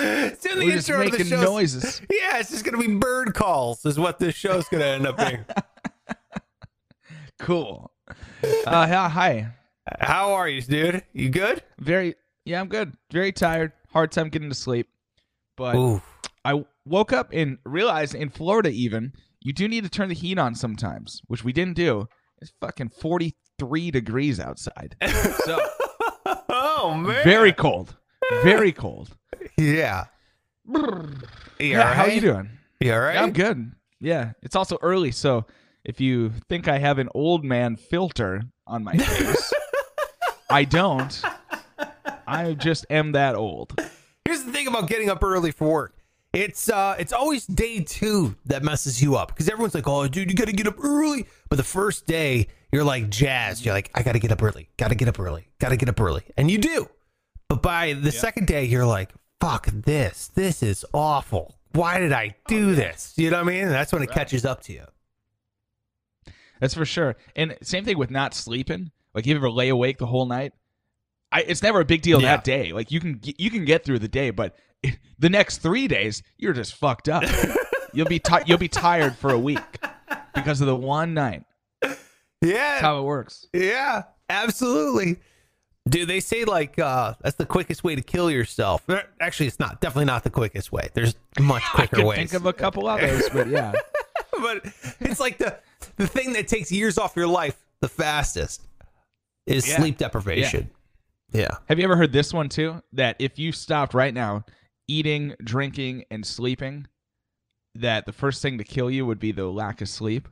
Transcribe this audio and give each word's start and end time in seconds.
It's 0.00 0.46
in 0.46 0.58
the 0.60 0.64
We're 0.64 0.72
just 0.76 0.88
intro 0.88 1.04
the 1.04 1.10
making 1.10 1.26
show. 1.26 1.40
noises. 1.42 2.00
Yeah, 2.10 2.38
it's 2.38 2.50
just 2.50 2.64
gonna 2.64 2.78
be 2.78 2.94
bird 2.94 3.34
calls. 3.34 3.84
Is 3.84 3.98
what 3.98 4.18
this 4.18 4.34
show's 4.34 4.68
gonna 4.68 4.84
end 4.84 5.06
up 5.06 5.16
being. 5.16 5.44
Cool. 7.40 7.92
Uh, 8.66 8.86
hi- 8.88 9.08
hi. 9.08 9.48
How 10.00 10.32
are 10.32 10.48
you, 10.48 10.60
dude? 10.60 11.04
You 11.12 11.30
good? 11.30 11.62
Very. 11.78 12.16
Yeah, 12.44 12.60
I'm 12.60 12.66
good. 12.66 12.94
Very 13.12 13.30
tired. 13.30 13.70
Hard 13.92 14.10
time 14.10 14.28
getting 14.28 14.48
to 14.48 14.56
sleep. 14.56 14.88
But 15.56 15.76
Ooh. 15.76 16.02
I 16.44 16.64
woke 16.84 17.12
up 17.12 17.30
and 17.32 17.58
realized 17.64 18.16
in 18.16 18.28
Florida, 18.28 18.70
even 18.70 19.12
you 19.40 19.52
do 19.52 19.68
need 19.68 19.84
to 19.84 19.88
turn 19.90 20.08
the 20.08 20.16
heat 20.16 20.36
on 20.36 20.56
sometimes, 20.56 21.22
which 21.28 21.44
we 21.44 21.52
didn't 21.52 21.76
do. 21.76 22.08
It's 22.42 22.52
fucking 22.60 22.88
43 23.00 23.92
degrees 23.92 24.40
outside. 24.40 24.96
So 25.44 25.58
oh 26.88 26.94
man. 26.94 27.24
very 27.24 27.52
cold. 27.52 27.94
Very 28.42 28.72
cold. 28.72 29.10
Yeah. 29.56 30.06
You 30.66 31.16
Yeah, 31.58 31.94
how 31.94 32.06
you 32.06 32.20
doing? 32.20 32.50
You 32.80 32.92
all 32.92 33.00
right? 33.00 33.14
Yeah, 33.14 33.22
I'm 33.22 33.32
good. 33.32 33.72
Yeah, 34.00 34.32
it's 34.42 34.54
also 34.54 34.78
early, 34.82 35.10
so 35.10 35.46
if 35.84 36.00
you 36.00 36.32
think 36.48 36.68
I 36.68 36.78
have 36.78 36.98
an 36.98 37.08
old 37.14 37.44
man 37.44 37.76
filter 37.76 38.42
on 38.66 38.84
my 38.84 38.96
face, 38.96 39.52
I 40.50 40.64
don't. 40.64 41.20
I 42.26 42.54
just 42.54 42.86
am 42.90 43.12
that 43.12 43.34
old. 43.34 43.72
Here's 44.24 44.44
the 44.44 44.52
thing 44.52 44.66
about 44.68 44.88
getting 44.88 45.08
up 45.08 45.24
early 45.24 45.50
for 45.50 45.68
work. 45.68 45.94
It's 46.34 46.68
uh 46.68 46.94
it's 46.98 47.14
always 47.14 47.46
day 47.46 47.80
two 47.80 48.36
that 48.44 48.62
messes 48.62 49.02
you 49.02 49.16
up 49.16 49.28
because 49.28 49.48
everyone's 49.48 49.74
like, 49.74 49.88
oh 49.88 50.06
dude, 50.06 50.30
you 50.30 50.36
gotta 50.36 50.52
get 50.52 50.66
up 50.66 50.76
early. 50.84 51.26
But 51.48 51.56
the 51.56 51.64
first 51.64 52.06
day, 52.06 52.48
you're 52.72 52.84
like 52.84 53.08
jazzed. 53.08 53.64
You're 53.64 53.74
like, 53.74 53.90
I 53.94 54.02
gotta 54.02 54.18
get 54.18 54.32
up 54.32 54.42
early, 54.42 54.68
gotta 54.76 54.94
get 54.94 55.08
up 55.08 55.18
early, 55.18 55.48
gotta 55.58 55.76
get 55.76 55.88
up 55.88 56.00
early. 56.00 56.22
And 56.36 56.50
you 56.50 56.58
do. 56.58 56.88
But 57.48 57.62
by 57.62 57.94
the 57.94 58.12
second 58.12 58.46
day, 58.46 58.64
you're 58.64 58.86
like, 58.86 59.10
fuck 59.40 59.66
this. 59.66 60.28
This 60.28 60.62
is 60.62 60.84
awful. 60.92 61.58
Why 61.72 61.98
did 61.98 62.12
I 62.12 62.34
oh, 62.36 62.42
do 62.48 62.74
this? 62.74 63.14
You 63.16 63.30
know 63.30 63.38
what 63.38 63.48
I 63.48 63.50
mean? 63.52 63.64
And 63.64 63.70
That's 63.72 63.92
when 63.92 64.02
it 64.02 64.10
catches 64.10 64.44
up 64.44 64.62
to 64.64 64.72
you. 64.72 64.84
That's 66.60 66.74
for 66.74 66.84
sure. 66.84 67.16
And 67.36 67.56
same 67.62 67.84
thing 67.84 67.98
with 67.98 68.10
not 68.10 68.34
sleeping. 68.34 68.90
Like 69.14 69.26
you 69.26 69.34
ever 69.36 69.50
lay 69.50 69.68
awake 69.68 69.98
the 69.98 70.06
whole 70.06 70.26
night? 70.26 70.52
I, 71.30 71.42
it's 71.42 71.62
never 71.62 71.80
a 71.80 71.84
big 71.84 72.02
deal 72.02 72.20
Yeah. 72.20 72.36
that 72.36 72.44
day. 72.44 72.72
Like 72.72 72.90
you 72.90 73.00
can 73.00 73.20
you 73.22 73.50
can 73.50 73.64
get 73.64 73.84
through 73.84 74.00
the 74.00 74.08
day, 74.08 74.30
but 74.30 74.56
the 75.18 75.28
next 75.30 75.58
three 75.58 75.88
days 75.88 76.22
you're 76.36 76.52
just 76.52 76.74
fucked 76.74 77.08
up. 77.08 77.24
you'll 77.92 78.06
be 78.06 78.18
ti- 78.18 78.42
you'll 78.46 78.58
be 78.58 78.68
tired 78.68 79.14
for 79.16 79.30
a 79.30 79.38
week 79.38 79.58
because 80.34 80.60
of 80.60 80.66
the 80.66 80.76
one 80.76 81.14
night. 81.14 81.44
That's 82.40 82.52
Yeah. 82.52 82.80
how 82.80 83.00
it 83.00 83.02
works. 83.02 83.46
Yeah, 83.52 84.02
absolutely. 84.28 85.18
Dude, 85.88 86.08
they 86.08 86.20
say 86.20 86.44
like 86.44 86.78
uh 86.78 87.14
that's 87.22 87.36
the 87.36 87.46
quickest 87.46 87.82
way 87.82 87.94
to 87.94 88.02
kill 88.02 88.30
yourself. 88.30 88.84
Actually, 89.20 89.46
it's 89.46 89.58
not. 89.58 89.80
Definitely 89.80 90.04
not 90.06 90.22
the 90.24 90.30
quickest 90.30 90.70
way. 90.70 90.88
There's 90.94 91.14
much 91.40 91.62
quicker 91.74 91.96
could 91.96 92.04
ways. 92.04 92.18
think 92.18 92.34
of 92.34 92.46
a 92.46 92.52
couple 92.52 92.86
others, 92.86 93.28
but 93.32 93.48
yeah. 93.48 93.72
but 94.40 94.66
it's 95.00 95.18
like 95.20 95.38
the 95.38 95.58
the 95.96 96.06
thing 96.06 96.32
that 96.34 96.46
takes 96.46 96.70
years 96.70 96.98
off 96.98 97.16
your 97.16 97.26
life 97.26 97.56
the 97.80 97.88
fastest 97.88 98.66
is 99.46 99.66
Yeah. 99.66 99.76
sleep 99.78 99.96
deprivation. 99.98 100.70
Yeah. 101.32 101.56
Have 101.68 101.78
you 101.78 101.84
ever 101.84 101.96
heard 101.96 102.12
this 102.12 102.32
one 102.34 102.48
too? 102.50 102.82
That 102.92 103.16
if 103.18 103.38
you 103.38 103.52
stopped 103.52 103.94
right 103.94 104.12
now 104.14 104.44
eating, 104.88 105.34
drinking, 105.42 106.04
and 106.10 106.24
sleeping, 106.26 106.86
that 107.74 108.04
the 108.06 108.12
first 108.12 108.42
thing 108.42 108.58
to 108.58 108.64
kill 108.64 108.90
you 108.90 109.06
would 109.06 109.18
be 109.18 109.32
the 109.32 109.46
lack 109.46 109.80
of 109.80 109.88
sleep. 109.88 110.28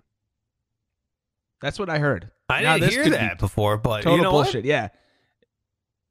That's 1.61 1.79
what 1.79 1.89
I 1.91 1.99
heard. 1.99 2.31
I 2.49 2.63
Now, 2.63 2.79
didn't 2.79 2.91
hear 2.93 3.03
could 3.05 3.11
be 3.13 3.17
that 3.17 3.39
before, 3.39 3.77
but 3.77 4.03
Total 4.03 4.17
you 4.17 4.23
know 4.23 4.33
what? 4.33 4.45
bullshit. 4.45 4.65
Yeah. 4.65 4.89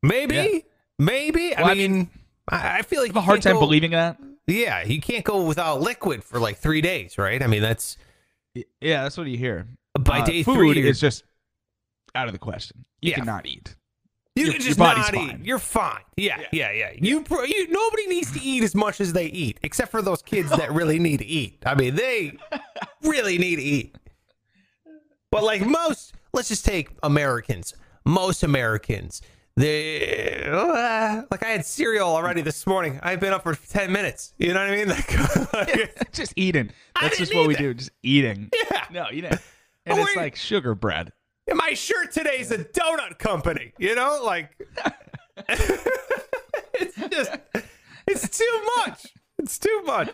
Maybe, 0.03 0.35
Yeah. 0.35 0.59
maybe. 0.99 1.53
Well, 1.57 1.67
I 1.67 1.71
I 1.71 1.73
mean, 1.75 2.09
I 2.47 2.81
feel 2.83 3.01
like 3.01 3.11
I 3.11 3.13
have 3.13 3.17
a 3.17 3.21
hard 3.21 3.41
time 3.41 3.53
go- 3.55 3.59
believing 3.61 3.91
that. 3.91 4.17
Yeah, 4.47 4.83
you 4.83 5.01
can't 5.01 5.23
go 5.25 5.43
without 5.43 5.81
liquid 5.81 6.23
for 6.23 6.39
like 6.39 6.57
three 6.57 6.81
days, 6.81 7.17
right? 7.17 7.41
I 7.41 7.47
mean, 7.47 7.61
that's 7.61 7.97
Yeah, 8.81 9.03
that's 9.03 9.17
what 9.17 9.27
you 9.27 9.37
hear. 9.37 9.67
by 9.99 10.19
Uh, 10.19 10.25
day 10.25 10.43
food 10.43 10.55
three. 10.75 10.87
is 10.87 10.99
just 10.99 11.23
out 12.13 12.27
of 12.27 12.33
the 12.33 12.39
question. 12.39 12.85
You 13.01 13.11
Yeah. 13.11 13.15
cannot 13.17 13.45
eat. 13.47 13.75
You 14.35 14.45
Your- 14.45 14.53
can 14.53 14.61
just 14.61 14.77
not 14.77 14.97
fine. 15.13 15.39
eat. 15.41 15.45
You're 15.45 15.59
fine. 15.59 16.01
Yeah, 16.17 16.39
Yeah. 16.39 16.47
yeah, 16.51 16.71
yeah. 16.71 16.91
You, 17.01 17.23
pro- 17.23 17.43
you 17.43 17.67
nobody 17.69 18.07
needs 18.07 18.31
to 18.33 18.41
eat 18.41 18.63
as 18.63 18.75
much 18.75 18.99
as 19.01 19.13
they 19.13 19.25
eat, 19.27 19.59
except 19.63 19.91
for 19.91 20.01
those 20.01 20.21
kids 20.21 20.49
that 20.49 20.71
really 20.73 20.99
need 20.99 21.17
to 21.19 21.25
eat. 21.25 21.63
I 21.65 21.73
mean, 21.75 21.95
they 21.95 22.37
really 23.01 23.37
need 23.37 23.55
to 23.57 23.61
eat. 23.63 23.97
But 25.35 25.43
like 25.43 25.65
most, 25.65 26.13
let's 26.31 26.47
just 26.47 26.63
take 26.63 26.91
Americans. 27.03 27.73
Most 28.05 28.41
Americans, 28.41 29.21
they 29.57 30.45
uh, 30.49 31.23
like 31.29 31.43
I 31.43 31.49
had 31.49 31.65
cereal 31.65 32.07
already 32.07 32.41
this 32.41 32.65
morning. 32.65 33.01
I've 33.03 33.19
been 33.19 33.33
up 33.33 33.43
for 33.43 33.53
ten 33.53 33.91
minutes. 33.91 34.31
You 34.37 34.53
know 34.53 34.61
what 34.61 34.71
I 34.71 34.75
mean? 34.77 34.87
Like, 35.53 36.11
just 36.13 36.31
eating. 36.37 36.69
That's 37.01 37.17
just 37.17 37.35
what 37.35 37.47
we 37.47 37.53
eat 37.55 37.59
do. 37.59 37.73
Just 37.73 37.91
eating. 38.01 38.49
yeah. 38.71 38.85
No, 38.89 39.09
you 39.09 39.23
know. 39.23 39.37
And 39.85 39.99
it's 39.99 40.15
like 40.15 40.37
sugar 40.37 40.73
bread. 40.73 41.11
My 41.53 41.73
shirt 41.73 42.13
today's 42.13 42.49
a 42.51 42.59
donut 42.59 43.19
company. 43.19 43.73
You 43.77 43.93
know, 43.93 44.21
like 44.23 44.57
it's 45.49 46.95
just 47.09 47.31
it's 48.07 48.37
too 48.37 48.61
much. 48.77 49.07
It's 49.39 49.59
too 49.59 49.83
much. 49.85 50.11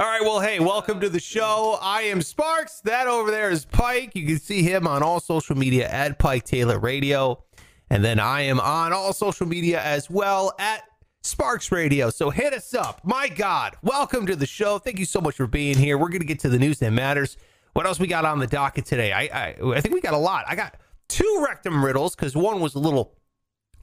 All 0.00 0.06
right, 0.06 0.22
well, 0.22 0.40
hey, 0.40 0.60
welcome 0.60 0.98
to 1.00 1.10
the 1.10 1.20
show. 1.20 1.78
I 1.82 2.00
am 2.04 2.22
Sparks. 2.22 2.80
That 2.84 3.06
over 3.06 3.30
there 3.30 3.50
is 3.50 3.66
Pike. 3.66 4.12
You 4.14 4.26
can 4.26 4.38
see 4.38 4.62
him 4.62 4.86
on 4.86 5.02
all 5.02 5.20
social 5.20 5.54
media 5.54 5.90
at 5.90 6.18
Pike 6.18 6.44
Taylor 6.44 6.78
Radio. 6.78 7.44
And 7.90 8.02
then 8.02 8.18
I 8.18 8.40
am 8.40 8.60
on 8.60 8.94
all 8.94 9.12
social 9.12 9.46
media 9.46 9.78
as 9.82 10.08
well 10.08 10.54
at 10.58 10.84
Sparks 11.22 11.70
Radio. 11.70 12.08
So 12.08 12.30
hit 12.30 12.54
us 12.54 12.72
up. 12.72 13.02
My 13.04 13.28
God, 13.28 13.76
welcome 13.82 14.24
to 14.24 14.34
the 14.34 14.46
show. 14.46 14.78
Thank 14.78 14.98
you 14.98 15.04
so 15.04 15.20
much 15.20 15.34
for 15.34 15.46
being 15.46 15.76
here. 15.76 15.98
We're 15.98 16.08
going 16.08 16.22
to 16.22 16.26
get 16.26 16.38
to 16.38 16.48
the 16.48 16.58
news 16.58 16.78
that 16.78 16.92
matters. 16.92 17.36
What 17.74 17.84
else 17.84 18.00
we 18.00 18.06
got 18.06 18.24
on 18.24 18.38
the 18.38 18.46
docket 18.46 18.86
today? 18.86 19.12
I 19.12 19.24
I, 19.24 19.56
I 19.74 19.82
think 19.82 19.94
we 19.94 20.00
got 20.00 20.14
a 20.14 20.18
lot. 20.18 20.46
I 20.48 20.56
got 20.56 20.76
two 21.10 21.44
rectum 21.46 21.84
riddles 21.84 22.16
because 22.16 22.34
one 22.34 22.60
was 22.60 22.74
a 22.74 22.78
little 22.78 23.18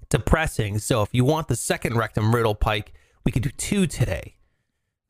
depressing. 0.09 0.79
So 0.79 1.03
if 1.03 1.09
you 1.11 1.25
want 1.25 1.47
the 1.47 1.55
second 1.55 1.95
rectum 1.95 2.33
riddle, 2.33 2.55
Pike, 2.55 2.93
we 3.23 3.31
could 3.31 3.43
do 3.43 3.51
two 3.51 3.85
today. 3.85 4.33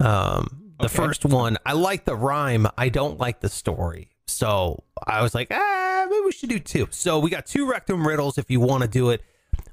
Um, 0.02 0.67
the 0.80 0.86
Okay. 0.86 0.96
first 0.96 1.26
one, 1.26 1.58
I 1.66 1.74
like 1.74 2.06
the 2.06 2.16
rhyme. 2.16 2.68
I 2.78 2.90
don't 2.90 3.20
like 3.20 3.40
the 3.42 3.50
story. 3.50 4.10
So 4.28 4.84
I 5.06 5.22
was 5.22 5.34
like, 5.34 5.48
ah, 5.52 6.06
maybe 6.10 6.22
we 6.26 6.32
should 6.32 6.50
do 6.50 6.60
two. 6.60 6.88
So 6.92 7.20
we 7.20 7.30
got 7.30 7.46
two 7.46 7.70
rectum 7.70 8.06
riddles 8.08 8.38
if 8.38 8.52
you 8.52 8.60
want 8.60 8.84
to 8.84 8.90
do 8.90 9.10
it. 9.10 9.22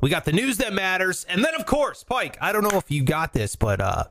We 0.01 0.11
got 0.11 0.25
the 0.25 0.33
news 0.33 0.59
that 0.59 0.73
matters, 0.73 1.25
and 1.29 1.45
then 1.45 1.55
of 1.55 1.67
course, 1.67 2.05
Pike. 2.05 2.37
I 2.41 2.53
don't 2.53 2.63
know 2.63 2.79
if 2.79 2.91
you 2.91 3.03
got 3.03 3.33
this, 3.33 3.57
but 3.57 3.81
uh, 3.81 4.05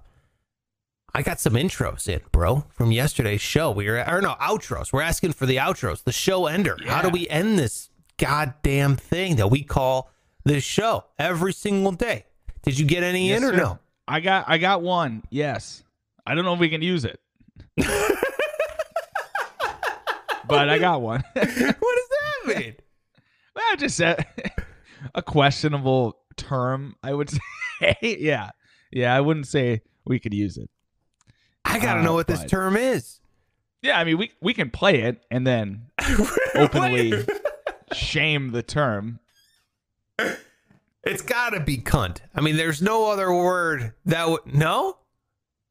I 1.14 1.22
got 1.22 1.40
some 1.40 1.54
intros 1.54 2.08
in, 2.08 2.22
bro, 2.32 2.66
from 2.74 2.92
yesterday's 2.92 3.42
show. 3.42 3.72
We 3.72 3.90
were, 3.90 4.04
or 4.10 4.22
no, 4.22 4.36
outros. 4.42 4.92
We're 4.92 5.02
asking 5.02 5.34
for 5.34 5.46
the 5.46 5.58
outros, 5.58 6.04
the 6.04 6.12
show 6.12 6.48
ender. 6.48 6.78
How 6.86 7.02
do 7.02 7.10
we 7.10 7.28
end 7.30 7.60
this 7.60 7.90
goddamn 8.18 8.96
thing 8.96 9.36
that 9.38 9.50
we 9.50 9.64
call 9.64 10.10
this 10.44 10.64
show 10.64 11.06
every 11.20 11.54
single 11.54 11.92
day? 11.92 12.26
Did 12.64 12.80
you 12.80 12.86
get 12.86 13.04
any 13.04 13.30
Yes, 13.30 13.38
in 13.42 13.44
or 13.50 13.52
sir. 13.52 13.58
no? 13.58 13.80
I 14.08 14.20
got 14.20 14.46
I 14.48 14.58
got 14.58 14.82
one. 14.82 15.24
Yes. 15.30 15.83
I 16.26 16.36
don't 16.36 16.46
know 16.46 16.54
if 16.54 16.60
we 16.60 16.70
can 16.70 16.82
use 16.82 17.06
it. 17.06 17.20
but 20.48 20.70
I 20.70 20.78
got 20.80 21.02
one. 21.02 21.24
what 21.34 21.46
does 21.46 21.58
that 21.76 22.46
mean? 22.48 22.76
well, 23.56 23.66
I 23.72 23.76
just 23.78 23.96
said 23.98 24.26
a 25.16 25.22
questionable 25.22 26.18
term, 26.38 26.96
I 27.04 27.14
would 27.14 27.30
say. 27.30 28.18
yeah. 28.20 28.52
Yeah, 28.92 29.16
I 29.16 29.22
wouldn't 29.22 29.48
say 29.48 29.82
we 30.06 30.20
could 30.20 30.34
use 30.34 30.58
it. 30.58 30.70
I 31.66 31.80
gotta 31.80 32.02
Uh, 32.02 32.04
know 32.04 32.14
what 32.14 32.28
this 32.28 32.44
term 32.46 32.76
is. 32.78 33.20
Yeah, 33.82 34.00
I 34.00 34.04
mean 34.04 34.18
we 34.18 34.32
we 34.42 34.54
can 34.54 34.70
play 34.70 35.02
it 35.02 35.24
and 35.32 35.46
then 35.48 35.88
openly 36.56 37.26
shame 37.92 38.52
the 38.52 38.62
term. 38.64 39.20
It's 41.04 41.22
gotta 41.22 41.60
be 41.60 41.78
cunt. 41.80 42.20
I 42.36 42.40
mean, 42.42 42.56
there's 42.56 42.82
no 42.82 43.12
other 43.12 43.34
word 43.34 43.94
that 44.06 44.30
would. 44.30 44.46
No. 44.54 44.98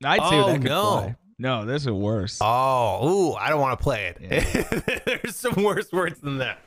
I'd 0.05 0.21
say 0.21 0.41
Oh, 0.41 0.47
that 0.49 0.61
could 0.61 0.65
no. 0.71 1.15
No, 1.39 1.65
this 1.65 1.83
is 1.83 1.91
worse. 1.91 2.39
Oh, 2.41 3.09
ooh, 3.09 3.35
I 3.35 3.49
don't 3.49 3.61
want 3.61 3.79
to 3.79 3.83
play 3.83 4.15
it. 4.21 5.03
there's 5.23 5.35
some 5.35 5.63
worse 5.65 5.91
words 5.91 6.21
than 6.21 6.39
that. 6.39 6.59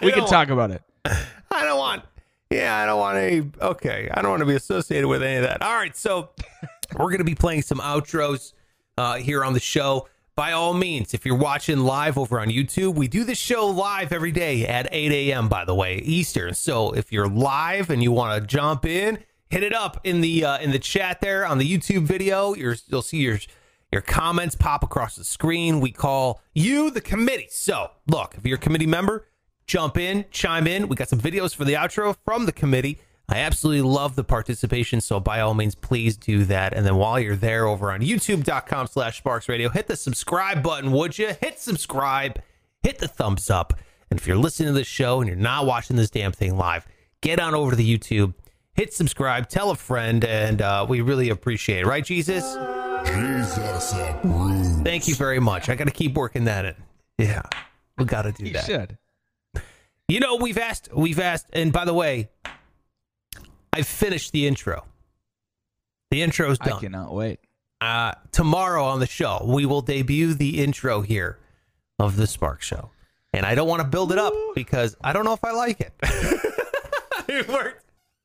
We 0.00 0.12
can 0.12 0.26
talk 0.26 0.48
about 0.48 0.70
it. 0.70 0.82
I 1.04 1.64
don't 1.64 1.78
want. 1.78 2.04
Yeah, 2.50 2.78
I 2.78 2.86
don't 2.86 2.98
want 2.98 3.18
any. 3.18 3.50
Okay, 3.60 4.08
I 4.12 4.22
don't 4.22 4.30
want 4.30 4.40
to 4.40 4.46
be 4.46 4.54
associated 4.54 5.08
with 5.08 5.22
any 5.22 5.36
of 5.36 5.42
that. 5.42 5.62
All 5.62 5.74
right, 5.74 5.96
so 5.96 6.30
we're 6.98 7.10
gonna 7.10 7.24
be 7.24 7.34
playing 7.34 7.62
some 7.62 7.78
outros 7.78 8.52
uh, 8.96 9.16
here 9.16 9.44
on 9.44 9.52
the 9.52 9.60
show. 9.60 10.08
By 10.34 10.52
all 10.52 10.72
means, 10.72 11.12
if 11.12 11.26
you're 11.26 11.36
watching 11.36 11.80
live 11.80 12.16
over 12.16 12.40
on 12.40 12.48
YouTube, 12.48 12.94
we 12.94 13.08
do 13.08 13.24
this 13.24 13.36
show 13.38 13.66
live 13.66 14.12
every 14.12 14.32
day 14.32 14.66
at 14.66 14.88
8 14.90 15.12
a.m. 15.12 15.48
By 15.50 15.66
the 15.66 15.74
way, 15.74 15.96
Eastern. 15.96 16.54
So 16.54 16.92
if 16.92 17.12
you're 17.12 17.28
live 17.28 17.90
and 17.90 18.02
you 18.02 18.12
want 18.12 18.40
to 18.40 18.46
jump 18.46 18.86
in, 18.86 19.18
hit 19.52 19.62
it 19.62 19.74
up 19.74 20.00
in 20.02 20.22
the 20.22 20.44
uh, 20.44 20.58
in 20.58 20.70
the 20.70 20.78
chat 20.78 21.20
there 21.20 21.46
on 21.46 21.58
the 21.58 21.78
YouTube 21.78 22.04
video. 22.04 22.54
You're, 22.54 22.76
you'll 22.88 23.02
see 23.02 23.18
your 23.18 23.38
your 23.92 24.00
comments 24.00 24.54
pop 24.54 24.82
across 24.82 25.14
the 25.14 25.24
screen. 25.24 25.80
We 25.80 25.92
call 25.92 26.40
you 26.54 26.90
the 26.90 27.02
committee. 27.02 27.48
So 27.50 27.90
look, 28.06 28.34
if 28.36 28.46
you're 28.46 28.56
a 28.56 28.60
committee 28.60 28.86
member, 28.86 29.28
jump 29.66 29.98
in, 29.98 30.24
chime 30.30 30.66
in. 30.66 30.88
We 30.88 30.96
got 30.96 31.10
some 31.10 31.20
videos 31.20 31.54
for 31.54 31.66
the 31.66 31.74
outro 31.74 32.16
from 32.24 32.46
the 32.46 32.52
committee. 32.52 32.98
I 33.28 33.36
absolutely 33.36 33.82
love 33.82 34.16
the 34.16 34.24
participation, 34.24 35.00
so 35.00 35.20
by 35.20 35.40
all 35.40 35.54
means, 35.54 35.74
please 35.74 36.16
do 36.16 36.44
that. 36.46 36.74
And 36.74 36.84
then 36.84 36.96
while 36.96 37.20
you're 37.20 37.36
there 37.36 37.66
over 37.66 37.92
on 37.92 38.00
youtube.com 38.00 38.88
slash 38.88 39.18
sparks 39.18 39.48
radio, 39.48 39.68
hit 39.68 39.86
the 39.86 39.96
subscribe 39.96 40.62
button, 40.62 40.92
would 40.92 41.18
you? 41.18 41.28
Hit 41.40 41.60
subscribe, 41.60 42.40
hit 42.82 42.98
the 42.98 43.08
thumbs 43.08 43.48
up. 43.48 43.74
And 44.10 44.18
if 44.18 44.26
you're 44.26 44.36
listening 44.36 44.68
to 44.68 44.74
this 44.74 44.88
show 44.88 45.20
and 45.20 45.28
you're 45.28 45.36
not 45.36 45.66
watching 45.66 45.96
this 45.96 46.10
damn 46.10 46.32
thing 46.32 46.58
live, 46.58 46.86
get 47.20 47.38
on 47.38 47.54
over 47.54 47.70
to 47.70 47.76
the 47.76 47.98
YouTube, 47.98 48.34
hit 48.74 48.92
subscribe, 48.94 49.48
tell 49.48 49.70
a 49.70 49.76
friend, 49.76 50.24
and 50.24 50.62
uh, 50.62 50.86
we 50.88 51.00
really 51.00 51.30
appreciate 51.30 51.80
it. 51.80 51.86
Right, 51.86 52.04
Jesus? 52.04 52.56
Jesus 53.06 53.92
approves. 53.92 54.80
Thank 54.82 55.08
you 55.08 55.14
very 55.14 55.40
much. 55.40 55.68
I 55.68 55.74
got 55.74 55.84
to 55.84 55.90
keep 55.90 56.14
working 56.14 56.44
that 56.44 56.64
in. 56.64 56.74
Yeah, 57.18 57.42
we 57.98 58.04
got 58.04 58.22
to 58.22 58.32
do 58.32 58.46
You 58.46 58.52
that. 58.54 58.68
You 58.68 58.74
should. 58.74 58.98
You 60.08 60.20
know, 60.20 60.36
we've 60.36 60.58
asked, 60.58 60.88
we've 60.92 61.20
asked, 61.20 61.46
and 61.52 61.72
by 61.72 61.84
the 61.84 61.94
way, 61.94 62.28
I've 63.72 63.86
finished 63.86 64.32
the 64.32 64.46
intro. 64.46 64.84
The 66.10 66.22
intro's 66.22 66.58
I 66.60 66.66
done. 66.66 66.76
I 66.76 66.80
cannot 66.80 67.14
wait. 67.14 67.40
Uh, 67.80 68.12
tomorrow 68.30 68.84
on 68.84 69.00
the 69.00 69.06
show, 69.06 69.44
we 69.46 69.66
will 69.66 69.80
debut 69.80 70.34
the 70.34 70.62
intro 70.62 71.00
here 71.00 71.38
of 71.98 72.16
the 72.16 72.26
Spark 72.26 72.62
Show. 72.62 72.90
And 73.32 73.46
I 73.46 73.54
don't 73.54 73.66
want 73.66 73.80
to 73.80 73.88
build 73.88 74.12
it 74.12 74.18
up 74.18 74.34
because 74.54 74.94
I 75.02 75.12
don't 75.12 75.24
know 75.24 75.32
if 75.32 75.42
I 75.42 75.52
like 75.52 75.80
it. 75.80 75.92
it 77.28 77.48
worked. 77.48 77.81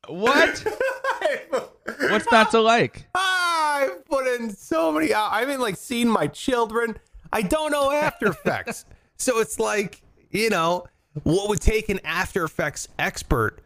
What? 0.08 0.64
What's 2.00 2.30
not 2.30 2.50
to 2.52 2.60
like? 2.60 3.06
I've 3.14 4.04
put 4.04 4.26
in 4.26 4.50
so 4.50 4.92
many. 4.92 5.12
I 5.12 5.40
haven't 5.40 5.60
like 5.60 5.76
seen 5.76 6.08
my 6.08 6.26
children. 6.26 6.98
I 7.32 7.42
don't 7.42 7.70
know 7.70 7.90
After 7.90 8.28
Effects, 8.28 8.84
so 9.16 9.40
it's 9.40 9.58
like 9.58 10.02
you 10.30 10.50
know 10.50 10.86
what 11.22 11.48
would 11.48 11.60
take 11.60 11.88
an 11.88 12.00
After 12.04 12.44
Effects 12.44 12.88
expert 12.98 13.60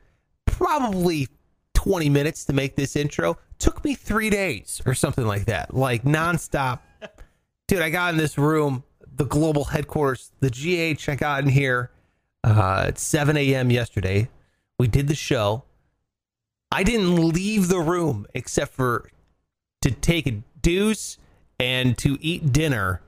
probably 0.46 1.28
twenty 1.74 2.08
minutes 2.08 2.44
to 2.46 2.52
make 2.52 2.76
this 2.76 2.96
intro 2.96 3.38
took 3.58 3.84
me 3.84 3.94
three 3.94 4.30
days 4.30 4.82
or 4.86 4.94
something 4.94 5.26
like 5.26 5.44
that, 5.44 5.74
like 5.74 6.02
nonstop. 6.02 6.80
Dude, 7.68 7.80
I 7.80 7.90
got 7.90 8.12
in 8.12 8.18
this 8.18 8.36
room, 8.36 8.82
the 9.14 9.24
global 9.24 9.64
headquarters, 9.64 10.32
the 10.40 10.50
GH. 10.50 11.08
I 11.08 11.14
got 11.14 11.42
in 11.44 11.48
here 11.48 11.90
uh, 12.44 12.86
at 12.88 12.98
seven 12.98 13.36
a.m. 13.36 13.70
yesterday. 13.70 14.28
We 14.78 14.88
did 14.88 15.06
the 15.06 15.14
show. 15.14 15.64
I 16.72 16.82
didn't 16.84 17.16
leave 17.16 17.68
the 17.68 17.78
room 17.80 18.26
except 18.34 18.72
for 18.74 19.08
to 19.82 19.90
take 19.90 20.26
a 20.26 20.42
deuce 20.62 21.18
and 21.60 21.96
to 21.98 22.16
eat 22.20 22.52
dinner 22.52 23.02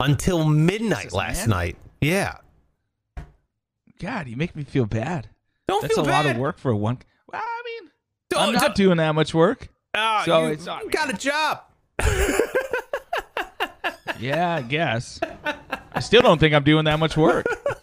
until 0.00 0.44
midnight 0.44 1.12
last 1.12 1.40
man. 1.40 1.48
night. 1.50 1.76
Yeah. 2.00 2.38
God, 4.00 4.28
you 4.28 4.36
make 4.36 4.56
me 4.56 4.64
feel 4.64 4.86
bad. 4.86 5.28
Don't 5.68 5.80
feel 5.80 5.88
bad. 5.88 5.88
That's 5.88 5.98
a 5.98 6.02
feel 6.04 6.12
lot 6.12 6.24
bad. 6.24 6.36
of 6.36 6.40
work 6.40 6.58
for 6.58 6.74
one. 6.74 6.98
Well, 7.30 7.42
I 7.44 7.62
mean, 7.64 7.90
Don't- 8.30 8.40
I'm 8.48 8.52
not 8.52 8.60
don't- 8.62 8.76
doing 8.76 8.96
that 8.98 9.14
much 9.14 9.34
work. 9.34 9.68
Ah, 9.94 10.22
So 10.24 10.46
you 10.46 10.52
it's 10.52 10.66
not- 10.66 10.90
got 10.90 11.10
a 11.10 11.14
job. 11.16 11.60
Yeah, 14.18 14.54
I 14.54 14.62
guess. 14.62 15.20
I 15.92 16.00
still 16.00 16.22
don't 16.22 16.38
think 16.38 16.54
I'm 16.54 16.64
doing 16.64 16.86
that 16.86 16.98
much 16.98 17.16
work. 17.18 17.44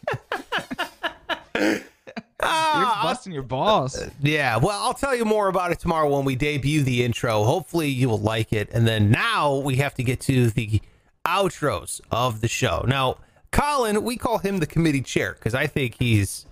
You're 2.43 2.51
Ah, 2.51 2.99
busting 3.03 3.31
your 3.33 3.43
balls. 3.43 3.99
yeah. 4.21 4.57
Well, 4.57 4.79
I'll 4.83 4.93
tell 4.93 5.15
you 5.15 5.25
more 5.25 5.47
about 5.47 5.71
it 5.71 5.79
tomorrow 5.79 6.09
when 6.15 6.25
we 6.25 6.35
debut 6.35 6.83
the 6.83 7.03
intro. 7.03 7.43
Hopefully, 7.43 7.87
you 7.89 8.09
will 8.09 8.19
like 8.19 8.51
it. 8.53 8.69
And 8.73 8.87
then 8.87 9.09
now 9.11 9.55
we 9.57 9.75
have 9.77 9.93
to 9.95 10.03
get 10.03 10.19
to 10.21 10.49
the 10.49 10.81
outros 11.25 12.01
of 12.11 12.41
the 12.41 12.47
show. 12.47 12.83
Now, 12.87 13.17
Colin, 13.51 14.03
we 14.03 14.17
call 14.17 14.39
him 14.39 14.57
the 14.57 14.65
committee 14.65 15.01
chair 15.01 15.33
because 15.33 15.53
I 15.55 15.67
think 15.67 15.95
he's 15.99 16.45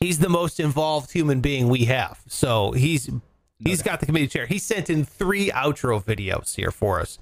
he's 0.00 0.18
the 0.20 0.28
most 0.28 0.58
involved 0.60 1.12
human 1.12 1.40
being 1.40 1.68
we 1.68 1.84
have. 1.86 2.20
So 2.28 2.72
he's 2.72 3.10
he's 3.58 3.82
got 3.82 4.00
the 4.00 4.06
committee 4.06 4.28
chair. 4.28 4.46
He 4.46 4.58
sent 4.58 4.88
in 4.88 5.04
three 5.04 5.50
outro 5.50 6.02
videos 6.02 6.54
here 6.56 6.70
for 6.70 7.00
us. 7.00 7.18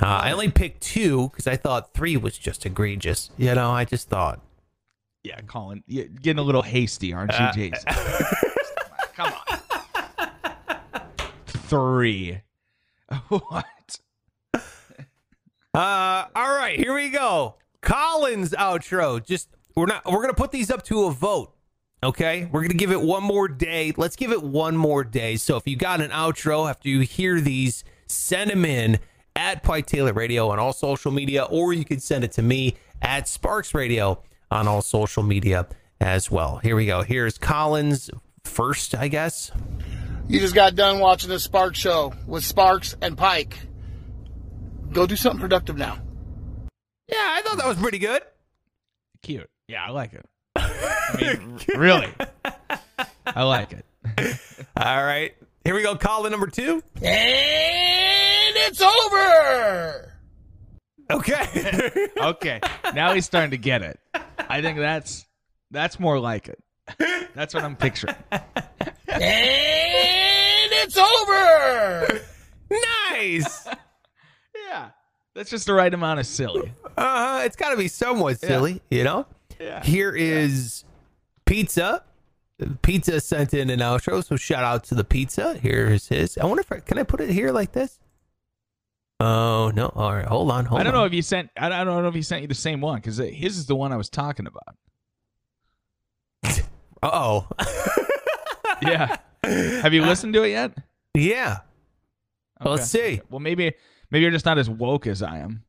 Uh, 0.00 0.06
I 0.06 0.32
only 0.32 0.50
picked 0.50 0.80
two 0.82 1.28
because 1.28 1.46
I 1.46 1.56
thought 1.56 1.92
three 1.92 2.16
was 2.16 2.38
just 2.38 2.64
egregious. 2.64 3.30
You 3.36 3.54
know, 3.54 3.70
I 3.70 3.84
just 3.84 4.08
thought. 4.08 4.40
Yeah, 5.22 5.40
Colin, 5.42 5.84
you're 5.86 6.06
getting 6.06 6.38
a 6.38 6.42
little 6.42 6.62
hasty, 6.62 7.12
aren't 7.12 7.32
you, 7.32 7.38
Uh, 7.38 7.52
Jason? 7.52 7.84
Come 9.14 9.32
on. 9.32 9.58
Three. 11.46 12.40
What? 13.28 13.64
Uh, 14.54 16.24
all 16.34 16.54
right, 16.56 16.76
here 16.78 16.94
we 16.94 17.10
go. 17.10 17.56
Collins 17.80 18.50
outro. 18.52 19.24
Just 19.24 19.48
we're 19.76 19.86
not 19.86 20.04
we're 20.04 20.20
gonna 20.20 20.32
put 20.34 20.50
these 20.52 20.70
up 20.70 20.82
to 20.84 21.04
a 21.04 21.10
vote. 21.12 21.52
Okay, 22.02 22.48
we're 22.52 22.62
gonna 22.62 22.74
give 22.74 22.90
it 22.92 23.00
one 23.00 23.22
more 23.24 23.46
day. 23.48 23.92
Let's 23.96 24.16
give 24.16 24.30
it 24.32 24.42
one 24.42 24.76
more 24.76 25.02
day. 25.04 25.36
So 25.36 25.56
if 25.56 25.66
you 25.66 25.76
got 25.76 26.00
an 26.00 26.10
outro 26.10 26.68
after 26.70 26.88
you 26.88 27.00
hear 27.00 27.40
these, 27.40 27.82
send 28.06 28.50
them 28.50 28.64
in 28.64 28.98
at 29.36 29.62
Pike 29.62 29.86
Taylor 29.86 30.12
Radio 30.12 30.48
on 30.50 30.58
all 30.58 30.72
social 30.72 31.10
media, 31.12 31.44
or 31.44 31.72
you 31.72 31.84
can 31.84 31.98
send 32.00 32.22
it 32.24 32.32
to 32.32 32.42
me 32.42 32.76
at 33.02 33.26
Sparks 33.28 33.74
Radio 33.74 34.22
on 34.50 34.68
all 34.68 34.82
social 34.82 35.22
media 35.22 35.66
as 36.00 36.30
well. 36.30 36.58
Here 36.58 36.76
we 36.76 36.86
go. 36.86 37.02
Here's 37.02 37.38
Collins 37.38 38.10
first, 38.44 38.94
I 38.94 39.08
guess. 39.08 39.52
You 40.28 40.40
just 40.40 40.54
got 40.54 40.74
done 40.74 41.00
watching 41.00 41.28
the 41.28 41.40
Sparks 41.40 41.78
show 41.78 42.12
with 42.26 42.44
Sparks 42.44 42.96
and 43.00 43.16
Pike. 43.16 43.58
Go 44.92 45.06
do 45.06 45.16
something 45.16 45.40
productive 45.40 45.76
now. 45.76 45.98
Yeah, 47.08 47.16
I 47.18 47.42
thought 47.42 47.58
that 47.58 47.66
was 47.66 47.76
pretty 47.76 47.98
good. 47.98 48.22
Cute. 49.22 49.50
Yeah, 49.68 49.84
I 49.84 49.90
like 49.90 50.12
it. 50.14 50.26
I 50.56 51.16
mean, 51.20 51.58
really. 51.76 52.12
I 53.26 53.42
like 53.42 53.72
it. 53.72 53.84
All 54.76 55.04
right, 55.04 55.34
here 55.64 55.74
we 55.74 55.82
go. 55.82 55.96
Colin 55.96 56.30
number 56.30 56.46
two. 56.46 56.82
And 56.96 58.56
it's 58.56 58.80
over! 58.80 60.09
Okay. 61.10 62.08
Okay. 62.20 62.60
Now 62.94 63.14
he's 63.14 63.24
starting 63.24 63.52
to 63.52 63.56
get 63.56 63.82
it. 63.82 63.98
I 64.38 64.60
think 64.60 64.78
that's 64.78 65.26
that's 65.70 65.98
more 65.98 66.18
like 66.18 66.48
it. 66.48 66.62
That's 67.34 67.54
what 67.54 67.64
I'm 67.64 67.76
picturing. 67.76 68.16
And 68.30 68.42
it's 70.72 70.96
over! 70.98 72.20
nice. 73.10 73.66
Yeah. 74.68 74.90
That's 75.34 75.50
just 75.50 75.66
the 75.66 75.72
right 75.74 75.92
amount 75.92 76.20
of 76.20 76.26
silly. 76.26 76.72
Uh, 76.96 77.42
it's 77.44 77.56
got 77.56 77.70
to 77.70 77.76
be 77.76 77.88
somewhat 77.88 78.40
silly, 78.40 78.82
you 78.90 79.04
know. 79.04 79.26
Yeah. 79.58 79.82
Here 79.82 80.14
is 80.14 80.84
pizza. 81.46 82.04
Pizza 82.82 83.20
sent 83.20 83.54
in 83.54 83.70
an 83.70 83.80
outro, 83.80 84.22
so 84.22 84.36
shout 84.36 84.64
out 84.64 84.84
to 84.84 84.94
the 84.94 85.04
pizza. 85.04 85.54
Here's 85.54 86.08
his. 86.08 86.36
I 86.36 86.44
wonder 86.44 86.60
if 86.60 86.70
I, 86.70 86.80
can 86.80 86.98
I 86.98 87.04
put 87.04 87.20
it 87.22 87.30
here 87.30 87.50
like 87.52 87.72
this. 87.72 87.98
Oh 89.20 89.70
no! 89.74 89.86
All 89.94 90.14
right, 90.14 90.24
hold 90.24 90.50
on, 90.50 90.64
hold 90.64 90.80
I 90.80 90.84
don't 90.84 90.94
on. 90.94 91.00
know 91.00 91.04
if 91.04 91.12
he 91.12 91.20
sent 91.20 91.50
I 91.56 91.68
don't 91.68 91.86
know 92.02 92.08
if 92.08 92.14
he 92.14 92.22
sent 92.22 92.40
you 92.42 92.48
the 92.48 92.54
same 92.54 92.80
one 92.80 92.96
because 92.96 93.18
his 93.18 93.58
is 93.58 93.66
the 93.66 93.76
one 93.76 93.92
I 93.92 93.96
was 93.96 94.08
talking 94.08 94.46
about. 94.46 94.76
Uh 97.02 97.10
oh. 97.12 97.48
Yeah. 98.82 99.18
Have 99.44 99.92
you 99.92 100.02
listened 100.06 100.32
to 100.34 100.42
it 100.42 100.48
yet? 100.50 100.72
yeah. 101.14 101.58
Well, 102.62 102.74
let's 102.74 102.88
see. 102.90 103.20
Well, 103.28 103.40
maybe 103.40 103.74
maybe 104.10 104.22
you're 104.22 104.30
just 104.30 104.46
not 104.46 104.56
as 104.58 104.70
woke 104.70 105.06
as 105.06 105.22
I 105.22 105.38
am. 105.38 105.64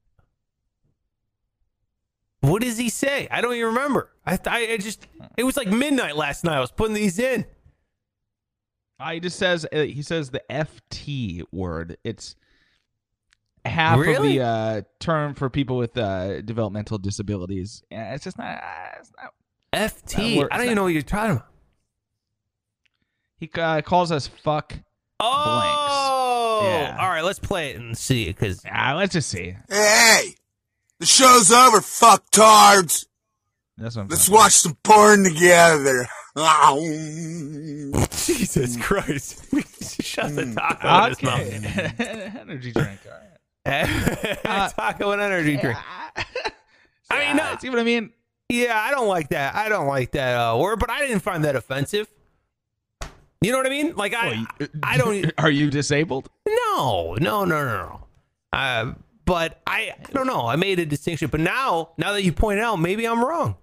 What 2.40 2.62
does 2.62 2.78
he 2.78 2.88
say? 2.90 3.28
I 3.30 3.42
don't 3.42 3.54
even 3.54 3.68
remember. 3.68 4.12
I, 4.26 4.40
I, 4.46 4.68
I 4.74 4.78
just. 4.78 5.08
It 5.38 5.44
was 5.44 5.58
like 5.58 5.68
midnight 5.68 6.16
last 6.16 6.44
night. 6.46 6.56
I 6.56 6.62
was 6.62 6.72
putting 6.72 6.94
these 6.96 7.20
in. 7.20 7.46
Uh, 9.00 9.12
he 9.12 9.20
just 9.20 9.38
says 9.38 9.66
uh, 9.74 9.82
he 9.84 10.02
says 10.02 10.30
the 10.30 10.42
FT 10.50 11.44
word. 11.52 11.98
It's 12.06 12.36
half 13.66 14.00
Really? 14.00 14.16
of 14.16 14.24
the 14.24 14.42
uh, 14.42 14.82
term 15.00 15.34
for 15.36 15.50
people 15.50 15.78
with 15.78 15.98
uh, 15.98 16.42
developmental 16.42 16.98
disabilities. 16.98 17.84
Yeah, 17.92 18.14
It's 18.14 18.24
just 18.24 18.38
not. 18.38 18.58
Uh, 18.58 19.00
it's 19.00 19.12
not 19.22 19.34
FT. 19.74 20.16
That 20.16 20.38
works. 20.38 20.50
I 20.52 20.58
don't 20.58 20.66
even 20.66 20.76
know 20.76 20.84
what 20.84 20.90
you're 20.94 21.02
talking 21.02 21.32
about. 21.38 21.48
he 23.38 23.50
uh, 23.56 23.82
calls 23.82 24.12
us 24.12 24.28
fuck. 24.28 24.74
Oh. 25.20 26.62
Yeah. 26.64 26.98
All 27.00 27.10
right, 27.10 27.24
let's 27.24 27.40
play 27.40 27.72
it 27.72 27.78
and 27.78 27.98
see 27.98 28.26
because 28.26 28.64
Ah, 28.72 28.94
let's 28.98 29.14
just 29.14 29.30
see. 29.30 29.56
Hey, 29.70 30.36
the 31.00 31.06
show's 31.06 31.52
over, 31.52 31.80
fucktards. 31.80 33.06
That's 33.78 33.96
what 33.96 34.04
I'm 34.04 34.08
Let's 34.10 34.26
talking 34.26 34.36
watch 34.40 34.52
some 34.54 34.76
porn 34.84 35.24
together. 35.24 36.08
Jesus 38.12 38.78
Christ. 38.78 39.46
Shut 40.02 40.36
the 40.36 40.54
taco 40.56 40.80
about. 40.88 41.06
in 41.06 41.10
his 41.10 41.24
mouth. 41.24 42.00
Okay. 42.00 42.32
Energy 42.40 42.72
drink. 42.72 43.00
All 43.06 43.12
right. 43.12 43.31
taco 43.66 45.12
and 45.12 45.22
energy 45.22 45.58
drink. 45.58 45.78
I 47.10 47.28
mean, 47.28 47.38
no. 47.38 47.56
See 47.60 47.70
what 47.70 47.80
I 47.80 47.84
mean? 47.84 48.12
Yeah, 48.50 48.80
I 48.80 48.92
don't 48.92 49.08
like 49.08 49.30
that. 49.30 49.56
I 49.56 49.70
don't 49.70 49.88
like 49.88 50.12
that 50.12 50.36
uh, 50.36 50.58
word, 50.58 50.80
but 50.80 50.90
I 50.90 51.00
didn't 51.00 51.22
find 51.22 51.44
that 51.46 51.56
offensive. 51.56 52.08
You 53.42 53.52
know 53.52 53.58
what 53.58 53.66
I 53.66 53.70
mean? 53.70 53.96
Like 53.96 54.14
I, 54.14 54.46
Well, 54.60 54.68
I 54.84 54.98
don't. 54.98 55.32
Are 55.38 55.50
you 55.50 55.70
disabled? 55.70 56.30
No, 56.48 57.16
no, 57.20 57.46
no, 57.46 57.66
no, 57.66 57.66
no. 57.66 58.08
Uh, 58.54 58.94
but 59.26 59.62
I, 59.66 59.94
I 59.98 60.12
don't 60.12 60.28
know. 60.28 60.48
I 60.48 60.56
made 60.58 60.80
a 60.80 60.86
distinction, 60.86 61.30
but 61.30 61.40
now, 61.40 61.92
now 61.98 62.12
that 62.14 62.24
you 62.24 62.34
point 62.34 62.60
out, 62.60 62.78
maybe 62.78 63.08
I'm 63.08 63.24
wrong. 63.24 63.56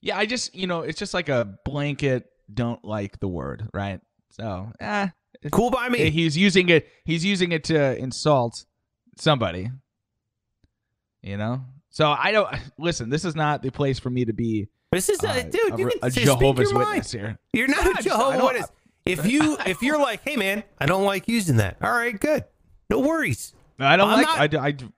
Yeah, 0.00 0.16
I 0.16 0.26
just 0.26 0.54
you 0.54 0.66
know 0.66 0.82
it's 0.82 0.98
just 0.98 1.14
like 1.14 1.28
a 1.28 1.58
blanket 1.64 2.30
don't 2.52 2.84
like 2.84 3.18
the 3.18 3.28
word, 3.28 3.68
right? 3.74 4.00
So, 4.30 4.70
eh, 4.80 5.08
Cool 5.52 5.70
by 5.70 5.88
me. 5.88 6.10
he's 6.10 6.36
using 6.36 6.68
it. 6.68 6.88
He's 7.04 7.24
using 7.24 7.52
it 7.52 7.64
to 7.64 7.96
insult 7.98 8.64
somebody. 9.18 9.70
You 11.22 11.36
know. 11.36 11.62
So 11.90 12.10
I 12.10 12.30
don't 12.32 12.54
listen. 12.78 13.08
This 13.10 13.24
is 13.24 13.34
not 13.34 13.62
the 13.62 13.70
place 13.70 13.98
for 13.98 14.10
me 14.10 14.24
to 14.26 14.32
be 14.32 14.68
This 14.92 15.08
is, 15.08 15.22
uh, 15.24 15.32
a, 15.36 15.42
dude. 15.44 15.74
a, 15.74 15.78
you 15.78 15.86
re- 15.86 15.92
can 15.92 16.00
a 16.02 16.10
say- 16.10 16.24
speak 16.24 16.38
Jehovah's 16.38 16.70
your 16.70 16.78
mind. 16.80 16.88
Witness 16.90 17.12
here. 17.12 17.38
You're 17.52 17.68
not 17.68 17.84
No, 17.84 17.90
I 17.90 17.90
a 17.90 17.94
just- 17.94 18.06
I 18.08 18.10
Jehovah's 18.10 18.42
Witness. 18.42 18.72
If 19.06 19.26
you 19.26 19.56
if 19.66 19.82
you're 19.82 19.98
like, 20.00 20.22
hey 20.28 20.36
man, 20.36 20.64
I 20.80 20.86
don't 20.86 21.04
like 21.04 21.28
using 21.28 21.56
that. 21.58 21.76
All 21.80 21.90
right, 21.92 22.18
good. 22.18 22.44
No 22.90 23.00
worries. 23.00 23.54
I 23.78 23.96
don't 23.96 24.08
I'm 24.10 24.16
like. 24.18 24.26
not- 24.26 24.38
I, 24.38 24.46
do- 24.48 24.58
I, 24.58 24.70
do- 24.72 24.92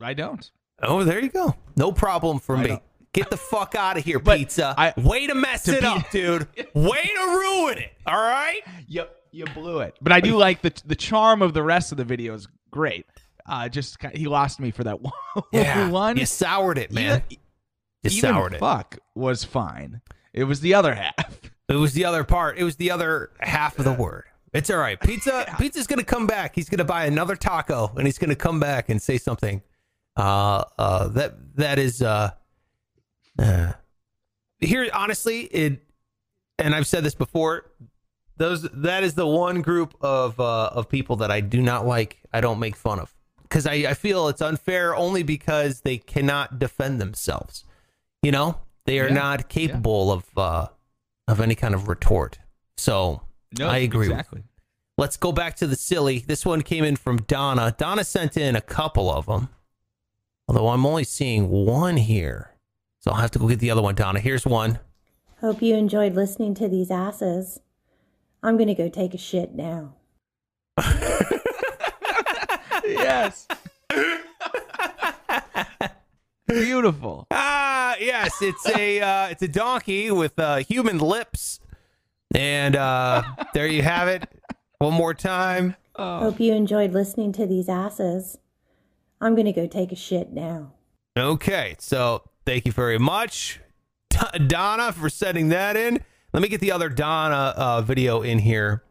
I 0.00 0.14
don't. 0.14 0.50
Oh, 0.82 1.04
there 1.04 1.20
you 1.22 1.28
go. 1.28 1.54
No 1.76 1.92
problem 1.92 2.38
for 2.40 2.56
I 2.56 2.62
me. 2.62 2.68
don't- 2.68 2.82
Get 3.12 3.28
the 3.28 3.36
fuck 3.36 3.74
out 3.74 3.98
of 3.98 4.04
here, 4.04 4.18
But 4.18 4.38
pizza. 4.38 4.74
I- 4.76 4.94
Way 4.96 5.26
to 5.26 5.34
mess 5.34 5.64
to 5.64 5.76
it 5.76 5.80
be- 5.82 5.86
up, 5.86 6.10
dude. 6.10 6.48
Way 6.74 7.02
to 7.02 7.26
ruin 7.28 7.78
it. 7.78 7.92
All 8.06 8.14
right. 8.16 8.62
You 8.88 9.04
you 9.32 9.44
blew 9.46 9.80
it. 9.80 9.96
But 10.00 10.12
I 10.12 10.20
do 10.20 10.36
like 10.36 10.62
the 10.62 10.72
the 10.84 10.94
charm 10.96 11.42
of 11.42 11.54
the 11.54 11.62
rest 11.62 11.90
of 11.92 11.98
the 11.98 12.04
video 12.04 12.34
is 12.34 12.46
great. 12.70 13.06
Uh, 13.46 13.68
just 13.68 13.98
ki- 13.98 14.10
he 14.14 14.26
lost 14.26 14.60
me 14.60 14.70
for 14.70 14.84
that 14.84 15.00
one. 15.00 15.12
Yeah, 15.52 15.88
one. 15.88 16.16
You 16.16 16.26
soured 16.26 16.78
it, 16.78 16.92
man. 16.92 17.22
Even- 17.28 17.42
you 18.04 18.10
even 18.10 18.20
soured 18.34 18.54
it. 18.54 18.58
fuck 18.60 18.98
was 19.14 19.44
fine. 19.44 20.00
It 20.32 20.44
was 20.44 20.60
the 20.60 20.74
other 20.74 20.94
half. 20.94 21.40
It 21.68 21.76
was 21.76 21.94
the 21.94 22.04
other 22.04 22.22
part. 22.22 22.58
It 22.58 22.64
was 22.64 22.76
the 22.76 22.90
other 22.90 23.30
half 23.40 23.78
of 23.78 23.86
the 23.86 23.92
word. 23.94 24.24
It's 24.52 24.68
all 24.68 24.76
right. 24.76 25.00
Pizza. 25.00 25.46
Pizza's 25.58 25.86
gonna 25.86 26.04
come 26.04 26.26
back. 26.26 26.54
He's 26.54 26.68
gonna 26.68 26.84
buy 26.84 27.06
another 27.06 27.34
taco, 27.34 27.90
and 27.96 28.04
he's 28.06 28.18
gonna 28.18 28.34
come 28.34 28.60
back 28.60 28.90
and 28.90 29.00
say 29.00 29.16
something. 29.16 29.62
Uh, 30.14 30.64
uh, 30.76 31.08
that 31.08 31.34
that 31.56 31.78
is 31.78 32.02
uh, 32.02 32.32
uh, 33.38 33.72
here. 34.58 34.90
Honestly, 34.92 35.42
it, 35.44 35.80
and 36.58 36.74
I've 36.74 36.86
said 36.86 37.04
this 37.04 37.14
before. 37.14 37.70
Those 38.36 38.62
that 38.62 39.02
is 39.04 39.14
the 39.14 39.26
one 39.26 39.60
group 39.62 39.94
of 40.00 40.38
uh, 40.40 40.70
of 40.72 40.88
people 40.88 41.16
that 41.16 41.30
I 41.30 41.40
do 41.40 41.60
not 41.60 41.86
like. 41.86 42.18
I 42.32 42.40
don't 42.40 42.58
make 42.58 42.76
fun 42.76 42.98
of 42.98 43.14
because 43.42 43.66
I, 43.66 43.74
I 43.74 43.94
feel 43.94 44.28
it's 44.28 44.40
unfair 44.40 44.96
only 44.96 45.22
because 45.22 45.82
they 45.82 45.98
cannot 45.98 46.58
defend 46.58 47.00
themselves. 47.00 47.64
You 48.22 48.32
know, 48.32 48.56
they 48.86 48.98
are 49.00 49.08
Yeah. 49.08 49.14
not 49.14 49.48
capable 49.48 50.10
of 50.10 50.24
uh, 50.36 50.68
of 51.28 51.40
any 51.40 51.54
kind 51.54 51.74
of 51.74 51.88
retort. 51.88 52.38
So 52.76 53.22
No, 53.58 53.68
I 53.68 53.78
agree. 53.78 54.08
with- 54.08 54.16
Exactly. 54.18 54.42
Let's 54.98 55.16
go 55.16 55.32
back 55.32 55.56
to 55.56 55.66
the 55.66 55.76
silly. 55.76 56.18
This 56.20 56.44
one 56.44 56.62
came 56.62 56.84
in 56.84 56.96
from 56.96 57.16
Donna. 57.22 57.74
Donna 57.76 58.04
sent 58.04 58.36
in 58.36 58.54
a 58.56 58.60
couple 58.60 59.10
of 59.10 59.24
them, 59.26 59.48
although 60.46 60.68
I'm 60.68 60.84
only 60.84 61.04
seeing 61.04 61.48
one 61.48 61.96
here. 61.96 62.50
So 63.00 63.10
I'll 63.10 63.16
have 63.20 63.30
to 63.32 63.38
go 63.38 63.48
get 63.48 63.58
the 63.58 63.70
other 63.70 63.82
one, 63.82 63.94
Donna. 63.94 64.20
Here's 64.20 64.44
one. 64.46 64.78
Hope 65.40 65.60
you 65.62 65.74
enjoyed 65.76 66.14
listening 66.14 66.54
to 66.56 66.68
these 66.68 66.90
asses. 66.90 67.58
I'm 68.42 68.56
gonna 68.56 68.74
go 68.74 68.88
take 68.88 69.14
a 69.14 69.18
shit 69.18 69.54
now. 69.54 69.94
yes. 72.84 73.46
Beautiful. 76.48 77.26
Ah, 77.30 77.96
yes, 78.00 78.42
it's 78.42 78.68
a 78.68 79.00
uh, 79.00 79.28
it's 79.28 79.42
a 79.42 79.48
donkey 79.48 80.10
with 80.10 80.38
uh, 80.38 80.56
human 80.56 80.98
lips, 80.98 81.60
and 82.34 82.74
uh, 82.76 83.22
there 83.54 83.66
you 83.66 83.82
have 83.82 84.08
it. 84.08 84.28
One 84.78 84.94
more 84.94 85.14
time. 85.14 85.76
Hope 85.96 86.40
you 86.40 86.52
enjoyed 86.52 86.92
listening 86.92 87.32
to 87.34 87.46
these 87.46 87.68
asses. 87.68 88.38
I'm 89.20 89.36
gonna 89.36 89.52
go 89.52 89.66
take 89.68 89.92
a 89.92 89.96
shit 89.96 90.32
now. 90.32 90.72
Okay, 91.16 91.76
so 91.78 92.22
thank 92.44 92.66
you 92.66 92.72
very 92.72 92.98
much, 92.98 93.60
D- 94.10 94.38
Donna, 94.46 94.92
for 94.92 95.08
sending 95.08 95.48
that 95.50 95.76
in. 95.76 96.02
Let 96.32 96.42
me 96.42 96.48
get 96.48 96.60
the 96.60 96.72
other 96.72 96.88
Donna 96.88 97.54
uh, 97.56 97.82
video 97.82 98.22
in 98.22 98.38
here. 98.38 98.82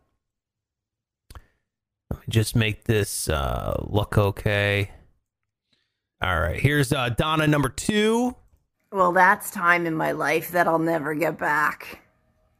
Let 2.11 2.19
me 2.19 2.25
just 2.29 2.55
make 2.55 2.83
this 2.83 3.29
uh, 3.29 3.83
look 3.87 4.17
okay. 4.17 4.91
All 6.21 6.39
right, 6.39 6.59
here's 6.59 6.93
uh, 6.93 7.09
Donna 7.09 7.47
number 7.47 7.69
two. 7.69 8.35
Well, 8.91 9.11
that's 9.11 9.49
time 9.49 9.87
in 9.87 9.95
my 9.95 10.11
life 10.11 10.51
that 10.51 10.67
I'll 10.67 10.77
never 10.77 11.15
get 11.15 11.39
back. 11.39 12.01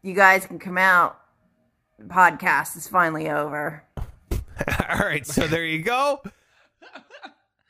You 0.01 0.15
guys 0.15 0.47
can 0.47 0.57
come 0.57 0.79
out. 0.79 1.19
The 1.99 2.05
podcast 2.05 2.75
is 2.75 2.87
finally 2.87 3.29
over. 3.29 3.83
All 4.89 4.97
right, 4.97 5.27
so 5.27 5.45
there 5.45 5.65
you 5.65 5.83
go. 5.83 6.23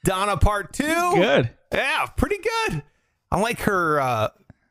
Donna 0.05 0.37
part 0.37 0.71
two. 0.71 0.83
Good. 0.85 1.49
Yeah, 1.73 2.05
pretty 2.15 2.37
good. 2.37 2.83
I 3.29 3.39
like 3.39 3.59
her 3.61 3.99
uh 3.99 4.29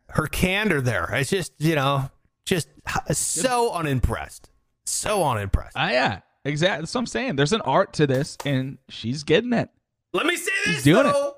her 0.08 0.26
candor 0.26 0.80
there. 0.80 1.08
It's 1.12 1.30
just, 1.30 1.52
you 1.58 1.74
know, 1.74 2.10
just 2.44 2.68
so 3.12 3.72
unimpressed. 3.72 4.50
So 4.84 5.24
unimpressed. 5.24 5.76
Ah, 5.76 5.90
yeah. 5.90 6.20
Exactly. 6.44 6.82
That's 6.82 6.94
what 6.94 7.00
I'm 7.00 7.06
saying. 7.06 7.36
There's 7.36 7.52
an 7.52 7.60
art 7.62 7.92
to 7.94 8.06
this, 8.06 8.36
and 8.44 8.78
she's 8.88 9.24
getting 9.24 9.52
it. 9.52 9.68
Let 10.12 10.26
me 10.26 10.36
say 10.36 10.50
this 10.66 10.82
doing 10.82 11.06
it. 11.06 11.12
though. 11.12 11.34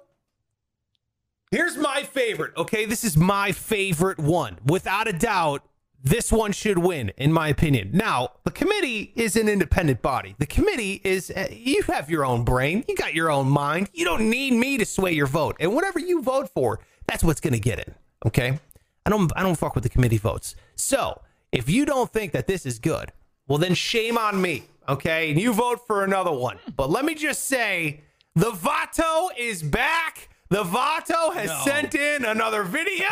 Here's 1.50 1.76
my 1.76 2.02
favorite. 2.04 2.52
Okay, 2.56 2.86
this 2.86 3.04
is 3.04 3.16
my 3.16 3.52
favorite 3.52 4.18
one. 4.18 4.58
Without 4.64 5.06
a 5.06 5.12
doubt, 5.12 5.62
this 6.02 6.32
one 6.32 6.52
should 6.52 6.78
win, 6.78 7.10
in 7.18 7.30
my 7.32 7.48
opinion. 7.48 7.90
Now, 7.92 8.30
the 8.44 8.50
committee 8.50 9.12
is 9.16 9.36
an 9.36 9.48
independent 9.48 10.00
body. 10.00 10.34
The 10.38 10.46
committee 10.46 11.00
is, 11.04 11.30
uh, 11.30 11.48
you 11.52 11.82
have 11.82 12.08
your 12.08 12.24
own 12.24 12.44
brain, 12.44 12.84
you 12.88 12.96
got 12.96 13.14
your 13.14 13.30
own 13.30 13.48
mind. 13.48 13.90
You 13.92 14.04
don't 14.06 14.30
need 14.30 14.54
me 14.54 14.78
to 14.78 14.86
sway 14.86 15.12
your 15.12 15.26
vote. 15.26 15.56
And 15.60 15.74
whatever 15.74 15.98
you 16.00 16.22
vote 16.22 16.48
for, 16.48 16.80
that's 17.06 17.22
what's 17.22 17.40
going 17.40 17.52
to 17.52 17.60
get 17.60 17.78
it. 17.78 17.94
Okay, 18.24 18.58
I 19.06 19.10
don't, 19.10 19.32
I 19.36 19.42
don't 19.42 19.56
fuck 19.56 19.74
with 19.74 19.82
the 19.84 19.90
committee 19.90 20.18
votes. 20.18 20.54
So 20.76 21.20
if 21.50 21.68
you 21.68 21.84
don't 21.84 22.10
think 22.12 22.32
that 22.32 22.46
this 22.46 22.64
is 22.66 22.78
good, 22.78 23.12
well, 23.48 23.58
then 23.58 23.74
shame 23.74 24.16
on 24.16 24.40
me. 24.40 24.64
Okay, 24.88 25.30
and 25.30 25.40
you 25.40 25.52
vote 25.52 25.86
for 25.86 26.04
another 26.04 26.32
one. 26.32 26.56
Hmm. 26.58 26.70
But 26.76 26.90
let 26.90 27.04
me 27.04 27.14
just 27.14 27.44
say, 27.44 28.00
the 28.34 28.50
Vato 28.50 29.28
is 29.36 29.62
back. 29.62 30.28
The 30.48 30.64
Vato 30.64 31.32
has 31.34 31.50
sent 31.64 31.94
in 31.94 32.24
another 32.24 32.62
video, 32.62 33.06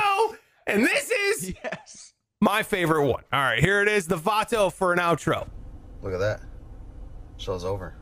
and 0.66 0.84
this 0.84 1.10
is 1.10 1.54
Yes. 1.64 2.12
my 2.40 2.62
favorite 2.62 3.06
one. 3.06 3.22
All 3.32 3.40
right, 3.40 3.58
here 3.60 3.80
it 3.82 3.88
is, 3.88 4.06
the 4.06 4.16
Vato 4.18 4.72
for 4.72 4.92
an 4.92 4.98
outro. 4.98 5.46
Look 6.02 6.12
at 6.12 6.18
that. 6.20 6.40
Show's 7.36 7.64
over. 7.64 7.94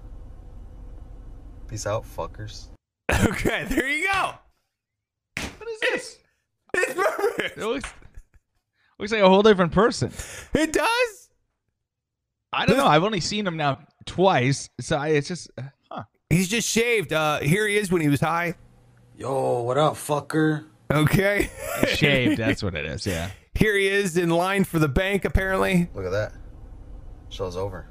Peace 1.69 1.87
out, 1.87 2.05
fuckers. 2.05 2.67
Okay, 3.27 3.65
there 3.69 3.89
you 3.89 4.07
go. 4.13 4.33
What 5.37 5.69
is 5.69 5.81
this? 5.81 6.19
It's 6.75 6.95
perfect. 6.95 7.59
It 7.59 7.65
looks, 7.65 7.91
looks 8.99 9.13
like 9.13 9.23
a 9.23 9.29
whole 9.29 9.43
different 9.43 9.73
person. 9.73 10.13
It 10.55 10.73
does. 10.73 11.31
I 12.53 12.67
don't 12.67 12.77
know. 12.77 12.87
I've 12.87 13.05
only 13.05 13.21
seen 13.21 13.47
him 13.47 13.57
now 13.57 13.79
twice, 14.07 14.71
so 14.81 14.97
I, 14.97 15.09
it's 15.09 15.29
just, 15.29 15.51
uh, 15.59 15.63
huh? 15.91 16.03
He's 16.31 16.49
just 16.49 16.69
shaved. 16.69 17.13
Uh, 17.13 17.41
here 17.41 17.67
he 17.69 17.77
is 17.77 17.93
when 17.93 18.01
he 18.01 18.09
was 18.09 18.21
high. 18.21 18.55
Yo, 19.17 19.63
what 19.63 19.77
up, 19.77 19.95
fucker? 19.95 20.67
Okay. 20.91 21.51
Shaved. 21.89 22.39
That's 22.39 22.63
what 22.63 22.75
it 22.75 22.87
is. 22.87 23.07
Yeah. 23.07 23.31
here 23.55 23.77
he 23.77 23.89
is 23.89 24.17
in 24.17 24.31
line 24.31 24.65
for 24.65 24.79
the 24.79 24.89
bank, 24.89 25.25
apparently. 25.25 25.91
Look 25.95 26.07
at 26.07 26.13
that. 26.13 26.33
Show's 27.29 27.57
over. 27.57 27.87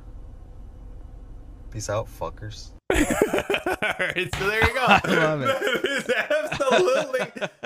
Peace 1.69 1.89
out, 1.89 2.07
fuckers. 2.07 2.69
All 2.93 3.93
right, 3.99 4.29
so 4.37 4.47
there 4.47 4.65
you 4.65 4.73
go. 4.73 4.85
I 4.87 5.01
love 5.05 5.41
it. 5.41 5.57
It's 5.83 6.09
absolutely 6.09 7.19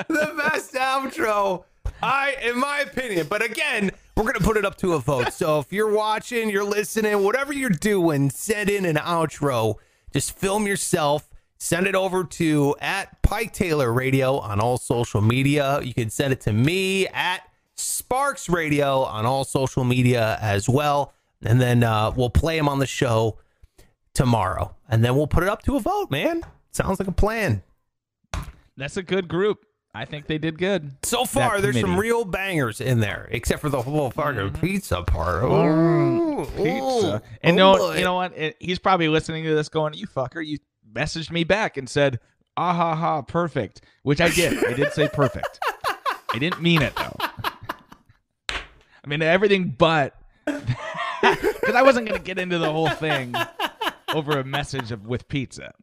the 0.07 0.33
best 0.37 0.73
outro. 0.73 1.63
I, 2.03 2.35
in 2.43 2.59
my 2.59 2.79
opinion. 2.79 3.27
But 3.29 3.43
again, 3.43 3.91
we're 4.17 4.23
gonna 4.23 4.39
put 4.39 4.57
it 4.57 4.65
up 4.65 4.77
to 4.77 4.93
a 4.93 4.99
vote. 4.99 5.31
So 5.33 5.59
if 5.59 5.71
you're 5.71 5.91
watching, 5.91 6.49
you're 6.49 6.63
listening, 6.63 7.23
whatever 7.23 7.53
you're 7.53 7.69
doing, 7.69 8.29
send 8.31 8.69
in 8.69 8.85
an 8.85 8.95
outro. 8.95 9.75
Just 10.11 10.37
film 10.37 10.65
yourself. 10.65 11.29
Send 11.57 11.85
it 11.85 11.93
over 11.93 12.23
to 12.23 12.75
at 12.81 13.21
Pike 13.21 13.53
Taylor 13.53 13.93
Radio 13.93 14.37
on 14.39 14.59
all 14.59 14.79
social 14.79 15.21
media. 15.21 15.79
You 15.83 15.93
can 15.93 16.09
send 16.09 16.33
it 16.33 16.41
to 16.41 16.53
me 16.53 17.07
at 17.09 17.41
Sparks 17.75 18.49
Radio 18.49 19.03
on 19.03 19.27
all 19.27 19.43
social 19.43 19.83
media 19.83 20.39
as 20.41 20.67
well. 20.67 21.13
And 21.43 21.61
then 21.61 21.83
uh, 21.83 22.11
we'll 22.15 22.31
play 22.31 22.57
them 22.57 22.67
on 22.67 22.79
the 22.79 22.87
show 22.87 23.37
tomorrow. 24.13 24.75
And 24.89 25.03
then 25.03 25.15
we'll 25.15 25.27
put 25.27 25.43
it 25.43 25.49
up 25.49 25.61
to 25.63 25.75
a 25.75 25.79
vote, 25.79 26.11
man. 26.11 26.43
Sounds 26.71 26.99
like 26.99 27.07
a 27.07 27.11
plan. 27.13 27.63
That's 28.77 28.97
a 28.97 29.03
good 29.03 29.27
group. 29.27 29.65
I 29.93 30.05
think 30.05 30.27
they 30.27 30.37
did 30.37 30.57
good. 30.57 30.91
So 31.03 31.25
far, 31.25 31.59
there's 31.59 31.79
some 31.79 31.97
real 31.99 32.23
bangers 32.23 32.79
in 32.79 33.01
there, 33.01 33.27
except 33.31 33.59
for 33.61 33.67
the 33.67 33.81
whole 33.81 34.09
fucking 34.11 34.53
pizza 34.53 35.01
part. 35.03 35.43
Ooh, 35.43 35.47
Mm-hmm. 35.47 36.63
Pizza. 36.63 37.17
ooh, 37.17 37.21
And 37.43 37.59
oh 37.59 37.73
no, 37.73 37.77
boy. 37.77 37.97
you 37.97 38.03
know 38.05 38.15
what? 38.15 38.35
It, 38.37 38.55
he's 38.59 38.79
probably 38.79 39.09
listening 39.09 39.43
to 39.43 39.53
this 39.53 39.67
going, 39.69 39.93
"You 39.93 40.07
fucker! 40.07 40.43
You 40.45 40.59
messaged 40.91 41.29
me 41.29 41.43
back 41.43 41.75
and 41.77 41.87
said, 41.89 42.19
ah 42.57 42.73
ha 42.73 42.95
ha, 42.95 43.21
perfect," 43.21 43.81
which 44.03 44.21
I 44.21 44.29
did. 44.29 44.63
I 44.65 44.73
did 44.73 44.93
say 44.93 45.09
perfect. 45.11 45.59
I 46.33 46.39
didn't 46.39 46.61
mean 46.61 46.81
it 46.81 46.95
though. 46.95 47.15
I 48.49 49.07
mean 49.07 49.21
everything 49.21 49.75
but 49.77 50.15
because 50.45 51.75
I 51.75 51.81
wasn't 51.83 52.07
gonna 52.07 52.19
get 52.19 52.39
into 52.39 52.57
the 52.57 52.71
whole 52.71 52.89
thing 52.89 53.33
over 54.13 54.39
a 54.39 54.43
message 54.43 54.91
of 54.91 55.05
with 55.07 55.27
pizza. 55.27 55.73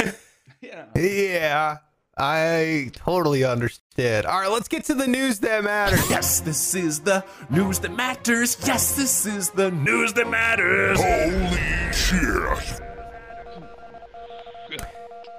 Yeah. 0.60 0.86
Yeah. 0.96 1.76
I 2.16 2.90
totally 2.92 3.44
understood. 3.44 4.26
All 4.26 4.40
right, 4.40 4.50
let's 4.50 4.66
get 4.66 4.84
to 4.86 4.94
the 4.94 5.06
news 5.06 5.38
that 5.38 5.62
matters. 5.62 6.10
Yes, 6.10 6.40
this 6.40 6.74
is 6.74 6.98
the 7.00 7.24
news 7.48 7.78
that 7.78 7.92
matters. 7.92 8.56
Yes, 8.66 8.96
this 8.96 9.24
is 9.24 9.50
the 9.50 9.70
news 9.70 10.14
that 10.14 10.28
matters. 10.28 11.00
Holy 11.00 11.92
shit. 11.92 12.80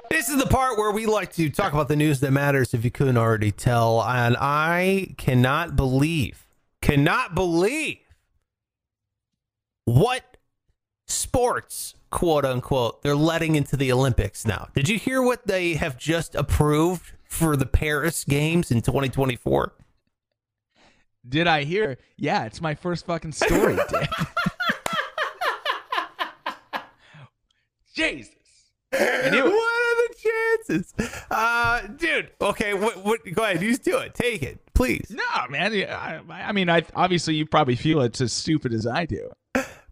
This 0.10 0.30
is 0.30 0.38
the 0.38 0.48
part 0.48 0.78
where 0.78 0.92
we 0.92 1.06
like 1.06 1.34
to 1.34 1.50
talk 1.50 1.74
about 1.74 1.90
the 1.90 1.96
news 1.98 2.22
that 2.22 2.32
matters, 2.32 2.74
if 2.74 2.84
you 2.86 2.92
couldn't 2.92 3.18
already 3.18 3.52
tell. 3.52 4.02
And 4.02 4.38
I 4.40 5.16
cannot 5.18 5.76
believe, 5.76 6.48
cannot 6.82 7.36
believe 7.36 7.98
what 9.86 10.38
sports, 11.08 11.94
quote 12.10 12.46
unquote, 12.46 13.02
they're 13.02 13.16
letting 13.16 13.56
into 13.56 13.78
the 13.78 13.92
Olympics 13.92 14.46
now. 14.46 14.68
Did 14.74 14.90
you 14.90 14.98
hear 14.98 15.22
what 15.22 15.48
they 15.48 15.74
have 15.74 15.98
just 15.98 16.36
approved 16.36 17.14
for 17.24 17.56
the 17.56 17.66
Paris 17.66 18.24
Games 18.24 18.72
in 18.72 18.82
2024? 18.82 19.74
Did 21.28 21.48
I 21.48 21.64
hear? 21.64 21.98
Yeah, 22.18 22.46
it's 22.46 22.62
my 22.62 22.76
first 22.76 23.06
fucking 23.06 23.34
story, 23.34 23.78
Dick. 23.90 24.10
Jesus. 27.94 28.34
It. 28.92 29.34
What 29.34 29.46
are 29.46 30.08
the 30.08 30.16
chances? 30.66 30.94
Uh, 31.30 31.82
dude, 31.98 32.32
okay, 32.42 32.74
what, 32.74 33.04
what, 33.04 33.20
go 33.34 33.44
ahead, 33.44 33.62
you 33.62 33.76
do 33.78 33.98
it. 33.98 34.16
Take 34.16 34.42
it, 34.42 34.60
please. 34.74 35.12
No, 35.12 35.48
man. 35.50 35.74
yeah, 35.74 36.22
I, 36.30 36.42
I 36.42 36.52
mean, 36.54 36.70
I 36.70 36.84
obviously 36.96 37.36
you 37.36 37.46
probably 37.46 37.76
feel 37.76 38.02
it's 38.02 38.22
as 38.22 38.34
stupid 38.34 38.74
as 38.74 38.88
I 38.88 39.06
do. 39.06 39.30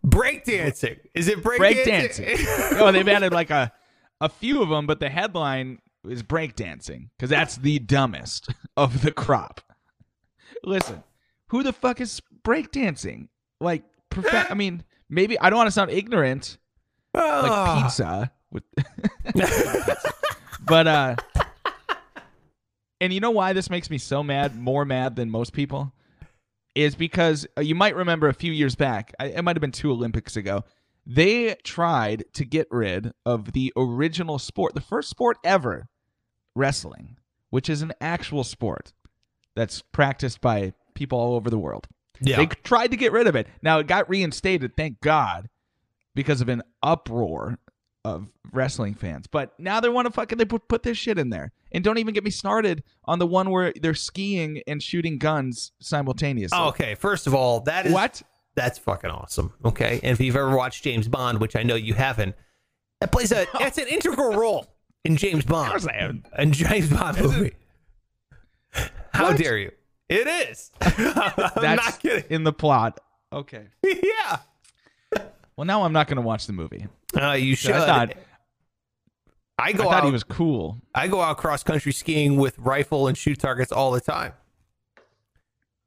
Breakdancing. 0.07 0.99
Is 1.13 1.27
it 1.27 1.43
breakdancing? 1.43 2.25
Breakdancing. 2.25 2.79
oh, 2.79 2.91
they've 2.91 3.07
added 3.07 3.33
like 3.33 3.49
a 3.49 3.71
a 4.21 4.29
few 4.29 4.61
of 4.63 4.69
them, 4.69 4.87
but 4.87 4.99
the 4.99 5.09
headline 5.09 5.79
is 6.07 6.23
breakdancing 6.23 7.09
because 7.17 7.29
that's 7.29 7.57
the 7.57 7.79
dumbest 7.79 8.49
of 8.77 9.01
the 9.01 9.11
crop. 9.11 9.61
Listen, 10.63 11.03
who 11.49 11.61
the 11.63 11.73
fuck 11.73 12.01
is 12.01 12.21
breakdancing? 12.43 13.27
Like, 13.61 13.83
prof- 14.09 14.47
I 14.49 14.53
mean, 14.53 14.83
maybe 15.09 15.39
I 15.39 15.49
don't 15.49 15.57
want 15.57 15.67
to 15.67 15.71
sound 15.71 15.91
ignorant, 15.91 16.57
like 17.13 17.23
Ah. 17.51 17.83
pizza 17.83 18.31
with, 18.51 18.63
but 20.65 20.87
uh, 20.87 21.15
and 23.01 23.13
you 23.13 23.19
know 23.19 23.31
why 23.31 23.53
this 23.53 23.69
makes 23.69 23.89
me 23.89 23.97
so 23.97 24.23
mad, 24.23 24.55
more 24.55 24.85
mad 24.85 25.15
than 25.15 25.29
most 25.29 25.53
people, 25.53 25.93
is 26.77 26.95
because 26.95 27.47
uh, 27.57 27.61
you 27.61 27.73
might 27.73 27.95
remember 27.95 28.27
a 28.27 28.33
few 28.33 28.51
years 28.51 28.75
back, 28.75 29.13
it 29.19 29.43
might 29.43 29.55
have 29.55 29.61
been 29.61 29.71
two 29.71 29.91
Olympics 29.91 30.35
ago, 30.37 30.63
they 31.07 31.55
tried 31.63 32.25
to 32.33 32.45
get 32.45 32.67
rid 32.69 33.13
of 33.25 33.53
the 33.53 33.73
original 33.75 34.37
sport, 34.37 34.75
the 34.75 34.81
first 34.81 35.09
sport 35.09 35.37
ever, 35.43 35.87
wrestling, 36.53 37.17
which 37.49 37.67
is 37.67 37.81
an 37.81 37.93
actual 37.99 38.43
sport 38.43 38.93
that's 39.55 39.81
practiced 39.81 40.39
by 40.39 40.73
people 40.93 41.17
all 41.17 41.35
over 41.35 41.49
the 41.49 41.57
world. 41.57 41.87
Yeah. 42.21 42.37
They 42.37 42.45
tried 42.45 42.91
to 42.91 42.97
get 42.97 43.11
rid 43.11 43.25
of 43.25 43.35
it. 43.35 43.47
Now 43.63 43.79
it 43.79 43.87
got 43.87 44.09
reinstated, 44.09 44.77
thank 44.77 45.01
God, 45.01 45.49
because 46.13 46.41
of 46.41 46.49
an 46.49 46.61
uproar 46.83 47.57
of 48.07 48.29
wrestling 48.53 48.93
fans. 48.93 49.27
But 49.27 49.53
now 49.59 49.79
they 49.79 49.89
want 49.89 50.05
to 50.05 50.11
fucking 50.11 50.37
they 50.37 50.45
put 50.45 50.67
put 50.67 50.83
this 50.83 50.97
shit 50.97 51.17
in 51.17 51.29
there. 51.29 51.51
And 51.71 51.83
don't 51.83 51.97
even 51.97 52.13
get 52.13 52.23
me 52.23 52.29
started 52.29 52.83
on 53.05 53.19
the 53.19 53.27
one 53.27 53.49
where 53.49 53.73
they're 53.81 53.93
skiing 53.93 54.61
and 54.67 54.81
shooting 54.81 55.17
guns 55.17 55.71
simultaneously. 55.79 56.57
Oh, 56.57 56.69
okay, 56.69 56.95
first 56.95 57.27
of 57.27 57.33
all, 57.33 57.61
that 57.61 57.85
is 57.85 57.93
What? 57.93 58.21
That's 58.55 58.79
fucking 58.79 59.11
awesome. 59.11 59.53
Okay, 59.63 59.99
and 60.01 60.11
if 60.13 60.19
you've 60.19 60.35
ever 60.35 60.55
watched 60.55 60.83
James 60.83 61.07
Bond, 61.07 61.39
which 61.39 61.55
I 61.55 61.63
know 61.63 61.75
you 61.75 61.93
haven't, 61.93 62.35
that 63.01 63.11
plays 63.11 63.31
a 63.31 63.45
that's 63.59 63.77
an 63.77 63.87
integral 63.87 64.35
role 64.35 64.65
in 65.05 65.17
James 65.17 65.45
Bond. 65.45 65.69
course 65.71 65.87
I 65.87 65.93
haven't. 65.93 66.25
And 66.35 66.53
James 66.53 66.89
Bond 66.89 67.19
movie. 67.21 67.53
How 69.13 69.33
dare 69.33 69.57
you? 69.57 69.71
It 70.09 70.27
is. 70.27 70.71
I'm 70.81 70.93
That's 70.95 71.85
not 71.85 71.99
kidding. 71.99 72.23
in 72.29 72.43
the 72.43 72.53
plot. 72.53 72.99
Okay. 73.33 73.67
yeah. 73.83 74.37
Well, 75.57 75.65
now 75.65 75.83
I'm 75.83 75.91
not 75.93 76.07
going 76.07 76.17
to 76.17 76.21
watch 76.21 76.45
the 76.47 76.53
movie. 76.53 76.87
Uh, 77.19 77.31
you 77.31 77.55
should. 77.55 77.71
I 77.71 77.85
thought, 77.85 78.13
I 79.59 79.69
I 79.69 79.71
go 79.73 79.83
thought 79.85 79.93
out. 80.03 80.05
he 80.05 80.11
was 80.11 80.23
cool. 80.23 80.77
I 80.93 81.07
go 81.07 81.19
out 81.19 81.37
cross 81.37 81.63
country 81.63 81.91
skiing 81.91 82.37
with 82.37 82.57
rifle 82.59 83.07
and 83.07 83.17
shoot 83.17 83.39
targets 83.39 83.71
all 83.71 83.91
the 83.91 83.99
time. 84.01 84.33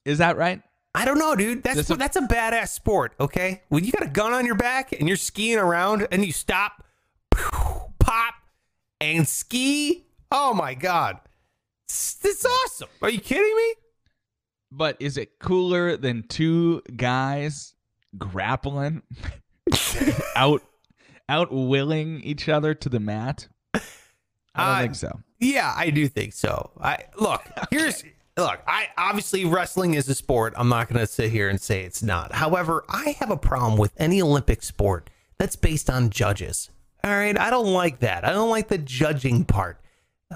Is 0.05 0.19
that 0.19 0.37
right? 0.37 0.61
I 0.95 1.05
don't 1.05 1.19
know, 1.21 1.37
dude. 1.37 1.63
That's 1.63 1.77
This 1.77 1.91
is- 1.91 1.97
that's 1.99 2.17
a 2.17 2.23
badass 2.23 2.69
sport. 2.71 3.15
Okay, 3.21 3.63
when 3.69 3.85
you 3.85 3.93
got 3.93 4.03
a 4.03 4.11
gun 4.11 4.33
on 4.33 4.45
your 4.45 4.57
back 4.57 4.91
and 4.93 5.07
you're 5.07 5.17
skiing 5.17 5.59
around 5.59 6.09
and 6.11 6.25
you 6.25 6.33
stop, 6.33 6.85
pop, 8.01 8.35
and 9.01 9.29
ski. 9.29 10.07
Oh 10.33 10.53
my 10.53 10.75
god, 10.75 11.21
It's- 11.89 12.45
awesome. 12.45 12.89
Are 13.03 13.11
you 13.11 13.21
kidding 13.21 13.55
me? 13.57 13.75
But 14.73 14.97
is 14.99 15.17
it 15.17 15.39
cooler 15.39 15.97
than 15.97 16.25
two 16.27 16.83
guys 16.97 17.75
grappling 18.19 19.03
out 20.37 20.63
out 21.29 21.53
willing 21.53 22.21
each 22.23 22.49
other 22.49 22.75
to 22.75 22.89
the 22.89 23.01
mat? 23.01 23.49
I 23.75 23.79
don't 23.79 23.85
Uh, 24.55 24.79
think 24.81 24.95
so. 24.97 25.21
Yeah, 25.39 25.73
I 25.77 25.91
do 25.91 26.09
think 26.09 26.33
so. 26.33 26.71
I 26.81 27.05
look 27.19 27.43
here's 27.71 28.03
look. 28.37 28.61
I 28.67 28.89
obviously 28.99 29.45
wrestling 29.45 29.95
is 29.95 30.09
a 30.09 30.15
sport. 30.15 30.55
I'm 30.57 30.69
not 30.69 30.89
going 30.89 30.99
to 31.01 31.07
sit 31.07 31.31
here 31.31 31.49
and 31.49 31.61
say 31.61 31.83
it's 31.85 32.03
not. 32.03 32.33
However, 32.33 32.85
I 32.89 33.17
have 33.21 33.31
a 33.31 33.37
problem 33.37 33.79
with 33.79 33.93
any 33.97 34.21
Olympic 34.21 34.63
sport 34.63 35.09
that's 35.39 35.57
based 35.57 35.89
on 35.89 36.11
judges. 36.11 36.71
All 37.05 37.11
right, 37.13 37.39
I 37.39 37.49
don't 37.51 37.73
like 37.73 38.01
that. 38.01 38.25
I 38.25 38.33
don't 38.33 38.51
like 38.51 38.69
the 38.69 38.77
judging 38.79 39.45
part. 39.45 39.81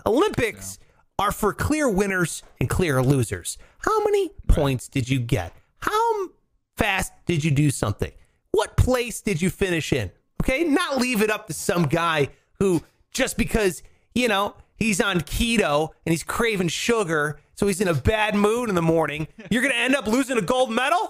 Olympics 0.06 0.78
are 1.18 1.30
for 1.32 1.52
clear 1.52 1.88
winners 1.88 2.42
and 2.60 2.68
clear 2.70 3.02
losers. 3.02 3.58
How 3.78 4.02
many 4.04 4.30
points 4.48 4.88
did 4.88 5.08
you 5.08 5.18
get? 5.20 5.52
How 5.78 6.28
fast 6.76 7.12
did 7.26 7.44
you 7.44 7.50
do 7.50 7.70
something? 7.70 8.12
What 8.54 8.76
place 8.76 9.20
did 9.20 9.42
you 9.42 9.50
finish 9.50 9.92
in? 9.92 10.12
Okay, 10.40 10.62
not 10.62 10.98
leave 10.98 11.22
it 11.22 11.28
up 11.28 11.48
to 11.48 11.52
some 11.52 11.86
guy 11.86 12.28
who 12.60 12.84
just 13.12 13.36
because, 13.36 13.82
you 14.14 14.28
know, 14.28 14.54
he's 14.76 15.00
on 15.00 15.22
keto 15.22 15.88
and 16.06 16.12
he's 16.12 16.22
craving 16.22 16.68
sugar, 16.68 17.40
so 17.56 17.66
he's 17.66 17.80
in 17.80 17.88
a 17.88 17.94
bad 17.94 18.36
mood 18.36 18.68
in 18.68 18.76
the 18.76 18.82
morning, 18.82 19.26
you're 19.50 19.60
going 19.60 19.74
to 19.74 19.80
end 19.80 19.96
up 19.96 20.06
losing 20.06 20.38
a 20.38 20.40
gold 20.40 20.70
medal? 20.70 21.00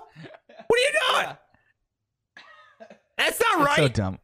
What 0.68 0.80
are 0.80 0.83
you 0.83 0.92
doing? 1.26 1.37
That's 3.18 3.38
not 3.38 3.66
right. 3.66 3.76
so 3.76 3.88
dumb. 3.88 4.18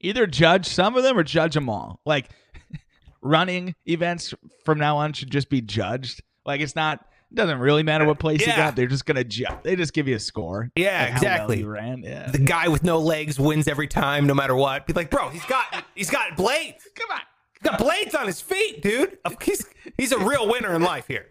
Either 0.00 0.26
judge 0.26 0.66
some 0.66 0.96
of 0.96 1.04
them 1.04 1.16
or 1.16 1.22
judge 1.22 1.54
them 1.54 1.70
all. 1.70 1.98
Like 2.04 2.28
running 3.22 3.74
events 3.86 4.34
from 4.66 4.78
now 4.78 4.98
on 4.98 5.14
should 5.14 5.30
just 5.30 5.48
be 5.48 5.62
judged. 5.62 6.22
Like 6.44 6.60
it's 6.60 6.76
not 6.76 7.07
it 7.30 7.34
doesn't 7.34 7.58
really 7.58 7.82
matter 7.82 8.06
what 8.06 8.18
place 8.18 8.40
you 8.40 8.46
got. 8.46 8.74
They're 8.74 8.86
just 8.86 9.04
gonna 9.04 9.24
ju- 9.24 9.44
they 9.62 9.76
just 9.76 9.92
give 9.92 10.08
you 10.08 10.16
a 10.16 10.20
score. 10.20 10.70
Yeah, 10.74 11.06
how 11.06 11.06
well 11.06 11.16
exactly. 11.16 11.64
ran. 11.64 12.02
Yeah. 12.02 12.30
the 12.30 12.38
guy 12.38 12.68
with 12.68 12.84
no 12.84 12.98
legs 12.98 13.38
wins 13.38 13.68
every 13.68 13.88
time, 13.88 14.26
no 14.26 14.34
matter 14.34 14.56
what. 14.56 14.86
Be 14.86 14.94
like, 14.94 15.10
bro, 15.10 15.28
he's 15.28 15.44
got 15.44 15.84
he's 15.94 16.10
got 16.10 16.36
blades. 16.36 16.88
Come 16.94 17.10
on. 17.10 17.20
He's 17.52 17.70
got 17.70 17.78
blades 17.78 18.14
on 18.14 18.26
his 18.26 18.40
feet, 18.40 18.82
dude. 18.82 19.18
He's 19.42 19.66
he's 19.98 20.12
a 20.12 20.18
real 20.18 20.48
winner 20.48 20.74
in 20.74 20.82
life 20.82 21.06
here. 21.06 21.26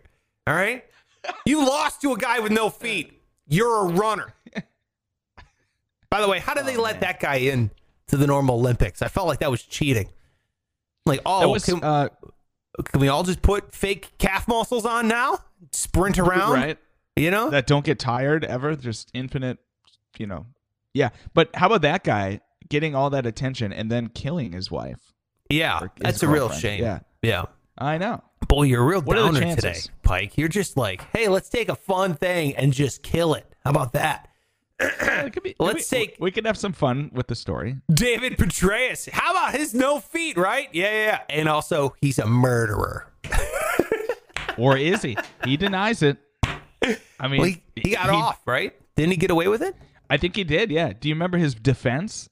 All 0.45 0.53
right, 0.53 0.83
you 1.45 1.65
lost 1.65 2.01
to 2.01 2.13
a 2.13 2.17
guy 2.17 2.39
with 2.39 2.51
no 2.51 2.69
feet. 2.69 3.21
You're 3.47 3.87
a 3.87 3.91
runner. 3.93 4.33
By 6.09 6.21
the 6.21 6.27
way, 6.27 6.39
how 6.39 6.53
did 6.53 6.65
they 6.65 6.77
let 6.77 7.01
that 7.01 7.19
guy 7.19 7.35
in 7.35 7.71
to 8.07 8.17
the 8.17 8.27
normal 8.27 8.55
Olympics? 8.59 9.01
I 9.01 9.07
felt 9.07 9.27
like 9.27 9.39
that 9.39 9.51
was 9.51 9.63
cheating. 9.63 10.09
Like, 11.05 11.21
oh, 11.25 11.49
was 11.49 11.65
can, 11.65 11.83
uh, 11.83 12.09
can 12.83 13.01
we 13.01 13.07
all 13.07 13.23
just 13.23 13.41
put 13.41 13.73
fake 13.73 14.11
calf 14.17 14.47
muscles 14.47 14.85
on 14.85 15.07
now? 15.07 15.39
Sprint 15.71 16.17
around, 16.19 16.53
right. 16.53 16.77
You 17.15 17.31
know? 17.31 17.49
That 17.49 17.67
don't 17.67 17.85
get 17.85 17.99
tired 17.99 18.45
ever. 18.45 18.75
Just 18.75 19.09
infinite, 19.13 19.57
you 20.17 20.27
know. 20.27 20.45
Yeah. 20.93 21.09
But 21.33 21.49
how 21.55 21.67
about 21.67 21.81
that 21.83 22.03
guy 22.03 22.41
getting 22.69 22.95
all 22.95 23.09
that 23.11 23.25
attention 23.25 23.71
and 23.73 23.91
then 23.91 24.07
killing 24.09 24.51
his 24.51 24.69
wife? 24.71 25.13
yeah, 25.49 25.79
his 25.79 25.89
that's 25.99 26.23
a 26.23 26.27
real 26.27 26.49
shame. 26.49 26.81
Yeah. 26.83 26.99
yeah. 27.21 27.45
I 27.77 27.97
know. 27.97 28.21
Boy, 28.47 28.63
you're 28.63 28.81
a 28.83 28.85
real 28.85 29.01
What 29.01 29.15
downer 29.15 29.55
today. 29.55 29.77
Pike. 30.03 30.37
You're 30.37 30.47
just 30.49 30.77
like, 30.77 31.05
hey, 31.15 31.27
let's 31.27 31.49
take 31.49 31.69
a 31.69 31.75
fun 31.75 32.15
thing 32.15 32.55
and 32.55 32.73
just 32.73 33.01
kill 33.03 33.33
it. 33.35 33.45
How 33.63 33.69
about 33.71 33.93
that? 33.93 34.27
Yeah, 34.79 35.29
be- 35.29 35.55
Let's 35.59 35.89
we- 35.91 35.97
take- 35.97 36.17
we 36.19 36.31
could 36.31 36.45
have 36.45 36.57
some 36.57 36.73
fun 36.73 37.09
with 37.13 37.27
the 37.27 37.35
story. 37.35 37.77
David 37.91 38.37
Petraeus. 38.37 39.09
How 39.09 39.31
about 39.31 39.55
his 39.55 39.73
no 39.73 39.99
feet, 39.99 40.37
right? 40.37 40.69
Yeah, 40.73 40.91
yeah, 40.91 41.05
yeah. 41.05 41.19
And 41.29 41.49
also, 41.49 41.95
he's 42.01 42.19
a 42.19 42.27
murderer. 42.27 43.07
Or 44.57 44.77
is 44.77 45.01
he? 45.01 45.17
He 45.43 45.57
denies 45.57 46.01
it. 46.01 46.17
I 47.19 47.27
mean, 47.27 47.41
Well, 47.41 47.49
he, 47.49 47.63
he 47.75 47.91
got 47.91 48.09
off, 48.09 48.41
right? 48.45 48.73
Didn't 48.95 49.11
he 49.11 49.17
get 49.17 49.31
away 49.31 49.47
with 49.47 49.61
it? 49.61 49.75
I 50.09 50.17
think 50.17 50.35
he 50.35 50.43
did. 50.43 50.71
Yeah. 50.71 50.93
Do 50.93 51.09
you 51.09 51.15
remember 51.15 51.37
his 51.37 51.55
defense? 51.55 52.29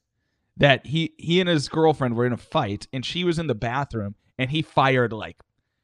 That 0.58 0.86
he 0.86 1.12
he 1.18 1.38
and 1.40 1.50
his 1.50 1.68
girlfriend 1.68 2.16
were 2.16 2.24
in 2.24 2.32
a 2.32 2.38
fight, 2.38 2.86
and 2.90 3.04
she 3.04 3.24
was 3.24 3.38
in 3.38 3.46
the 3.46 3.54
bathroom, 3.54 4.14
and 4.38 4.48
he 4.50 4.62
fired 4.62 5.12
like 5.12 5.36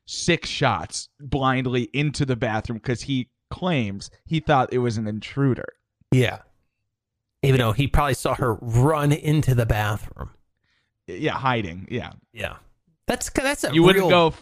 six 0.07 0.49
shots 0.49 1.11
blindly 1.21 1.91
into 1.93 2.25
the 2.25 2.37
bathroom 2.37 2.79
because 2.79 3.03
he 3.03 3.29
claims 3.51 4.11
he 4.25 4.41
thought 4.41 4.73
it 4.73 4.79
was 4.79 4.97
an 4.97 5.07
intruder. 5.07 5.67
Yeah. 6.11 6.39
Even 7.43 7.59
though 7.59 7.73
he 7.73 7.87
probably 7.87 8.15
saw 8.15 8.35
her 8.35 8.55
run 8.63 9.13
into 9.13 9.55
the 9.55 9.67
bathroom. 9.67 10.31
Yeah, 11.07 11.33
hiding. 11.33 11.87
Yeah, 11.91 12.13
Yeah. 12.33 12.57
That's 13.07 13.29
that's 13.31 13.65
a 13.65 13.75
you 13.75 13.83
wouldn't 13.83 14.09
go. 14.09 14.33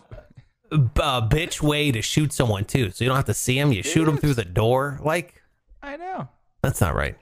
Uh, 0.72 1.28
bitch 1.28 1.60
way 1.62 1.90
to 1.92 2.02
shoot 2.02 2.32
someone 2.32 2.64
too. 2.64 2.90
So 2.90 3.04
you 3.04 3.08
don't 3.08 3.16
have 3.16 3.26
to 3.26 3.34
see 3.34 3.58
him. 3.58 3.72
You 3.72 3.82
shoot 3.82 4.06
him 4.08 4.16
through 4.18 4.34
the 4.34 4.44
door. 4.44 4.98
Like 5.02 5.42
I 5.82 5.96
know. 5.96 6.28
that's 6.62 6.80
not 6.80 6.94
right. 6.94 7.16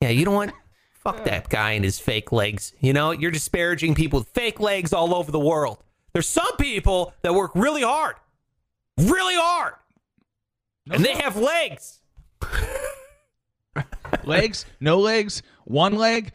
Yeah, 0.00 0.10
you 0.10 0.24
don't 0.24 0.34
want. 0.34 0.52
Fuck 1.04 1.24
that 1.24 1.50
guy 1.50 1.72
and 1.72 1.84
his 1.84 1.98
fake 1.98 2.32
legs. 2.32 2.72
You 2.80 2.94
know, 2.94 3.10
you're 3.10 3.30
disparaging 3.30 3.94
people 3.94 4.20
with 4.20 4.28
fake 4.28 4.58
legs 4.58 4.92
all 4.94 5.14
over 5.14 5.30
the 5.30 5.38
world. 5.38 5.84
There's 6.14 6.26
some 6.26 6.56
people 6.56 7.12
that 7.22 7.34
work 7.34 7.50
really 7.54 7.82
hard, 7.82 8.14
really 8.96 9.34
hard, 9.34 9.74
and 10.90 11.04
they 11.04 11.12
have 11.14 11.36
legs. 11.36 12.00
Legs, 14.24 14.64
no 14.80 14.98
legs, 15.00 15.42
one 15.64 15.96
leg. 15.96 16.32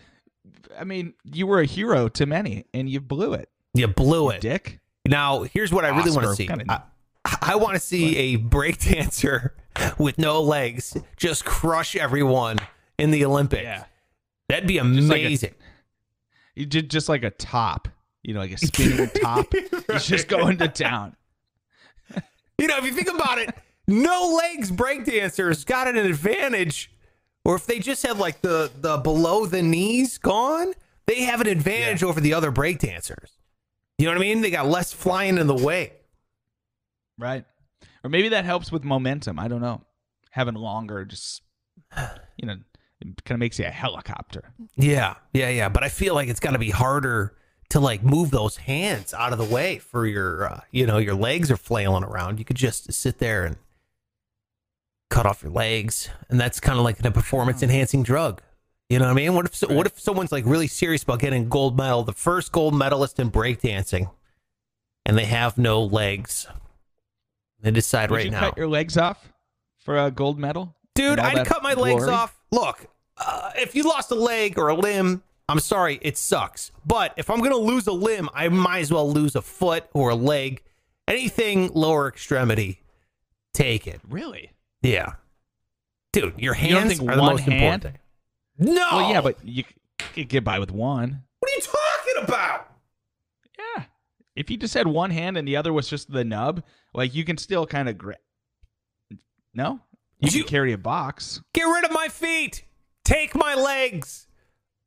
I 0.78 0.84
mean, 0.84 1.14
you 1.24 1.48
were 1.48 1.62
a 1.62 1.66
hero 1.66 2.10
to 2.10 2.26
many, 2.26 2.66
and 2.74 2.90
you 2.90 3.00
blew 3.00 3.34
it, 3.34 3.50
You 3.74 3.88
blew 3.88 4.30
it. 4.30 4.42
Dick. 4.42 4.80
Now, 5.10 5.42
here's 5.42 5.74
what 5.74 5.86
I 5.86 5.90
really 5.90 6.12
want 6.12 6.28
to 6.28 6.36
see. 6.36 6.48
I, 6.70 6.82
I 7.42 7.56
want 7.56 7.74
to 7.74 7.80
see 7.80 8.16
a 8.16 8.38
breakdancer 8.38 9.52
with 9.98 10.20
no 10.20 10.42
legs 10.42 10.96
just 11.18 11.46
crush 11.46 11.96
everyone 11.96 12.58
in 13.00 13.10
the 13.10 13.26
Olympics. 13.26 13.64
Yeah. 13.64 13.86
That'd 14.50 14.68
be 14.68 14.78
amazing. 14.78 15.56
You 16.56 16.68
did 16.68 16.92
just 16.92 17.10
like 17.10 17.24
a 17.24 17.32
top, 17.32 17.88
you 18.22 18.36
know, 18.36 18.40
like 18.42 18.52
a 18.52 18.58
spinning 18.66 19.10
top. 19.10 19.48
He's 19.92 20.06
just 20.06 20.28
going 20.28 20.58
to 20.58 20.68
town. 20.68 21.16
you 22.60 22.68
know, 22.68 22.78
if 22.78 22.86
you 22.86 22.92
think 22.92 23.10
about 23.10 23.40
it, 23.40 23.50
no 23.88 24.40
legs 24.40 24.72
breakdancers 24.72 25.66
got 25.66 25.88
an 25.88 25.98
advantage. 25.98 26.92
Or 27.46 27.56
if 27.56 27.66
they 27.66 27.80
just 27.80 28.06
have 28.06 28.20
like 28.20 28.42
the 28.42 28.70
the 28.76 28.98
below 28.98 29.48
the 29.48 29.64
knees 29.64 30.20
gone, 30.20 30.74
they 31.08 31.24
have 31.24 31.42
an 31.42 31.48
advantage 31.48 32.04
over 32.04 32.22
the 32.22 32.34
other 32.34 32.52
breakdancers. 32.52 33.39
You 34.00 34.06
know 34.06 34.12
what 34.12 34.18
I 34.18 34.22
mean? 34.22 34.42
They 34.42 34.50
got 34.50 34.66
less 34.66 34.92
flying 34.92 35.38
in 35.38 35.46
the 35.46 35.56
way. 35.56 35.94
Right. 37.18 37.46
Or 38.04 38.10
maybe 38.10 38.30
that 38.30 38.46
helps 38.46 38.72
with 38.72 38.84
momentum. 38.84 39.38
I 39.38 39.48
don't 39.48 39.62
know. 39.62 39.82
Having 40.32 40.56
longer 40.56 41.06
just 41.06 41.44
you 42.38 42.48
know, 42.48 42.56
it 43.02 43.24
kind 43.24 43.36
of 43.36 43.40
makes 43.40 43.60
you 43.60 43.66
a 43.66 43.70
helicopter. 43.70 44.54
Yeah, 44.76 45.16
yeah, 45.34 45.50
yeah. 45.50 45.70
But 45.70 45.84
I 45.84 45.90
feel 45.90 46.14
like 46.16 46.30
it's 46.30 46.40
got 46.40 46.52
to 46.52 46.60
be 46.60 46.70
harder 46.70 47.36
to 47.70 47.80
like 47.80 48.04
move 48.04 48.32
those 48.32 48.58
hands 48.58 49.14
out 49.14 49.32
of 49.32 49.38
the 49.38 49.46
way 49.46 49.80
for 49.80 50.06
your, 50.06 50.46
uh, 50.46 50.62
you 50.72 50.86
know, 50.86 50.98
your 50.98 51.16
legs 51.16 51.52
are 51.52 51.58
flailing 51.58 52.04
around. 52.04 52.40
You 52.40 52.46
could 52.46 52.56
just 52.56 52.92
sit 52.92 53.20
there 53.20 53.46
and 53.46 53.58
cut 55.10 55.26
off 55.26 55.44
your 55.44 55.52
legs, 55.52 56.10
and 56.30 56.40
that's 56.40 56.60
kind 56.60 56.78
of 56.78 56.86
like 56.86 57.04
a 57.04 57.12
performance 57.12 57.62
enhancing 57.64 58.04
drug. 58.04 58.42
You 58.90 58.98
know 58.98 59.06
what 59.06 59.12
I 59.12 59.14
mean? 59.14 59.34
What 59.36 59.46
if 59.46 59.70
what 59.70 59.86
if 59.86 60.00
someone's 60.00 60.32
like 60.32 60.46
really 60.48 60.68
serious 60.68 61.04
about 61.04 61.20
getting 61.20 61.48
gold 61.48 61.78
medal, 61.78 62.04
the 62.04 62.12
first 62.14 62.52
gold 62.52 62.74
medalist 62.74 63.20
in 63.20 63.30
breakdancing, 63.30 64.10
and 65.06 65.18
they 65.18 65.26
have 65.26 65.58
no 65.60 65.84
legs? 65.84 66.48
They 67.62 67.72
decide 67.72 68.10
Would 68.10 68.16
right 68.18 68.26
you 68.26 68.32
now. 68.32 68.40
cut 68.40 68.58
your 68.58 68.68
legs 68.68 68.98
off 68.98 69.32
for 69.78 69.98
a 69.98 70.10
gold 70.10 70.40
medal? 70.40 70.76
Dude, 70.96 71.20
I'd 71.20 71.46
cut 71.46 71.62
my 71.62 71.74
legs 71.76 72.08
off. 72.08 72.36
Look, 72.52 72.88
uh, 73.18 73.52
if 73.56 73.76
you 73.76 73.84
lost 73.84 74.12
a 74.12 74.16
leg 74.16 74.58
or 74.58 74.70
a 74.70 74.76
limb, 74.76 75.22
I'm 75.48 75.60
sorry, 75.60 76.00
it 76.02 76.18
sucks. 76.18 76.72
But 76.86 77.14
if 77.16 77.30
I'm 77.30 77.40
going 77.40 77.52
to 77.52 77.58
lose 77.58 77.86
a 77.88 77.92
limb, 77.92 78.28
I 78.34 78.50
might 78.50 78.80
as 78.80 78.92
well 78.92 79.10
lose 79.10 79.36
a 79.36 79.42
foot 79.42 79.86
or 79.94 80.10
a 80.10 80.16
leg. 80.16 80.64
Anything 81.08 81.72
lower 81.74 82.08
extremity, 82.08 82.82
take 83.54 83.88
it. 83.88 84.02
Really? 84.08 84.52
Yeah. 84.82 85.14
Dude, 86.12 86.36
your 86.38 86.54
hands 86.54 86.98
think 86.98 87.10
are 87.10 87.16
the 87.16 87.22
most 87.22 87.42
important 87.42 87.60
hand? 87.60 87.82
thing. 87.84 87.98
No. 88.60 88.88
Well, 88.92 89.10
yeah, 89.12 89.22
but 89.22 89.38
you 89.44 89.64
could 89.98 90.28
get 90.30 90.44
by 90.44 90.60
with 90.60 90.72
one. 90.72 91.24
What 91.40 91.52
are 91.52 91.56
you 91.56 91.62
talking 91.62 92.24
about? 92.24 92.68
Yeah. 93.58 93.84
If 94.36 94.50
you 94.50 94.58
just 94.58 94.74
had 94.74 94.88
one 94.88 95.12
hand 95.12 95.38
and 95.38 95.48
the 95.48 95.56
other 95.58 95.74
was 95.74 95.88
just 95.90 96.12
the 96.12 96.24
nub, 96.24 96.64
like 96.94 97.16
you 97.16 97.24
can 97.24 97.38
still 97.38 97.66
kind 97.66 97.90
of 97.90 97.98
grip. 97.98 98.22
No? 99.54 99.80
You, 100.20 100.30
You- 100.32 100.44
can 100.44 100.50
carry 100.50 100.74
a 100.74 100.78
box. 100.78 101.42
Get 101.54 101.64
rid 101.64 101.86
of 101.86 101.92
my 101.92 102.08
feet. 102.10 102.66
Take 103.06 103.34
my 103.36 103.56
legs. 103.56 104.28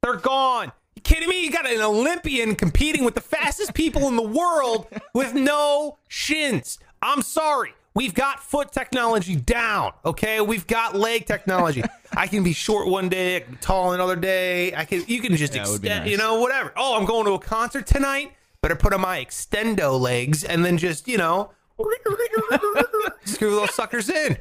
They're 0.02 0.16
gone. 0.16 0.72
You 0.94 1.02
kidding 1.02 1.28
me? 1.28 1.44
You 1.44 1.50
got 1.50 1.68
an 1.70 1.80
Olympian 1.80 2.54
competing 2.54 3.04
with 3.04 3.14
the 3.14 3.20
fastest 3.20 3.72
people 3.74 4.06
in 4.08 4.16
the 4.16 4.22
world 4.22 4.86
with 5.14 5.32
no 5.34 5.98
shins. 6.08 6.78
I'm 7.00 7.22
sorry. 7.22 7.72
We've 7.94 8.14
got 8.14 8.40
foot 8.42 8.72
technology 8.72 9.36
down. 9.36 9.92
Okay, 10.04 10.40
we've 10.40 10.66
got 10.66 10.94
leg 10.94 11.26
technology. 11.26 11.82
I 12.16 12.26
can 12.26 12.42
be 12.42 12.52
short 12.52 12.88
one 12.88 13.08
day, 13.08 13.36
I 13.36 13.40
can 13.40 13.52
be 13.52 13.58
tall 13.58 13.92
another 13.92 14.16
day. 14.16 14.74
I 14.74 14.84
can. 14.84 15.04
You 15.06 15.20
can 15.20 15.36
just 15.36 15.52
be 15.52 15.58
extend. 15.58 15.84
nice. 15.84 16.08
You 16.10 16.16
know, 16.16 16.40
whatever. 16.40 16.72
Oh, 16.76 16.96
I'm 16.98 17.04
going 17.04 17.26
to 17.26 17.32
a 17.32 17.38
concert 17.38 17.86
tonight. 17.86 18.32
Better 18.62 18.76
put 18.76 18.92
on 18.94 19.00
my 19.00 19.22
extendo 19.22 19.98
legs 20.00 20.42
and 20.44 20.64
then 20.64 20.78
just 20.78 21.06
you 21.08 21.18
know 21.18 21.50
screw 23.24 23.56
those 23.56 23.74
suckers 23.74 24.08
in. 24.08 24.36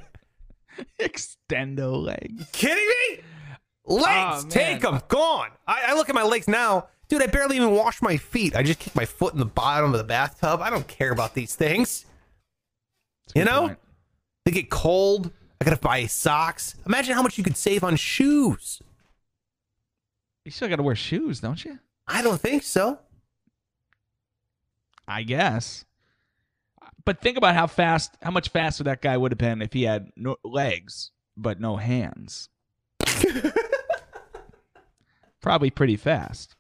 Extendo 1.00 2.02
legs. 2.02 2.48
kidding 2.52 2.88
me? 2.88 3.24
Legs, 3.86 4.46
Oh, 4.46 4.50
take 4.50 4.82
them, 4.82 5.02
gone. 5.08 5.50
I, 5.68 5.86
I 5.88 5.94
look 5.96 6.08
at 6.10 6.16
my 6.16 6.24
legs 6.24 6.48
now, 6.48 6.88
dude. 7.10 7.22
I 7.22 7.28
barely 7.28 7.56
even 7.58 7.72
wash 7.72 8.02
my 8.02 8.16
feet. 8.18 8.56
I 8.56 8.64
just 8.64 8.80
kick 8.80 8.96
my 8.96 9.06
foot 9.06 9.34
in 9.34 9.40
the 9.40 9.46
bottom 9.46 9.92
of 9.92 9.98
the 9.98 10.04
bathtub. 10.04 10.62
I 10.62 10.70
don't 10.70 10.88
care 10.88 11.12
about 11.12 11.34
these 11.34 11.56
things. 11.56 12.06
You 13.36 13.46
know? 13.46 13.68
point. 13.68 13.80
They 14.46 14.52
get 14.52 14.70
cold. 14.70 15.32
I 15.60 15.66
gotta 15.66 15.78
buy 15.78 16.06
socks. 16.08 16.76
Imagine 16.86 17.16
how 17.16 17.22
much 17.22 17.38
you 17.38 17.44
could 17.44 17.58
save 17.58 17.84
on 17.84 17.96
shoes. 17.96 18.82
You 20.44 20.52
still 20.52 20.70
got 20.70 20.78
to 20.78 20.84
wear 20.84 20.96
shoes, 20.96 21.40
don't 21.40 21.64
you? 21.64 21.78
I 22.08 22.22
don't 22.22 22.42
think 22.42 22.64
so. 22.64 23.00
I 25.08 25.24
guess. 25.24 25.86
But 27.06 27.22
think 27.22 27.38
about 27.38 27.56
how 27.56 27.68
fast, 27.68 28.16
how 28.22 28.32
much 28.32 28.50
faster 28.50 28.84
that 28.86 29.02
guy 29.02 29.18
would 29.18 29.32
have 29.32 29.38
been 29.38 29.62
if 29.62 29.74
he 29.74 29.84
had 29.84 30.10
no 30.16 30.38
legs 30.44 31.12
but 31.38 31.60
no 31.60 31.78
hands. 31.78 32.50
Probably 35.42 35.70
pretty 35.70 35.96
fast. 35.96 36.56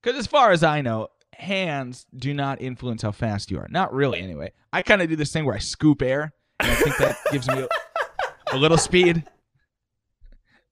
Because 0.00 0.18
as 0.18 0.26
far 0.26 0.52
as 0.52 0.62
I 0.62 0.80
know, 0.80 1.08
hands 1.38 2.06
do 2.16 2.34
not 2.34 2.60
influence 2.60 3.02
how 3.02 3.12
fast 3.12 3.50
you 3.50 3.58
are. 3.58 3.68
Not 3.70 3.92
really, 3.92 4.20
anyway. 4.20 4.52
I 4.72 4.82
kind 4.82 5.00
of 5.00 5.08
do 5.08 5.16
this 5.16 5.32
thing 5.32 5.44
where 5.44 5.54
I 5.54 5.60
scoop 5.60 6.02
air, 6.02 6.32
and 6.60 6.70
I 6.70 6.74
think 6.74 6.96
that 6.98 7.16
gives 7.32 7.48
me 7.48 7.60
a, 7.60 7.68
a 8.52 8.56
little 8.56 8.78
speed. 8.78 9.24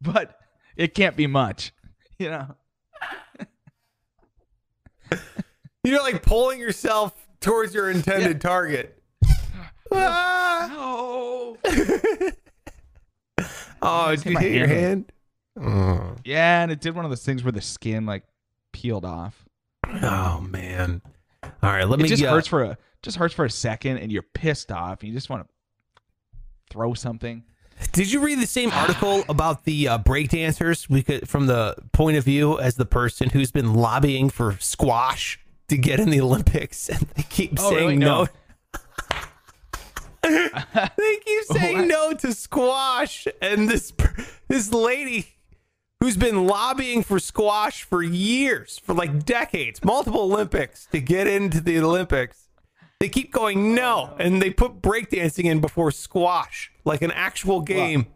But 0.01 0.39
it 0.77 0.95
can't 0.95 1.17
be 1.17 1.27
much, 1.27 1.73
you 2.19 2.31
know. 2.31 2.55
You're 5.85 6.03
like 6.03 6.23
pulling 6.23 6.59
yourself 6.59 7.15
towards 7.41 7.75
your 7.75 7.91
intended 7.91 8.41
target. 8.41 8.93
Ah! 9.93 10.69
Oh. 10.75 11.57
Oh, 13.81 14.17
did 14.17 14.25
you 14.25 14.33
hit 14.33 14.43
hit 14.43 14.59
your 14.59 14.67
hand. 14.67 15.13
hand? 15.57 15.73
Oh. 15.73 16.17
Yeah, 16.25 16.63
and 16.63 16.73
it 16.73 16.81
did 16.81 16.97
one 16.97 17.05
of 17.05 17.11
those 17.11 17.25
things 17.25 17.45
where 17.45 17.53
the 17.53 17.61
skin 17.61 18.05
like 18.05 18.25
peeled 18.73 19.05
off. 19.05 19.46
Oh 20.03 20.41
man. 20.41 21.03
All 21.43 21.51
right, 21.71 21.89
let 21.89 22.01
it 22.01 22.03
me 22.03 22.09
just 22.09 22.23
uh, 22.23 22.31
hurts 22.31 22.49
for 22.49 22.63
a 22.63 22.79
just 23.03 23.17
hurts 23.17 23.35
for 23.35 23.45
a 23.45 23.51
second, 23.51 23.99
and 23.99 24.11
you're 24.11 24.23
pissed 24.23 24.73
off, 24.73 25.01
and 25.01 25.09
you 25.09 25.15
just 25.15 25.31
want 25.31 25.47
to 25.47 26.03
throw 26.71 26.95
something. 26.95 27.45
Did 27.93 28.11
you 28.11 28.21
read 28.21 28.41
the 28.41 28.47
same 28.47 28.71
article 28.73 29.25
about 29.29 29.65
the 29.65 29.89
uh, 29.89 29.99
breakdancers? 29.99 30.89
We 30.89 31.03
could, 31.03 31.29
from 31.29 31.47
the 31.47 31.77
point 31.93 32.17
of 32.17 32.25
view 32.25 32.59
as 32.59 32.77
the 32.77 32.87
person 32.87 33.31
who's 33.31 33.51
been 33.53 33.75
lobbying 33.75 34.31
for 34.31 34.57
squash 34.61 35.39
to 35.69 35.77
get 35.77 36.01
in 36.01 36.11
the 36.11 36.21
Olympics, 36.21 36.89
and 36.89 37.01
they 37.15 37.23
keep 37.25 37.53
Oh, 37.59 37.71
saying 37.71 37.85
really? 37.87 37.97
no. 37.97 38.25
No. 38.25 38.29
they 40.97 41.17
keep 41.25 41.45
saying 41.45 41.79
What? 41.79 41.87
no 41.89 42.13
to 42.15 42.33
squash, 42.33 43.29
and 43.41 43.69
this 43.69 43.93
this 44.49 44.73
lady 44.73 45.36
who's 46.07 46.17
been 46.17 46.47
lobbying 46.47 47.03
for 47.03 47.19
squash 47.19 47.83
for 47.83 48.01
years, 48.01 48.79
for 48.79 48.95
like 48.95 49.25
decades, 49.25 49.85
multiple 49.85 50.21
Olympics 50.21 50.87
to 50.93 51.01
get 51.01 51.27
into 51.27 51.61
the 51.61 51.81
Olympics. 51.81 52.47
They 53.01 53.09
keep 53.09 53.33
going 53.33 53.75
no, 53.75 54.15
and 54.21 54.41
they 54.41 54.51
put 54.51 54.81
breakdancing 54.81 55.47
in 55.47 55.61
before 55.61 55.91
squash, 55.91 56.71
like 56.85 57.03
an 57.03 57.11
actual 57.11 57.61
game. 57.61 58.07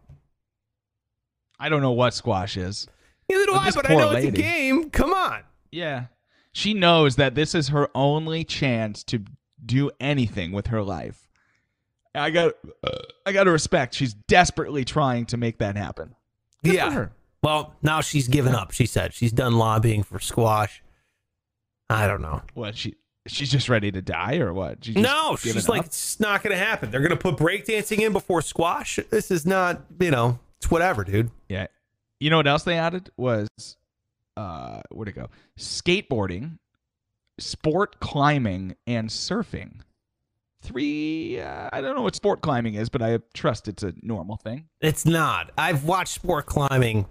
I 1.59 1.69
don't 1.69 1.83
know 1.83 1.91
what 1.91 2.15
squash 2.15 2.57
is. 2.57 2.87
Neither 3.29 3.47
do 3.47 3.55
I, 3.55 3.73
but 3.73 3.91
I 3.91 3.95
know 3.97 4.13
it's 4.13 4.23
a 4.23 4.27
lady. 4.27 4.41
game. 4.41 4.91
Come 4.91 5.13
on. 5.13 5.43
Yeah, 5.73 6.05
she 6.53 6.73
knows 6.75 7.17
that 7.17 7.35
this 7.35 7.57
is 7.57 7.71
her 7.71 7.89
only 7.93 8.45
chance 8.45 9.03
to 9.05 9.25
do 9.67 9.91
anything 9.99 10.53
with 10.53 10.69
her 10.69 10.83
life. 10.85 11.29
I 12.15 12.31
got, 12.31 12.53
I 13.27 13.33
got 13.33 13.45
to 13.45 13.51
respect. 13.51 13.97
She's 13.97 14.15
desperately 14.15 14.85
trying 14.85 15.27
to 15.27 15.37
make 15.37 15.59
that 15.59 15.77
happen. 15.77 16.15
Good 16.63 16.75
yeah. 16.75 17.07
Well, 17.43 17.75
now 17.83 18.01
she's 18.01 18.29
given 18.29 18.55
up. 18.55 18.71
She 18.73 18.87
said 18.87 19.15
she's 19.15 19.33
done 19.33 19.55
lobbying 19.57 20.03
for 20.03 20.19
squash. 20.19 20.83
I 21.89 22.07
don't 22.07 22.23
know. 22.23 22.43
What 22.55 22.77
she? 22.77 22.97
She's 23.27 23.51
just 23.51 23.69
ready 23.69 23.91
to 23.93 24.01
die, 24.03 24.39
or 24.39 24.53
what? 24.53 24.85
She's 24.85 24.97
No, 24.97 25.37
she's 25.37 25.69
like, 25.69 25.81
up? 25.81 25.87
it's 25.87 26.19
not 26.21 26.43
going 26.43 26.53
to 26.57 26.63
happen. 26.65 26.91
They're 26.91 27.01
going 27.01 27.11
to 27.11 27.17
put 27.17 27.37
breakdancing 27.37 27.99
in 27.99 28.13
before 28.13 28.41
squash. 28.43 28.99
This 29.11 29.31
is 29.31 29.45
not, 29.45 29.83
you 30.01 30.11
know, 30.11 30.39
it's 30.59 30.71
whatever, 30.71 31.05
dude. 31.05 31.31
Yeah. 31.49 31.67
You 32.19 32.31
know 32.31 32.39
what 32.39 32.47
else 32.47 32.63
they 32.65 32.77
added 32.79 33.11
was 33.17 33.49
uh 34.37 34.81
where'd 34.91 35.09
it 35.09 35.13
go? 35.13 35.29
Skateboarding, 35.59 36.59
sport 37.39 38.01
climbing, 38.01 38.77
and 38.87 39.09
surfing. 39.11 39.81
three. 40.63 41.41
Uh, 41.41 41.69
I 41.73 41.81
don't 41.81 41.97
know 41.97 42.03
what 42.03 42.15
sport 42.17 42.41
climbing 42.43 42.75
is, 42.75 42.89
but 42.89 43.03
I 43.03 43.19
trust 43.35 43.69
it's 43.69 43.83
a 43.83 43.95
normal 44.03 44.37
thing. 44.37 44.67
It's 44.81 45.05
not. 45.07 45.51
I've 45.59 45.85
watched 45.85 46.15
sport 46.15 46.47
climbing. 46.47 47.07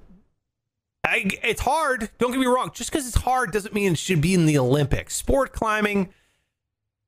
I, 1.09 1.25
it's 1.43 1.61
hard. 1.61 2.09
Don't 2.19 2.31
get 2.31 2.39
me 2.39 2.45
wrong. 2.45 2.71
Just 2.73 2.91
because 2.91 3.07
it's 3.07 3.17
hard 3.17 3.51
doesn't 3.51 3.73
mean 3.73 3.93
it 3.93 3.97
should 3.97 4.21
be 4.21 4.33
in 4.33 4.45
the 4.45 4.57
Olympics. 4.57 5.15
Sport 5.15 5.53
climbing, 5.53 6.13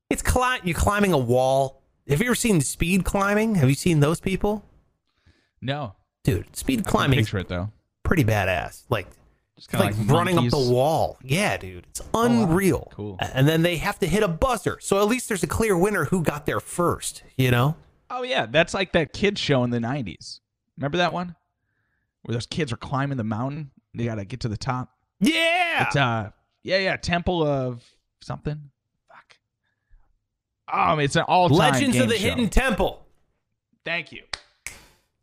it's 0.10 0.22
cli- 0.22 0.60
you're 0.64 0.78
climbing 0.78 1.14
a 1.14 1.18
wall. 1.18 1.82
Have 2.08 2.20
you 2.20 2.26
ever 2.28 2.36
seen 2.36 2.62
speed 2.62 3.06
climbing? 3.06 3.56
Have 3.56 3.70
you 3.70 3.76
seen 3.76 4.00
those 4.00 4.20
people? 4.20 4.66
No, 5.62 5.96
Dude, 6.24 6.56
speed 6.56 6.86
climbing 6.86 7.20
picture 7.20 7.40
it 7.40 7.48
though. 7.48 7.72
pretty 8.04 8.24
badass. 8.24 8.84
Like 8.90 9.08
It's 9.58 9.72
like, 9.74 9.98
like, 9.98 10.10
running 10.10 10.38
up 10.38 10.50
the 10.50 10.58
wall. 10.58 11.18
Yeah, 11.24 11.58
dude. 11.58 11.86
It's 11.90 12.02
oh, 12.14 12.28
wow. 12.28 12.44
unreal. 12.44 12.92
Cool. 12.94 13.18
And 13.20 13.48
then 13.48 13.62
they 13.62 13.78
have 13.78 14.00
to 14.00 14.08
hit 14.08 14.24
a 14.24 14.28
buzzer. 14.28 14.78
So 14.82 15.00
at 15.00 15.08
least 15.08 15.28
there's 15.30 15.44
a 15.44 15.48
clear 15.48 15.78
winner 15.78 16.06
who 16.06 16.24
got 16.24 16.46
there 16.46 16.60
first, 16.60 17.24
you 17.38 17.50
know? 17.52 17.76
Oh 18.10 18.24
yeah, 18.24 18.46
that's 18.46 18.74
like 18.74 18.92
that 18.92 19.14
kid 19.14 19.40
show 19.40 19.64
in 19.64 19.70
the 19.70 19.80
'90s. 19.80 20.42
Remember 20.78 20.98
that 20.98 21.14
one 21.14 21.36
where 22.24 22.34
those 22.34 22.46
kids 22.46 22.72
are 22.72 22.78
climbing 22.78 23.18
the 23.18 23.24
mountain? 23.24 23.72
They 23.94 24.06
gotta 24.06 24.26
get 24.26 24.42
to 24.42 24.48
the 24.48 24.58
top. 24.58 24.90
Yeah. 25.20 25.86
It's 25.88 25.96
uh, 25.96 26.32
yeah, 26.64 26.78
yeah, 26.78 26.96
Temple 26.98 27.44
of 27.46 27.84
something. 28.22 28.70
Fuck. 29.08 29.38
Um, 30.74 31.00
it's 31.00 31.16
an 31.16 31.24
all-time 31.24 31.58
Legends 31.58 31.98
of 31.98 32.10
the 32.10 32.16
show. 32.18 32.30
Hidden 32.30 32.50
Temple. 32.50 33.06
Thank 33.84 34.12
you. 34.12 34.24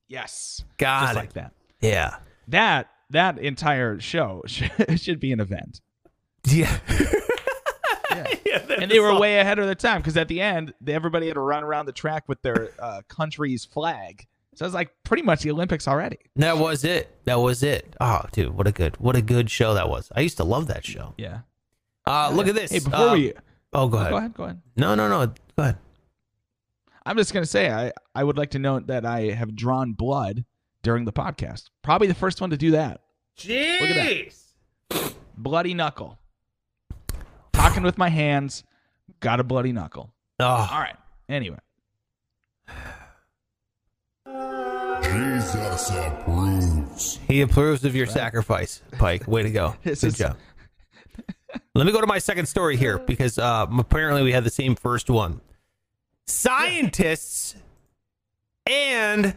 Yes, 0.08 0.64
Got 0.78 1.00
just 1.02 1.12
it. 1.12 1.16
like 1.16 1.32
that. 1.34 1.52
Yeah. 1.80 2.16
That 2.48 2.88
that 3.10 3.38
entire 3.38 4.00
show 4.00 4.42
should, 4.46 4.72
should 5.00 5.20
be 5.20 5.32
an 5.32 5.40
event. 5.40 5.80
Yeah. 6.46 6.78
Yeah. 8.10 8.58
and 8.80 8.90
they 8.90 9.00
were 9.00 9.18
way 9.18 9.38
ahead 9.38 9.58
of 9.58 9.66
their 9.66 9.74
time 9.74 10.00
because 10.00 10.16
at 10.16 10.28
the 10.28 10.40
end, 10.40 10.72
they, 10.80 10.94
everybody 10.94 11.26
had 11.26 11.34
to 11.34 11.40
run 11.40 11.62
around 11.62 11.86
the 11.86 11.92
track 11.92 12.24
with 12.26 12.40
their 12.42 12.70
uh, 12.78 13.02
country's 13.08 13.64
flag. 13.64 14.26
So 14.58 14.64
it's 14.66 14.74
like 14.74 14.90
pretty 15.04 15.22
much 15.22 15.42
the 15.42 15.52
Olympics 15.52 15.86
already. 15.86 16.18
That 16.34 16.58
was 16.58 16.82
it. 16.82 17.16
That 17.26 17.38
was 17.38 17.62
it. 17.62 17.94
Oh, 18.00 18.22
dude, 18.32 18.54
what 18.56 18.66
a 18.66 18.72
good 18.72 18.96
what 18.98 19.14
a 19.14 19.22
good 19.22 19.48
show 19.52 19.74
that 19.74 19.88
was. 19.88 20.10
I 20.16 20.20
used 20.20 20.36
to 20.38 20.42
love 20.44 20.66
that 20.66 20.84
show. 20.84 21.14
Yeah. 21.16 21.42
Uh 22.04 22.32
look 22.34 22.48
at 22.48 22.56
this. 22.56 22.72
Hey, 22.72 22.80
before 22.80 22.98
Uh, 23.10 23.12
we 23.14 23.34
Oh, 23.72 23.86
go 23.86 23.98
ahead. 23.98 24.10
go 24.10 24.16
ahead, 24.16 24.34
go 24.34 24.44
ahead. 24.44 24.60
No, 24.76 24.96
no, 24.96 25.08
no. 25.08 25.26
Go 25.28 25.34
ahead. 25.62 25.78
I'm 27.06 27.16
just 27.16 27.32
gonna 27.32 27.46
say 27.46 27.70
I 27.70 27.92
I 28.16 28.24
would 28.24 28.36
like 28.36 28.50
to 28.50 28.58
note 28.58 28.88
that 28.88 29.06
I 29.06 29.26
have 29.30 29.54
drawn 29.54 29.92
blood 29.92 30.44
during 30.82 31.04
the 31.04 31.12
podcast. 31.12 31.66
Probably 31.82 32.08
the 32.08 32.14
first 32.14 32.40
one 32.40 32.50
to 32.50 32.56
do 32.56 32.72
that. 32.72 33.00
Look 33.46 33.50
at 33.52 34.32
that. 34.90 35.14
Bloody 35.36 35.72
knuckle. 35.74 36.18
Talking 37.52 37.84
with 37.84 37.96
my 37.96 38.08
hands, 38.08 38.64
got 39.20 39.38
a 39.38 39.44
bloody 39.44 39.70
knuckle. 39.70 40.12
Oh, 40.40 40.44
All 40.46 40.80
right. 40.80 40.96
Anyway, 41.28 41.58
Jesus 45.52 45.90
approves. 45.90 47.18
he 47.26 47.40
approves 47.40 47.84
of 47.84 47.94
your 47.96 48.06
sacrifice, 48.06 48.82
Pike. 48.98 49.26
Way 49.26 49.44
to 49.44 49.50
go. 49.50 49.74
Good 49.84 50.02
is- 50.04 50.14
job. 50.18 50.36
Let 51.74 51.86
me 51.86 51.92
go 51.92 52.00
to 52.02 52.06
my 52.06 52.18
second 52.18 52.46
story 52.46 52.76
here 52.76 52.98
because 52.98 53.38
uh, 53.38 53.66
apparently 53.78 54.22
we 54.22 54.32
had 54.32 54.44
the 54.44 54.50
same 54.50 54.74
first 54.76 55.08
one. 55.08 55.40
Scientists 56.26 57.56
and 58.66 59.34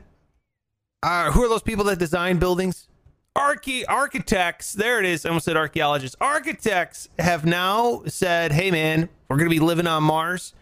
uh, 1.01 1.31
who 1.31 1.43
are 1.45 1.49
those 1.49 1.61
people 1.63 1.85
that 1.85 1.99
design 1.99 2.37
buildings? 2.37 2.89
Arche- 3.37 3.85
architects. 3.87 4.73
There 4.73 4.99
it 4.99 5.05
is. 5.05 5.25
I 5.25 5.29
almost 5.29 5.45
said 5.45 5.55
archaeologists. 5.55 6.17
Architects 6.19 7.07
have 7.17 7.45
now 7.45 8.03
said, 8.07 8.51
"Hey, 8.51 8.71
man, 8.71 9.07
we're 9.29 9.37
going 9.37 9.49
to 9.49 9.55
be 9.55 9.61
living 9.61 9.87
on 9.87 10.03
Mars. 10.03 10.53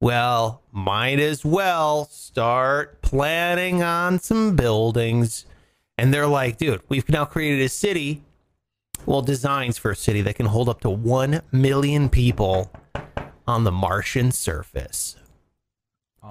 Well, 0.00 0.62
might 0.72 1.20
as 1.20 1.44
well 1.44 2.06
start 2.06 3.02
planning 3.02 3.82
on 3.82 4.18
some 4.18 4.56
buildings." 4.56 5.44
And 5.98 6.14
they're 6.14 6.26
like, 6.26 6.56
"Dude, 6.56 6.82
we've 6.88 7.08
now 7.08 7.24
created 7.24 7.62
a 7.62 7.68
city." 7.68 8.22
well, 9.06 9.22
designs 9.22 9.78
for 9.78 9.90
a 9.90 9.96
city 9.96 10.20
that 10.22 10.34
can 10.34 10.46
hold 10.46 10.68
up 10.68 10.80
to 10.82 10.90
1 10.90 11.42
million 11.52 12.08
people 12.08 12.70
on 13.46 13.64
the 13.64 13.72
Martian 13.72 14.30
surface, 14.30 15.16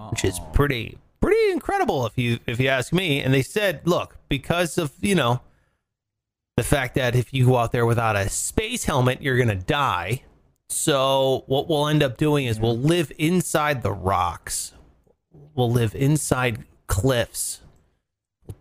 which 0.10 0.24
is 0.24 0.40
pretty 0.54 0.98
pretty 1.20 1.52
incredible 1.52 2.06
if 2.06 2.18
you 2.18 2.40
if 2.48 2.60
you 2.60 2.68
ask 2.68 2.94
me. 2.94 3.22
And 3.22 3.34
they 3.34 3.42
said, 3.42 3.82
look, 3.86 4.18
because 4.30 4.78
of, 4.78 4.94
you 5.02 5.16
know, 5.16 5.42
the 6.58 6.64
fact 6.64 6.96
that 6.96 7.16
if 7.16 7.34
you 7.34 7.48
go 7.48 7.58
out 7.58 7.72
there 7.72 7.86
without 7.86 8.16
a 8.16 8.30
space 8.30 8.86
helmet, 8.86 9.22
you're 9.22 9.38
going 9.38 9.50
to 9.50 9.56
die. 9.56 10.24
So, 10.70 11.44
what 11.48 11.68
we'll 11.68 11.88
end 11.88 12.04
up 12.04 12.16
doing 12.18 12.46
is 12.46 12.60
we'll 12.60 12.78
live 12.78 13.12
inside 13.18 13.82
the 13.82 13.92
rocks. 13.92 14.74
We'll 15.56 15.72
live 15.72 15.96
inside 15.96 16.64
cliffs. 16.88 17.62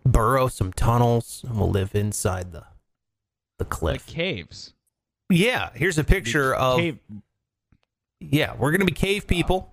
Burrow 0.05 0.47
some 0.47 0.73
tunnels 0.73 1.45
and 1.47 1.59
we'll 1.59 1.69
live 1.69 1.95
inside 1.95 2.51
the 2.51 2.63
the 3.59 3.65
cliff. 3.65 4.07
like 4.07 4.15
caves. 4.15 4.73
Yeah, 5.29 5.69
here's 5.75 5.97
a 5.97 6.03
picture 6.03 6.55
of 6.55 6.79
Cave. 6.79 6.97
yeah, 8.19 8.55
we're 8.55 8.71
gonna 8.71 8.85
be 8.85 8.91
cave 8.91 9.27
people. 9.27 9.71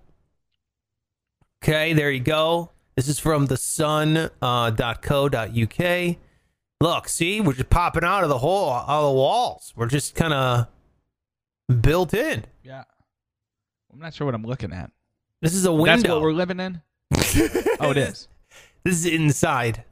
Okay, 1.63 1.93
there 1.93 2.11
you 2.11 2.19
go. 2.19 2.69
This 2.95 3.07
is 3.07 3.19
from 3.19 3.47
the 3.47 3.57
sun 3.57 4.29
uh, 4.41 4.69
dot 4.71 5.01
co 5.01 5.27
dot 5.29 5.57
uk. 5.57 6.15
Look, 6.79 7.09
see, 7.09 7.41
we're 7.41 7.53
just 7.53 7.69
popping 7.71 8.03
out 8.03 8.23
of 8.23 8.29
the 8.29 8.37
hole 8.37 8.69
out 8.71 8.87
of 8.87 9.03
the 9.05 9.11
walls. 9.17 9.73
We're 9.75 9.87
just 9.87 10.13
kind 10.13 10.33
of 10.33 10.67
built 11.81 12.13
in. 12.13 12.45
Yeah. 12.63 12.83
I'm 13.91 13.99
not 13.99 14.13
sure 14.13 14.25
what 14.25 14.35
I'm 14.35 14.45
looking 14.45 14.73
at. 14.73 14.91
This 15.41 15.53
is 15.53 15.65
a 15.65 15.71
window. 15.71 15.97
That's 15.97 16.07
what 16.07 16.21
we're 16.21 16.33
living 16.33 16.59
in. 16.59 16.81
oh, 17.79 17.91
it 17.91 17.97
is. 17.97 18.27
This 18.83 18.95
is 18.95 19.05
inside. 19.05 19.83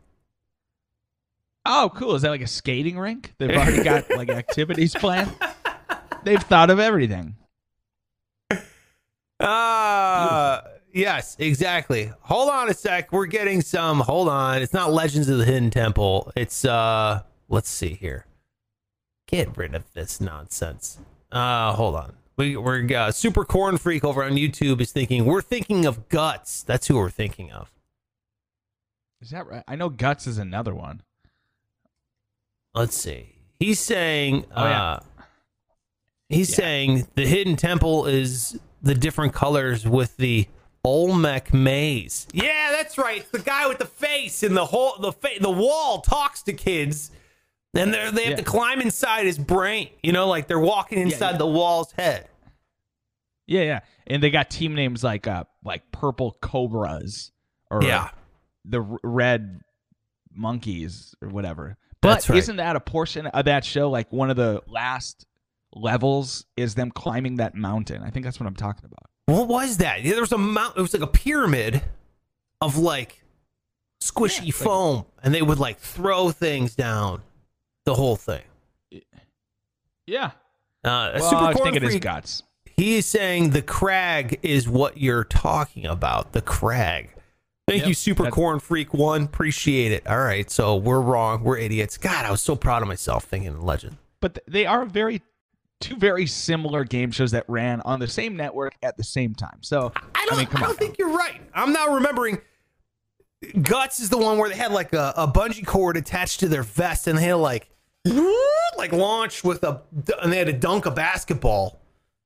Oh, 1.65 1.91
cool. 1.95 2.15
Is 2.15 2.21
that 2.21 2.29
like 2.29 2.41
a 2.41 2.47
skating 2.47 2.97
rink? 2.97 3.33
They've 3.37 3.49
already 3.55 3.83
got 3.83 4.09
like 4.11 4.29
activities 4.29 4.93
planned. 4.93 5.31
They've 6.23 6.41
thought 6.41 6.69
of 6.69 6.79
everything. 6.79 7.35
Uh 9.39 10.61
yes, 10.93 11.35
exactly. 11.39 12.11
Hold 12.21 12.49
on 12.49 12.69
a 12.69 12.73
sec. 12.73 13.11
We're 13.11 13.25
getting 13.25 13.61
some 13.61 13.99
hold 13.99 14.29
on. 14.29 14.61
It's 14.61 14.73
not 14.73 14.93
Legends 14.93 15.27
of 15.27 15.37
the 15.37 15.45
Hidden 15.45 15.71
Temple. 15.71 16.31
It's 16.35 16.63
uh 16.63 17.21
let's 17.49 17.69
see 17.69 17.93
here. 17.95 18.25
Get 19.27 19.57
rid 19.57 19.75
of 19.75 19.91
this 19.93 20.21
nonsense. 20.21 20.99
Uh 21.35 21.73
hold 21.73 21.95
on. 21.95 22.13
We 22.37 22.55
we're 22.57 22.87
uh, 22.95 23.11
Super 23.11 23.43
Corn 23.45 23.77
Freak 23.77 24.03
over 24.03 24.23
on 24.23 24.31
YouTube 24.31 24.79
is 24.81 24.91
thinking 24.91 25.25
we're 25.25 25.41
thinking 25.41 25.85
of 25.85 26.07
guts. 26.09 26.63
That's 26.63 26.87
who 26.87 26.95
we're 26.95 27.09
thinking 27.09 27.51
of. 27.51 27.71
Is 29.21 29.29
that 29.31 29.45
right? 29.47 29.63
I 29.67 29.75
know 29.75 29.89
Guts 29.89 30.27
is 30.27 30.37
another 30.37 30.73
one. 30.73 31.01
Let's 32.73 32.95
see. 32.95 33.35
He's 33.59 33.79
saying 33.79 34.45
Oh, 34.55 34.63
yeah. 34.65 34.83
uh 34.83 34.99
he's 36.29 36.53
saying 36.55 37.07
the 37.15 37.25
hidden 37.25 37.55
temple 37.55 38.05
is 38.05 38.59
the 38.81 38.95
different 38.95 39.33
colors 39.33 39.85
with 39.87 40.15
the 40.17 40.47
Olmec 40.83 41.53
maze. 41.53 42.27
Yeah, 42.33 42.71
that's 42.71 42.97
right. 42.97 43.17
It's 43.21 43.29
the 43.31 43.39
guy 43.39 43.67
with 43.67 43.79
the 43.79 43.85
face 43.85 44.43
and 44.43 44.55
the 44.55 44.65
whole 44.65 44.93
the 44.99 45.11
fa- 45.11 45.39
the 45.41 45.49
wall 45.51 45.99
talks 46.01 46.43
to 46.43 46.53
kids. 46.53 47.11
And 47.75 47.93
they 47.93 48.09
they 48.11 48.23
have 48.23 48.31
Yeah. 48.31 48.35
to 48.37 48.43
climb 48.43 48.81
inside 48.81 49.25
his 49.25 49.37
brain. 49.37 49.89
You 50.01 50.11
know, 50.13 50.27
like 50.27 50.47
they're 50.47 50.59
walking 50.59 50.99
inside 50.99 51.31
yeah. 51.31 51.37
the 51.37 51.47
wall's 51.47 51.91
head. 51.91 52.27
Yeah, 53.47 53.61
yeah. 53.63 53.79
And 54.07 54.23
they 54.23 54.29
got 54.31 54.49
team 54.49 54.75
names 54.75 55.03
like 55.03 55.27
uh 55.27 55.43
like 55.63 55.91
Purple 55.91 56.37
Cobras 56.41 57.31
or 57.69 57.83
Yeah. 57.83 58.09
the 58.63 58.81
r- 58.81 58.97
Red 59.03 59.61
Monkeys 60.33 61.15
or 61.21 61.29
whatever. 61.29 61.77
But 62.01 62.27
right. 62.29 62.37
isn't 62.37 62.57
that 62.57 62.75
a 62.75 62.79
portion 62.79 63.27
of 63.27 63.45
that 63.45 63.65
show 63.65 63.89
like 63.89 64.11
one 64.11 64.29
of 64.29 64.35
the 64.35 64.61
last 64.67 65.25
levels 65.73 66.45
is 66.55 66.75
them 66.75 66.91
climbing 66.91 67.37
that 67.37 67.55
mountain? 67.55 68.03
I 68.03 68.09
think 68.09 68.25
that's 68.25 68.39
what 68.39 68.47
I'm 68.47 68.55
talking 68.55 68.85
about. 68.85 69.09
What 69.25 69.47
was 69.47 69.77
that? 69.77 70.03
Yeah, 70.03 70.11
there 70.11 70.21
was 70.21 70.31
a 70.31 70.37
mount. 70.37 70.77
It 70.77 70.81
was 70.81 70.93
like 70.93 71.01
a 71.01 71.07
pyramid 71.07 71.81
of 72.61 72.77
like 72.77 73.23
squishy 74.03 74.53
foam, 74.53 75.05
and 75.23 75.33
they 75.33 75.41
would 75.41 75.57
like 75.57 75.79
throw 75.79 76.29
things 76.29 76.75
down. 76.75 77.21
The 77.85 77.93
whole 77.93 78.15
thing. 78.15 78.41
Yeah. 80.07 80.31
Uh, 80.83 81.11
Well, 81.15 81.29
Super 81.29 81.43
I 81.43 81.53
Corn 81.53 81.63
think 81.73 81.77
it 81.77 81.83
is 81.83 81.95
Guts. 81.99 82.43
He 82.77 82.97
is 82.97 83.05
saying 83.05 83.51
the 83.51 83.61
crag 83.61 84.39
is 84.43 84.67
what 84.67 84.97
you're 84.97 85.23
talking 85.23 85.85
about. 85.85 86.33
The 86.33 86.41
crag. 86.41 87.09
Thank 87.67 87.81
Yep, 87.81 87.87
you, 87.87 87.93
Super 87.95 88.29
Corn 88.29 88.59
Freak 88.59 88.93
One. 88.93 89.23
Appreciate 89.23 89.91
it. 89.91 90.05
All 90.05 90.19
right, 90.19 90.51
so 90.51 90.75
we're 90.75 90.99
wrong. 91.01 91.43
We're 91.43 91.57
idiots. 91.57 91.97
God, 91.97 92.25
I 92.25 92.29
was 92.31 92.41
so 92.41 92.55
proud 92.55 92.81
of 92.83 92.87
myself 92.87 93.23
thinking 93.23 93.59
Legend. 93.61 93.97
But 94.19 94.39
they 94.47 94.65
are 94.65 94.85
very 94.85 95.21
two 95.81 95.95
very 95.95 96.25
similar 96.27 96.83
game 96.83 97.11
shows 97.11 97.31
that 97.31 97.43
ran 97.47 97.81
on 97.81 97.99
the 97.99 98.07
same 98.07 98.35
network 98.35 98.75
at 98.83 98.97
the 98.97 99.03
same 99.03 99.33
time. 99.35 99.57
So 99.61 99.91
I 100.13 100.25
don't, 100.29 100.37
mean, 100.37 100.47
come 100.47 100.57
I 100.57 100.65
don't 100.67 100.71
on. 100.71 100.77
think 100.77 100.97
you're 100.99 101.15
right. 101.15 101.41
I'm 101.53 101.73
not 101.73 101.91
remembering. 101.91 102.39
Guts 103.61 103.99
is 103.99 104.09
the 104.09 104.17
one 104.17 104.37
where 104.37 104.49
they 104.49 104.55
had 104.55 104.71
like 104.71 104.93
a, 104.93 105.13
a 105.17 105.27
bungee 105.27 105.65
cord 105.65 105.97
attached 105.97 106.39
to 106.41 106.47
their 106.47 106.63
vest, 106.63 107.07
and 107.07 107.17
they 107.17 107.23
had 107.23 107.35
like 107.35 107.69
like 108.77 108.91
launch 108.91 109.43
with 109.43 109.63
a 109.63 109.81
and 110.21 110.31
they 110.31 110.37
had 110.37 110.47
to 110.47 110.53
dunk 110.53 110.85
a 110.85 110.91
basketball. 110.91 111.79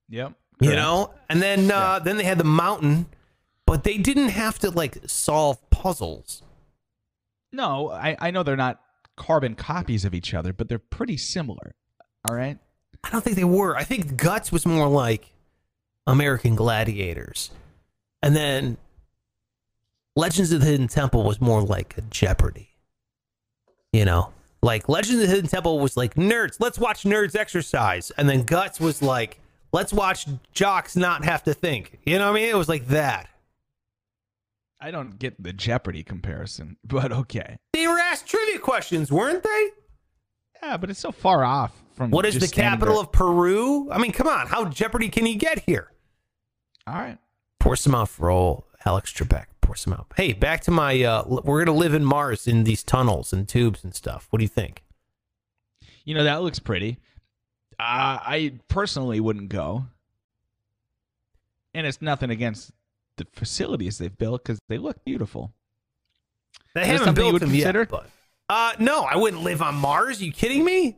Yep. 0.09 0.33
You 0.61 0.73
know, 0.73 1.13
and 1.29 1.41
then 1.41 1.71
uh, 1.71 1.99
then 1.99 2.17
they 2.17 2.25
had 2.25 2.37
the 2.37 2.43
mountain, 2.43 3.07
but 3.65 3.85
they 3.85 3.97
didn't 3.97 4.29
have 4.29 4.59
to 4.59 4.69
like 4.69 4.97
solve 5.05 5.57
puzzles. 5.69 6.43
No, 7.53 7.89
I, 7.89 8.17
I 8.19 8.31
know 8.31 8.43
they're 8.43 8.57
not 8.57 8.81
carbon 9.15 9.55
copies 9.55 10.03
of 10.05 10.13
each 10.13 10.33
other, 10.33 10.51
but 10.51 10.67
they're 10.67 10.79
pretty 10.79 11.17
similar. 11.17 11.75
All 12.27 12.35
right. 12.35 12.57
I 13.03 13.09
don't 13.09 13.23
think 13.23 13.37
they 13.37 13.45
were. 13.45 13.75
I 13.75 13.85
think 13.85 14.17
Guts 14.17 14.51
was 14.51 14.65
more 14.65 14.87
like 14.87 15.31
American 16.05 16.55
Gladiators. 16.55 17.51
And 18.21 18.35
then 18.35 18.77
Legends 20.15 20.51
of 20.51 20.59
the 20.59 20.67
Hidden 20.67 20.89
Temple 20.89 21.23
was 21.23 21.39
more 21.39 21.61
like 21.61 21.97
a 21.97 22.01
Jeopardy. 22.01 22.71
You 23.93 24.05
know, 24.05 24.33
like 24.61 24.89
Legends 24.89 25.21
of 25.21 25.27
the 25.29 25.33
Hidden 25.35 25.49
Temple 25.49 25.79
was 25.79 25.95
like 25.95 26.15
nerds, 26.15 26.57
let's 26.59 26.77
watch 26.79 27.03
nerds 27.03 27.35
exercise. 27.35 28.11
And 28.17 28.29
then 28.29 28.43
Guts 28.43 28.79
was 28.79 29.01
like, 29.01 29.39
let's 29.71 29.93
watch 29.93 30.27
jocks 30.51 30.95
not 30.95 31.23
have 31.25 31.43
to 31.43 31.53
think. 31.53 31.99
You 32.05 32.17
know 32.19 32.25
what 32.31 32.37
I 32.39 32.41
mean? 32.41 32.49
It 32.49 32.57
was 32.57 32.69
like 32.69 32.87
that. 32.87 33.29
I 34.81 34.91
don't 34.91 35.19
get 35.19 35.41
the 35.41 35.51
Jeopardy 35.53 36.03
comparison, 36.03 36.77
but 36.83 37.11
okay. 37.11 37.57
They 37.73 37.87
were 37.87 37.99
asked 37.99 38.27
trivia 38.27 38.59
questions, 38.59 39.11
weren't 39.11 39.43
they? 39.43 39.67
Yeah, 40.63 40.77
but 40.77 40.89
it's 40.89 40.99
so 40.99 41.11
far 41.11 41.43
off 41.43 41.73
from 41.93 42.11
What 42.11 42.25
is 42.25 42.39
the 42.39 42.47
capital 42.47 42.95
there. 42.95 43.03
of 43.03 43.11
Peru? 43.11 43.89
I 43.91 43.97
mean, 43.97 44.11
come 44.11 44.27
on, 44.27 44.47
how 44.47 44.65
Jeopardy 44.65 45.09
can 45.09 45.25
you 45.25 45.35
get 45.35 45.59
here? 45.59 45.91
All 46.85 46.95
right. 46.95 47.17
Pour 47.59 47.75
some 47.75 47.93
out 47.95 48.09
for 48.09 48.29
old 48.29 48.63
Alex 48.85 49.13
Trebek. 49.13 49.45
Pour 49.69 49.75
some 49.75 49.93
out. 49.93 50.07
Hey, 50.17 50.33
back 50.33 50.61
to 50.61 50.71
my. 50.71 50.99
Uh, 51.03 51.23
we're 51.27 51.63
gonna 51.63 51.77
live 51.77 51.93
in 51.93 52.03
Mars 52.03 52.47
in 52.47 52.63
these 52.63 52.81
tunnels 52.81 53.31
and 53.31 53.47
tubes 53.47 53.83
and 53.83 53.93
stuff. 53.93 54.25
What 54.31 54.39
do 54.39 54.43
you 54.43 54.49
think? 54.49 54.81
You 56.05 56.15
know 56.15 56.23
that 56.23 56.41
looks 56.41 56.57
pretty. 56.57 56.97
Uh, 57.73 58.17
I 58.19 58.53
personally 58.67 59.19
wouldn't 59.19 59.49
go, 59.49 59.85
and 61.75 61.85
it's 61.85 62.01
nothing 62.01 62.31
against 62.31 62.71
the 63.17 63.27
facilities 63.31 63.99
they've 63.99 64.17
built 64.17 64.43
because 64.43 64.57
they 64.69 64.79
look 64.79 65.05
beautiful. 65.05 65.53
They 66.73 66.81
Is 66.91 66.99
haven't 67.01 67.13
built 67.13 67.33
would 67.33 67.43
them 67.43 67.51
consider? 67.51 67.81
yet, 67.81 67.89
but 67.89 68.09
uh, 68.49 68.71
no, 68.79 69.03
I 69.03 69.17
wouldn't 69.17 69.43
live 69.43 69.61
on 69.61 69.75
Mars. 69.75 70.19
you 70.19 70.31
kidding 70.31 70.65
me? 70.65 70.97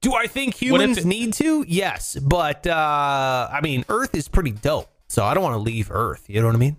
Do 0.00 0.14
I 0.14 0.26
think 0.26 0.60
humans 0.60 0.98
it- 0.98 1.04
need 1.04 1.34
to? 1.34 1.64
Yes, 1.68 2.16
but 2.18 2.66
uh, 2.66 3.48
I 3.52 3.60
mean, 3.62 3.84
Earth 3.88 4.16
is 4.16 4.26
pretty 4.26 4.50
dope, 4.50 4.90
so 5.06 5.24
I 5.24 5.34
don't 5.34 5.44
want 5.44 5.54
to 5.54 5.60
leave 5.60 5.88
Earth. 5.92 6.24
You 6.26 6.40
know 6.40 6.48
what 6.48 6.56
I 6.56 6.58
mean? 6.58 6.78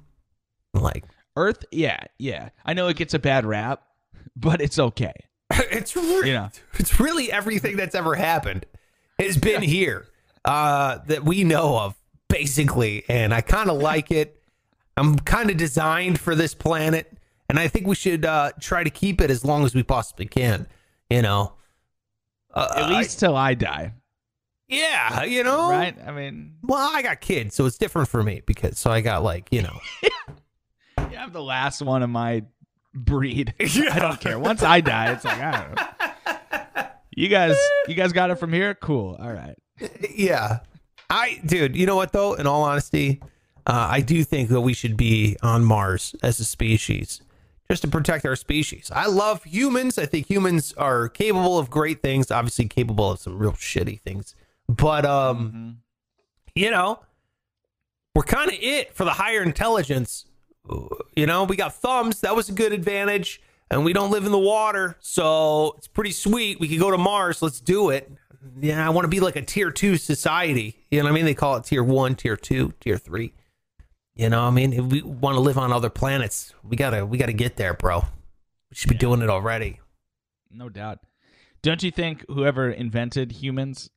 Like, 0.74 1.06
Earth, 1.36 1.64
yeah, 1.72 2.00
yeah. 2.18 2.50
I 2.66 2.74
know 2.74 2.88
it 2.88 2.98
gets 2.98 3.14
a 3.14 3.20
bad 3.20 3.46
rap, 3.46 3.84
but 4.36 4.62
it's 4.62 4.80
okay. 4.80 5.14
it's 5.52 5.96
re- 5.96 6.28
You 6.28 6.34
know. 6.34 6.50
it's 6.80 7.00
really 7.00 7.32
everything 7.32 7.76
that's 7.78 7.96
ever 7.96 8.16
happened 8.16 8.66
has 9.20 9.38
been 9.38 9.62
here 9.62 10.08
uh, 10.46 11.00
that 11.08 11.24
we 11.24 11.44
know 11.44 11.78
of, 11.78 11.96
basically, 12.30 13.04
and 13.08 13.34
I 13.34 13.42
kind 13.42 13.70
of 13.70 13.78
like 13.82 14.12
it. 14.12 14.40
I'm 14.98 15.18
kind 15.20 15.50
of 15.50 15.58
designed 15.58 16.20
for 16.20 16.36
this 16.36 16.54
planet, 16.54 17.12
and 17.50 17.60
I 17.60 17.68
think 17.68 17.88
we 17.88 17.96
should 17.96 18.26
uh, 18.26 18.52
try 18.60 18.84
to 18.84 18.90
keep 18.92 19.22
it 19.22 19.32
as 19.32 19.44
long 19.44 19.66
as 19.66 19.74
we 19.74 19.82
possibly 19.84 20.26
can. 20.26 20.68
You 21.10 21.22
know, 21.24 21.54
uh, 22.54 22.74
At 22.76 22.90
least 22.90 23.20
till 23.20 23.36
I 23.36 23.54
die, 23.56 23.94
yeah, 24.68 25.24
you 25.24 25.44
know, 25.44 25.70
right? 25.70 25.96
I 26.06 26.12
mean, 26.12 26.56
Well, 26.64 26.90
I 26.94 27.02
got 27.02 27.22
kids, 27.22 27.56
so 27.56 27.66
it's 27.66 27.78
different 27.78 28.08
for 28.08 28.24
me 28.24 28.42
because 28.46 28.78
so 28.80 28.92
I 28.92 29.02
got 29.02 29.24
like 29.24 29.48
you 29.52 29.62
know, 29.62 29.80
yeah, 30.02 30.10
I'm 31.24 31.32
the 31.32 31.42
last 31.42 31.82
one 31.82 32.04
of 32.04 32.10
my 32.10 32.44
breed. 32.94 33.54
I 33.62 33.98
don't 33.98 34.20
care. 34.20 34.38
Once 34.38 34.62
I 34.62 34.82
die, 34.82 35.14
it's 35.14 35.24
like 35.24 35.40
I 35.40 35.52
don't 35.64 35.76
know. 35.76 36.88
You 37.16 37.30
guys, 37.30 37.56
you 37.88 37.96
guys 37.96 38.12
got 38.12 38.30
it 38.30 38.36
from 38.36 38.52
here. 38.52 38.76
Cool. 38.76 39.16
All 39.18 39.32
right. 39.32 39.56
yeah. 40.14 40.60
I, 41.10 41.40
dude, 41.46 41.78
you 41.78 41.86
know 41.86 41.96
what 41.96 42.12
though? 42.12 42.34
In 42.34 42.46
all 42.46 42.64
honesty, 42.64 43.22
uh, 43.66 43.88
I 43.90 44.02
do 44.02 44.26
think 44.26 44.50
that 44.50 44.60
we 44.60 44.74
should 44.74 44.98
be 44.98 45.38
on 45.42 45.64
Mars 45.64 46.14
as 46.22 46.42
a 46.42 46.46
species, 46.46 47.22
just 47.72 47.84
to 47.84 47.88
protect 47.88 48.26
our 48.26 48.36
species. 48.36 48.92
I 48.94 49.06
love 49.06 49.46
humans. 49.46 49.98
I 49.98 50.06
think 50.06 50.30
humans 50.30 50.74
are 50.74 51.08
capable 51.08 51.58
of 51.58 51.70
great 51.70 52.02
things. 52.02 52.32
Obviously, 52.32 52.68
capable 52.68 53.12
of 53.12 53.20
some 53.20 53.40
real 53.40 53.54
shitty 53.54 54.02
things. 54.02 54.36
But 54.68 55.06
um, 55.06 55.84
you 56.54 56.70
know, 56.70 57.00
we're 58.14 58.24
kind 58.24 58.52
of 58.52 58.58
it 58.60 58.94
for 58.94 59.06
the 59.06 59.12
higher 59.12 59.42
intelligence. 59.42 60.26
You 61.16 61.26
know, 61.26 61.44
we 61.44 61.56
got 61.56 61.74
thumbs. 61.76 62.22
That 62.22 62.36
was 62.36 62.50
a 62.50 62.54
good 62.54 62.74
advantage. 62.74 63.42
And 63.72 63.84
we 63.84 63.94
don't 63.94 64.12
live 64.12 64.26
in 64.26 64.32
the 64.32 64.40
water. 64.40 64.98
So 65.00 65.74
it's 65.78 65.88
pretty 65.88 66.12
sweet. 66.12 66.60
We 66.60 66.68
could 66.68 66.80
go 66.80 66.92
to 66.92 66.98
Mars. 66.98 67.42
Let's 67.42 67.60
do 67.60 67.90
it. 67.90 68.12
Yeah, 68.60 68.86
I 68.86 68.90
want 68.90 69.06
to 69.06 69.10
be 69.10 69.20
like 69.20 69.36
a 69.36 69.42
tier 69.42 69.72
two 69.72 69.98
society. 69.98 70.86
You 70.92 71.00
know 71.00 71.06
what 71.06 71.12
I 71.12 71.16
mean? 71.16 71.26
They 71.26 71.34
call 71.34 71.56
it 71.56 71.64
tier 71.64 71.84
one, 71.84 72.16
tier 72.16 72.36
two, 72.36 72.74
tier 72.80 72.98
three. 72.98 73.34
You 74.16 74.30
know 74.30 74.42
I 74.42 74.52
mean? 74.52 74.74
If 74.74 74.86
we 74.86 75.02
want 75.02 75.36
to 75.36 75.40
live 75.40 75.58
on 75.58 75.72
other 75.72 75.90
planets, 75.90 76.54
we 76.62 76.76
gotta 76.78 77.06
we 77.06 77.18
gotta 77.18 77.34
get 77.34 77.56
there, 77.56 77.74
bro. 77.74 78.02
We 78.70 78.76
should 78.76 78.90
be 78.90 78.98
doing 78.98 79.22
it 79.22 79.30
already. 79.30 79.80
No 80.52 80.70
doubt. 80.70 81.00
Don't 81.64 81.82
you 81.82 81.90
think 81.90 82.26
whoever 82.28 82.70
invented 82.70 83.32
humans, 83.32 83.90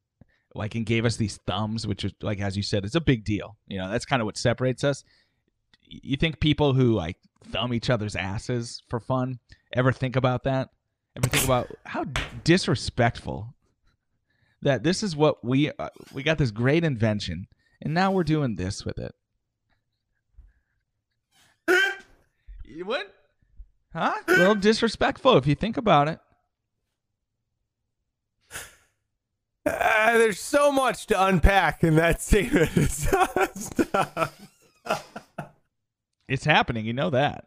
like, 0.55 0.75
and 0.75 0.87
gave 0.87 1.05
us 1.05 1.17
these 1.17 1.39
thumbs, 1.47 1.87
which 1.87 2.05
is 2.05 2.13
like, 2.23 2.41
as 2.41 2.57
you 2.57 2.63
said, 2.63 2.85
it's 2.85 2.95
a 2.95 3.01
big 3.01 3.25
deal. 3.25 3.59
You 3.67 3.79
know, 3.79 3.91
that's 3.91 4.07
kind 4.07 4.23
of 4.23 4.27
what 4.27 4.39
separates 4.39 4.85
us. 4.85 5.05
You 5.87 6.17
think 6.17 6.41
people 6.41 6.75
who 6.75 6.93
like 6.93 7.17
thumb 7.51 7.73
each 7.73 7.91
other's 7.91 8.17
asses 8.17 8.83
for 8.89 9.01
fun 9.01 9.39
ever 9.73 9.93
think 9.93 10.17
about 10.17 10.45
that? 10.45 10.71
Ever 11.17 11.29
think 11.29 11.45
about 11.45 11.71
how 11.85 12.05
disrespectful 12.45 13.55
that 14.63 14.83
this 14.83 15.03
is 15.03 15.17
what 15.17 15.45
we 15.45 15.71
uh, 15.71 15.89
we 16.13 16.23
got 16.23 16.39
this 16.39 16.51
great 16.51 16.85
invention, 16.85 17.47
and 17.81 17.95
now 17.95 18.11
we're 18.11 18.25
doing 18.25 18.57
this 18.57 18.85
with 18.85 18.99
it. 18.99 19.15
You 22.65 22.85
what? 22.85 23.15
Huh? 23.93 24.13
A 24.29 24.33
little 24.33 24.55
disrespectful 24.55 25.39
if 25.39 25.47
you 25.47 25.55
think 25.55 25.77
about 25.77 26.09
it. 26.09 26.19
Uh, 29.65 30.19
there's 30.19 30.39
so 30.39 30.71
much 30.71 31.07
to 31.07 31.25
unpack 31.25 31.83
in 31.83 31.97
that 31.97 32.21
statement. 32.21 32.71
It's 36.29 36.45
happening. 36.45 36.85
You 36.85 36.93
know 36.93 37.11
that. 37.11 37.47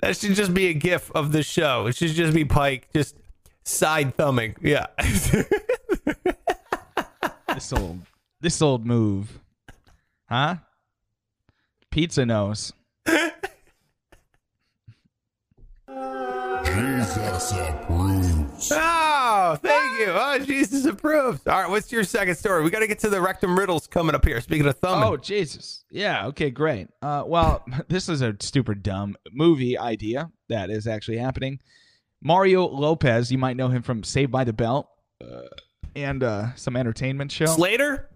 that 0.00 0.16
should 0.16 0.34
just 0.34 0.54
be 0.54 0.68
a 0.68 0.74
gif 0.74 1.10
of 1.12 1.32
the 1.32 1.42
show. 1.42 1.86
It 1.86 1.96
should 1.96 2.12
just 2.12 2.34
be 2.34 2.44
Pike 2.44 2.88
just 2.94 3.16
side 3.64 4.16
thumbing. 4.16 4.56
Yeah. 4.60 4.86
This 7.54 7.72
old, 7.72 8.00
this 8.40 8.60
old 8.60 8.84
move, 8.84 9.38
huh? 10.28 10.56
Pizza 11.88 12.26
nose. 12.26 12.72
Jesus 16.64 17.52
approves. 17.52 18.72
Ah! 18.74 19.13
Oh, 19.46 19.56
thank 19.56 19.98
you. 19.98 20.06
Oh, 20.08 20.38
Jesus 20.38 20.86
approves. 20.86 21.46
All 21.46 21.60
right, 21.60 21.68
what's 21.68 21.92
your 21.92 22.02
second 22.04 22.36
story? 22.36 22.64
We 22.64 22.70
got 22.70 22.78
to 22.78 22.86
get 22.86 22.98
to 23.00 23.10
the 23.10 23.20
rectum 23.20 23.58
riddles 23.58 23.86
coming 23.86 24.14
up 24.14 24.24
here. 24.24 24.40
Speaking 24.40 24.66
of 24.66 24.78
thumbing. 24.78 25.06
Oh 25.06 25.16
Jesus! 25.18 25.84
Yeah. 25.90 26.26
Okay. 26.28 26.50
Great. 26.50 26.88
Uh, 27.02 27.24
well, 27.26 27.62
this 27.88 28.08
is 28.08 28.22
a 28.22 28.34
stupid, 28.40 28.82
dumb 28.82 29.16
movie 29.32 29.78
idea 29.78 30.30
that 30.48 30.70
is 30.70 30.86
actually 30.86 31.18
happening. 31.18 31.60
Mario 32.22 32.66
Lopez, 32.66 33.30
you 33.30 33.36
might 33.36 33.56
know 33.56 33.68
him 33.68 33.82
from 33.82 34.02
Saved 34.02 34.32
by 34.32 34.44
the 34.44 34.52
Bell, 34.54 34.88
uh, 35.22 35.42
and 35.94 36.22
uh, 36.22 36.54
some 36.54 36.74
entertainment 36.74 37.30
show. 37.30 37.46
Slater? 37.46 38.08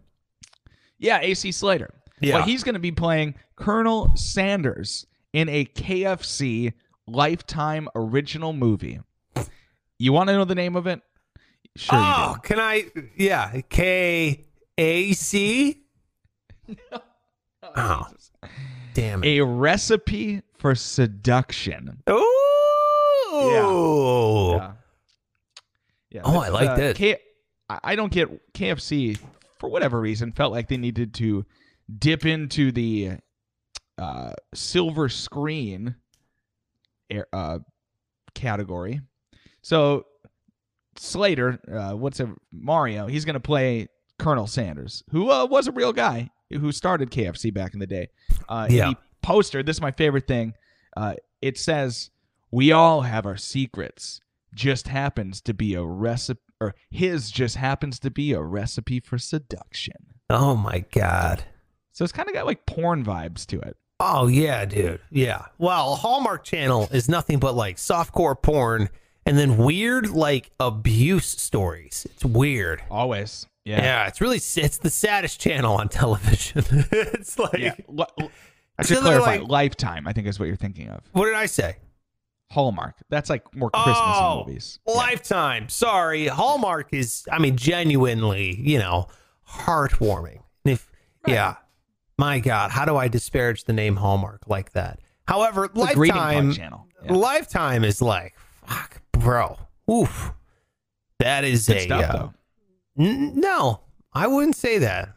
Yeah, 0.98 1.20
AC 1.20 1.52
Slater. 1.52 1.90
Yeah. 2.20 2.36
Well, 2.36 2.44
he's 2.44 2.64
going 2.64 2.74
to 2.74 2.80
be 2.80 2.90
playing 2.90 3.34
Colonel 3.54 4.10
Sanders 4.14 5.06
in 5.34 5.50
a 5.50 5.66
KFC 5.66 6.72
Lifetime 7.06 7.88
original 7.94 8.54
movie. 8.54 9.00
You 9.98 10.12
want 10.12 10.28
to 10.28 10.34
know 10.34 10.44
the 10.44 10.54
name 10.54 10.74
of 10.74 10.86
it? 10.86 11.02
Sure 11.78 11.96
oh, 11.96 12.32
you 12.34 12.40
can 12.42 12.58
I? 12.58 12.86
Yeah. 13.16 13.60
K 13.68 14.46
A 14.76 15.12
C? 15.12 15.84
do. 16.66 16.74
Oh, 17.76 18.06
damn 18.94 19.22
it. 19.22 19.38
A 19.38 19.44
recipe 19.44 20.42
for 20.58 20.74
seduction. 20.74 22.02
Ooh. 22.10 22.14
Yeah. 23.32 24.72
Yeah. 26.10 26.22
Oh, 26.24 26.32
but, 26.32 26.38
I 26.38 26.48
like 26.48 26.68
uh, 26.70 26.76
this. 26.76 26.96
K- 26.98 27.20
I 27.68 27.78
I 27.84 27.96
don't 27.96 28.12
get 28.12 28.52
KFC 28.54 29.16
for 29.60 29.68
whatever 29.68 30.00
reason 30.00 30.32
felt 30.32 30.52
like 30.52 30.66
they 30.66 30.78
needed 30.78 31.14
to 31.14 31.46
dip 31.96 32.26
into 32.26 32.72
the 32.72 33.18
uh, 33.98 34.32
silver 34.52 35.08
screen 35.08 35.94
uh, 37.32 37.58
category. 38.34 39.00
So 39.62 40.06
Slater, 40.98 41.58
uh, 41.72 41.92
what's 41.96 42.20
a 42.20 42.34
Mario? 42.52 43.06
He's 43.06 43.24
going 43.24 43.34
to 43.34 43.40
play 43.40 43.88
Colonel 44.18 44.46
Sanders, 44.46 45.02
who 45.10 45.30
uh, 45.30 45.46
was 45.46 45.66
a 45.68 45.72
real 45.72 45.92
guy 45.92 46.30
who 46.50 46.72
started 46.72 47.10
KFC 47.10 47.52
back 47.52 47.74
in 47.74 47.80
the 47.80 47.86
day. 47.86 48.08
Uh, 48.48 48.66
Yeah. 48.70 48.88
He 48.90 48.96
poster. 49.22 49.62
This 49.62 49.76
is 49.76 49.80
my 49.82 49.90
favorite 49.92 50.26
thing. 50.26 50.54
Uh, 50.96 51.14
it 51.42 51.58
says, 51.58 52.10
"We 52.50 52.72
all 52.72 53.02
have 53.02 53.26
our 53.26 53.36
secrets. 53.36 54.20
Just 54.54 54.88
happens 54.88 55.40
to 55.42 55.52
be 55.54 55.74
a 55.74 55.84
recipe, 55.84 56.40
or 56.60 56.74
his 56.90 57.30
just 57.30 57.56
happens 57.56 57.98
to 58.00 58.10
be 58.10 58.32
a 58.32 58.40
recipe 58.42 58.98
for 59.00 59.18
seduction. 59.18 59.96
Oh 60.30 60.56
my 60.56 60.84
god. 60.92 61.44
So 61.92 62.04
it's 62.04 62.12
kind 62.12 62.28
of 62.28 62.34
got 62.34 62.46
like 62.46 62.64
porn 62.66 63.04
vibes 63.04 63.44
to 63.46 63.60
it. 63.60 63.76
Oh 64.00 64.26
yeah, 64.28 64.64
dude. 64.64 65.00
Yeah. 65.10 65.46
Well, 65.58 65.96
Hallmark 65.96 66.44
Channel 66.44 66.88
is 66.92 67.08
nothing 67.08 67.38
but 67.38 67.54
like 67.54 67.76
softcore 67.76 68.40
porn 68.40 68.88
and 69.28 69.38
then 69.38 69.56
weird 69.56 70.10
like 70.10 70.50
abuse 70.58 71.26
stories. 71.26 72.06
It's 72.10 72.24
weird. 72.24 72.82
Always. 72.90 73.46
Yeah. 73.64 73.82
Yeah. 73.82 74.06
it's 74.06 74.20
really 74.20 74.36
it's 74.38 74.78
the 74.78 74.90
saddest 74.90 75.40
channel 75.40 75.76
on 75.76 75.88
television. 76.00 76.64
it's 76.90 77.38
like 77.38 77.58
Yeah. 77.58 77.74
I 78.78 78.82
feel 78.84 79.00
clarify, 79.00 79.36
like- 79.38 79.48
Lifetime, 79.48 80.06
I 80.08 80.12
think 80.12 80.26
is 80.26 80.38
what 80.38 80.46
you're 80.46 80.56
thinking 80.56 80.88
of. 80.88 81.02
what 81.12 81.26
did 81.26 81.34
I 81.34 81.46
say? 81.46 81.76
Hallmark. 82.50 82.94
That's 83.10 83.28
like 83.28 83.54
more 83.54 83.70
Christmas 83.70 83.96
oh, 84.00 84.44
movies. 84.46 84.78
Lifetime. 84.86 85.68
Sorry, 85.68 86.28
Hallmark 86.28 86.88
is. 86.94 87.26
I 87.30 87.38
mean, 87.38 87.56
genuinely, 87.58 88.56
you 88.58 88.78
know, 88.78 89.08
heartwarming. 89.46 90.40
And 90.64 90.72
If 90.72 90.90
yeah, 91.26 91.56
my 92.16 92.40
God, 92.40 92.70
how 92.70 92.86
do 92.86 92.96
I 92.96 93.08
disparage 93.08 93.64
the 93.64 93.74
name 93.74 93.96
Hallmark 93.96 94.44
like 94.46 94.72
that? 94.72 95.00
However, 95.26 95.66
It's 95.66 95.74
Lifetime. 95.76 96.52
channel. 96.52 96.86
Yeah. 97.04 97.12
Lifetime 97.12 97.84
is 97.84 98.00
like, 98.00 98.34
fuck, 98.66 99.02
bro. 99.18 99.58
Oof. 99.90 100.32
That 101.18 101.44
is 101.44 101.66
Good 101.66 101.76
a 101.76 101.80
stuff, 101.80 102.04
uh, 102.04 102.12
though. 102.16 102.34
n- 102.98 103.40
no. 103.40 103.80
I 104.12 104.26
wouldn't 104.26 104.56
say 104.56 104.78
that. 104.78 105.10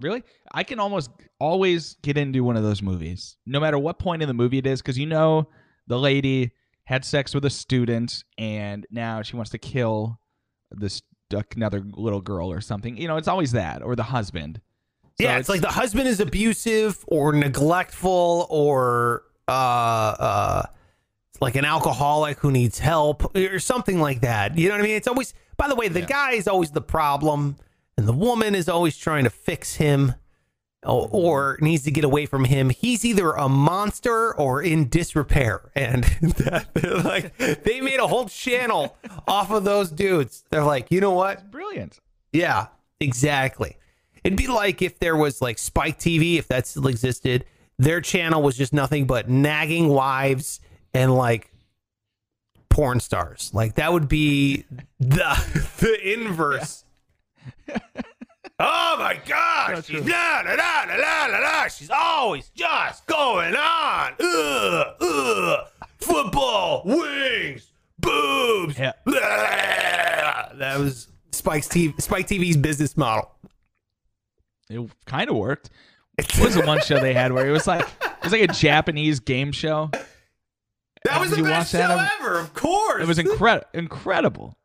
Really? 0.00 0.22
I 0.52 0.62
can 0.62 0.78
almost 0.78 1.10
always 1.40 1.96
get 2.02 2.16
into 2.16 2.44
one 2.44 2.56
of 2.56 2.62
those 2.62 2.82
movies, 2.82 3.36
no 3.46 3.58
matter 3.58 3.78
what 3.78 3.98
point 3.98 4.22
in 4.22 4.28
the 4.28 4.34
movie 4.34 4.58
it 4.58 4.66
is, 4.66 4.80
because 4.80 4.98
you 4.98 5.06
know 5.06 5.48
the 5.86 5.98
lady 5.98 6.52
had 6.84 7.04
sex 7.04 7.34
with 7.34 7.44
a 7.44 7.50
student 7.50 8.24
and 8.38 8.86
now 8.90 9.22
she 9.22 9.36
wants 9.36 9.50
to 9.50 9.58
kill 9.58 10.18
this 10.70 11.02
another 11.54 11.82
little 11.92 12.20
girl 12.20 12.50
or 12.50 12.60
something. 12.60 12.96
You 12.96 13.08
know, 13.08 13.16
it's 13.16 13.28
always 13.28 13.52
that 13.52 13.82
or 13.82 13.96
the 13.96 14.02
husband. 14.02 14.60
So 15.20 15.24
yeah, 15.24 15.38
it's, 15.38 15.48
like 15.48 15.60
the 15.60 15.68
husband 15.68 16.08
is 16.08 16.20
abusive 16.20 17.04
or 17.08 17.32
neglectful 17.32 18.46
or 18.50 19.24
uh 19.48 19.50
uh 19.50 20.62
like 21.40 21.56
an 21.56 21.64
alcoholic 21.64 22.38
who 22.38 22.50
needs 22.50 22.78
help 22.78 23.36
or 23.36 23.58
something 23.58 24.00
like 24.00 24.20
that. 24.22 24.56
You 24.56 24.68
know 24.68 24.74
what 24.74 24.80
I 24.80 24.84
mean? 24.84 24.96
It's 24.96 25.08
always 25.08 25.34
by 25.56 25.68
the 25.68 25.74
way, 25.74 25.88
the 25.88 26.02
guy 26.02 26.32
is 26.32 26.46
always 26.46 26.70
the 26.70 26.80
problem 26.80 27.56
and 27.96 28.06
the 28.06 28.12
woman 28.12 28.54
is 28.54 28.68
always 28.68 28.96
trying 28.96 29.24
to 29.24 29.30
fix 29.30 29.74
him 29.74 30.14
or, 30.84 31.08
or 31.10 31.58
needs 31.60 31.82
to 31.82 31.90
get 31.90 32.04
away 32.04 32.26
from 32.26 32.44
him. 32.44 32.70
He's 32.70 33.04
either 33.04 33.32
a 33.32 33.48
monster 33.48 34.34
or 34.36 34.62
in 34.62 34.88
disrepair. 34.88 35.72
And 35.74 36.04
that, 36.38 36.68
like 37.04 37.36
they 37.64 37.80
made 37.80 37.98
a 37.98 38.06
whole 38.06 38.28
channel 38.28 38.96
off 39.26 39.50
of 39.50 39.64
those 39.64 39.90
dudes. 39.90 40.44
They're 40.50 40.64
like, 40.64 40.90
"You 40.90 41.00
know 41.00 41.12
what? 41.12 41.50
brilliant. 41.50 41.98
Yeah, 42.32 42.68
exactly. 43.00 43.76
It'd 44.22 44.38
be 44.38 44.46
like 44.46 44.80
if 44.80 44.98
there 45.00 45.16
was 45.16 45.42
like 45.42 45.58
Spike 45.58 45.98
TV, 45.98 46.38
if 46.38 46.48
that 46.48 46.66
still 46.66 46.86
existed, 46.86 47.44
their 47.78 48.00
channel 48.00 48.42
was 48.42 48.56
just 48.56 48.72
nothing 48.72 49.06
but 49.06 49.28
nagging 49.28 49.88
wives 49.88 50.60
and 50.98 51.14
like 51.14 51.52
porn 52.68 52.98
stars. 52.98 53.50
Like 53.54 53.76
that 53.76 53.92
would 53.92 54.08
be 54.08 54.64
the 54.98 55.66
the 55.78 56.12
inverse. 56.12 56.84
oh 58.58 58.96
my 58.98 59.20
gosh, 59.26 59.86
she's 59.86 60.04
la 60.04 60.42
la 60.44 60.54
la 60.54 60.84
la 60.88 60.96
la 60.96 61.26
la 61.26 61.38
la. 61.38 61.68
She's 61.68 61.90
always 61.90 62.50
just 62.54 63.06
going 63.06 63.54
on. 63.54 64.12
Ugh, 64.20 64.86
ugh. 65.00 65.66
Football, 65.98 66.82
wings, 66.84 67.70
boobs. 67.98 68.78
Yeah. 68.78 68.92
That 69.06 70.78
was 70.78 71.08
Spike's 71.32 71.68
TV, 71.68 72.00
Spike 72.00 72.26
TV's 72.26 72.56
business 72.56 72.96
model. 72.96 73.30
It 74.68 74.90
kind 75.06 75.30
of 75.30 75.36
worked. 75.36 75.70
What 76.18 76.46
was 76.46 76.54
the 76.56 76.66
one 76.66 76.80
show 76.80 76.98
they 76.98 77.14
had 77.14 77.30
where 77.30 77.46
it 77.46 77.52
was 77.52 77.68
like 77.68 77.82
it 77.82 78.24
was 78.24 78.32
like 78.32 78.42
a 78.42 78.48
Japanese 78.48 79.20
game 79.20 79.52
show? 79.52 79.88
That 81.04 81.20
was 81.20 81.30
the 81.30 81.42
best 81.42 81.72
show 81.72 81.78
that? 81.78 82.12
ever, 82.20 82.38
of 82.38 82.54
course. 82.54 83.02
It 83.02 83.06
was 83.08 83.18
incredible, 83.18 83.66
incredible, 83.74 84.56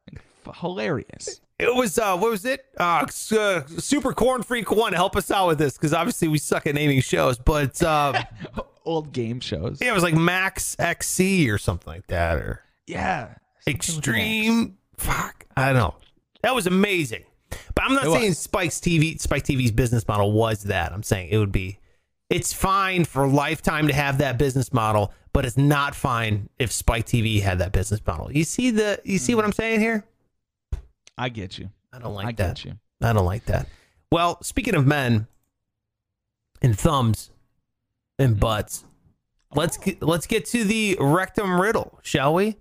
hilarious. 0.56 1.40
It 1.60 1.74
was 1.74 1.98
uh, 1.98 2.18
what 2.18 2.32
was 2.32 2.46
it? 2.46 2.66
Uh, 2.78 3.06
uh, 3.32 3.62
Super 3.78 4.14
Corn 4.14 4.44
Freak 4.44 4.72
One. 4.72 4.94
Help 4.94 5.16
us 5.16 5.32
out 5.32 5.48
with 5.48 5.60
this 5.60 5.74
because 5.78 5.94
obviously 5.94 6.28
we 6.28 6.38
suck 6.38 6.68
at 6.68 6.76
naming 6.76 7.00
shows. 7.02 7.38
But 7.38 7.82
uh, 7.82 8.24
Old 8.86 9.14
game 9.14 9.40
shows. 9.40 9.80
yeah, 9.82 9.92
it 9.92 9.94
was 9.94 10.04
like 10.04 10.16
Max 10.16 10.76
XC 10.80 11.50
or 11.50 11.58
something 11.58 11.94
like 11.94 12.08
that, 12.08 12.38
or 12.38 12.62
Yeah. 12.88 13.28
Something 13.28 13.36
with 13.68 13.68
an 13.68 13.74
X. 13.76 13.90
Extreme. 13.98 14.78
Fuck, 14.98 15.46
I 15.56 15.66
don't 15.68 15.76
know. 15.76 15.96
That 16.42 16.54
was 16.56 16.68
amazing. 16.68 17.24
But 17.76 17.86
I'm 17.86 17.94
not 17.94 18.08
It 18.08 18.12
saying 18.12 18.30
was. 18.30 18.40
Spike's 18.40 18.80
TV, 18.80 19.20
Spike 19.22 19.44
TV's 19.44 19.72
business 19.72 20.06
model 20.08 20.32
was 20.34 20.64
that. 20.64 20.92
I'm 20.92 21.04
saying 21.04 21.30
it 21.32 21.38
would 21.38 21.52
be. 21.52 21.78
It's 22.34 22.52
fine 22.52 23.06
for 23.06 23.28
Lifetime 23.28 23.88
to 23.88 23.94
have 23.94 24.18
that 24.18 24.40
business 24.40 24.74
model, 24.74 25.14
but 25.34 25.46
it's 25.46 25.56
not 25.56 25.94
fine 25.94 26.50
if 26.58 26.72
Spike 26.72 27.06
TV 27.06 27.42
had 27.42 27.60
that 27.60 27.72
business 27.72 28.02
model. 28.08 28.32
You 28.32 28.44
see 28.44 28.72
the? 28.72 29.00
You 29.04 29.20
see 29.20 29.36
what 29.36 29.46
I'm 29.46 29.52
saying 29.52 29.82
here? 29.82 30.04
I 31.16 31.30
get 31.30 31.60
you. 31.60 31.70
I 31.94 32.00
don't 32.00 32.16
like 32.16 32.26
I 32.26 32.32
that. 32.32 32.56
get 32.56 32.66
you. 32.66 32.74
I 33.04 33.14
don't 33.14 33.26
like 33.26 33.46
that. 33.46 33.68
Well, 34.12 34.42
speaking 34.42 34.74
of 34.74 34.88
men 34.88 35.28
and 36.62 36.76
thumbs 36.78 37.30
and 38.18 38.40
butts, 38.40 38.84
let's 39.54 39.78
get, 39.78 40.02
let's 40.02 40.26
get 40.26 40.46
to 40.48 40.64
the 40.64 40.98
rectum 41.00 41.62
riddle, 41.62 42.00
shall 42.02 42.34
we? 42.34 42.56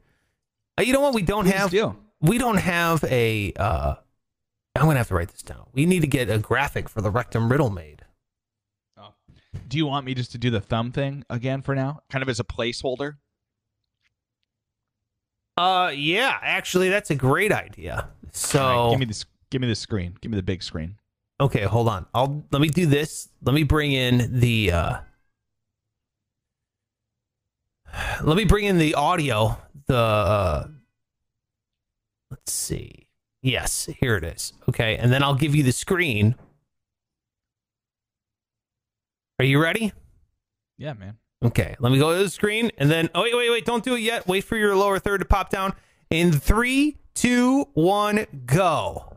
Uh, 0.78 0.82
you 0.82 0.92
know 0.92 1.00
what? 1.00 1.14
We 1.14 1.22
don't 1.22 1.44
Please 1.44 1.54
have 1.54 1.70
do. 1.70 1.96
we 2.20 2.36
don't 2.36 2.58
have 2.58 3.02
a. 3.04 3.54
Uh, 3.54 3.94
I'm 4.76 4.84
gonna 4.84 4.98
have 4.98 5.08
to 5.08 5.14
write 5.14 5.28
this 5.30 5.42
down. 5.42 5.66
We 5.72 5.86
need 5.86 6.00
to 6.00 6.06
get 6.06 6.28
a 6.28 6.36
graphic 6.38 6.90
for 6.90 7.00
the 7.00 7.10
rectum 7.10 7.50
riddle 7.50 7.70
made. 7.70 8.01
Do 9.68 9.76
you 9.78 9.86
want 9.86 10.06
me 10.06 10.14
just 10.14 10.32
to 10.32 10.38
do 10.38 10.50
the 10.50 10.60
thumb 10.60 10.92
thing 10.92 11.24
again 11.28 11.62
for 11.62 11.74
now, 11.74 12.00
kind 12.10 12.22
of 12.22 12.28
as 12.28 12.40
a 12.40 12.44
placeholder? 12.44 13.16
Uh, 15.56 15.92
yeah, 15.94 16.38
actually, 16.42 16.88
that's 16.88 17.10
a 17.10 17.14
great 17.14 17.52
idea. 17.52 18.08
So 18.32 18.60
right, 18.60 18.90
give 18.90 19.00
me 19.00 19.06
this. 19.06 19.24
Give 19.50 19.60
me 19.60 19.68
the 19.68 19.74
screen. 19.74 20.16
Give 20.20 20.30
me 20.30 20.36
the 20.36 20.42
big 20.42 20.62
screen. 20.62 20.96
Okay, 21.40 21.62
hold 21.62 21.88
on. 21.88 22.06
I'll 22.14 22.44
let 22.50 22.62
me 22.62 22.68
do 22.68 22.86
this. 22.86 23.28
Let 23.42 23.54
me 23.54 23.64
bring 23.64 23.92
in 23.92 24.40
the 24.40 24.72
uh 24.72 24.96
let 28.22 28.36
me 28.36 28.44
bring 28.44 28.64
in 28.64 28.78
the 28.78 28.94
audio. 28.94 29.58
The 29.86 29.96
uh 29.96 30.68
let's 32.30 32.52
see. 32.52 33.08
Yes, 33.42 33.90
here 33.98 34.16
it 34.16 34.24
is. 34.24 34.52
Okay, 34.68 34.96
and 34.96 35.12
then 35.12 35.22
I'll 35.22 35.34
give 35.34 35.54
you 35.54 35.62
the 35.62 35.72
screen. 35.72 36.36
Are 39.42 39.44
you 39.44 39.60
ready? 39.60 39.92
Yeah, 40.78 40.92
man. 40.92 41.16
Okay, 41.44 41.74
let 41.80 41.90
me 41.90 41.98
go 41.98 42.16
to 42.16 42.22
the 42.22 42.30
screen 42.30 42.70
and 42.78 42.88
then 42.88 43.10
oh 43.12 43.22
wait, 43.22 43.34
wait, 43.34 43.50
wait, 43.50 43.64
don't 43.64 43.82
do 43.82 43.96
it 43.96 44.00
yet. 44.00 44.28
Wait 44.28 44.44
for 44.44 44.56
your 44.56 44.76
lower 44.76 45.00
third 45.00 45.18
to 45.18 45.24
pop 45.24 45.50
down. 45.50 45.74
In 46.10 46.30
three, 46.30 46.96
two, 47.14 47.66
one, 47.74 48.26
go. 48.46 49.16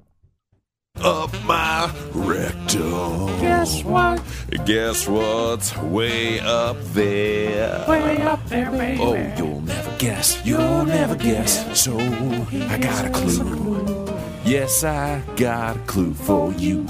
Up 1.00 1.32
my 1.44 1.94
rectum. 2.12 3.40
Guess 3.40 3.84
what? 3.84 4.20
Guess 4.66 5.08
what's 5.08 5.78
way 5.78 6.40
up 6.40 6.82
there? 6.86 7.86
Way 7.88 8.20
up 8.24 8.44
there, 8.48 8.72
baby. 8.72 9.00
Oh, 9.00 9.14
you'll 9.38 9.62
never 9.62 9.96
guess. 10.00 10.44
You'll 10.44 10.86
never 10.86 11.16
guess. 11.16 11.80
So 11.80 12.00
I 12.00 12.80
got 12.80 13.06
a 13.06 13.12
clue. 13.12 14.08
Yes, 14.44 14.84
I 14.84 15.22
got 15.36 15.78
a 15.78 15.80
clue 15.82 16.16
for 16.16 16.52
you. 16.54 16.88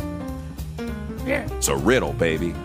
Yeah. 1.25 1.45
It's 1.57 1.67
a 1.67 1.75
riddle, 1.75 2.13
baby. 2.13 2.55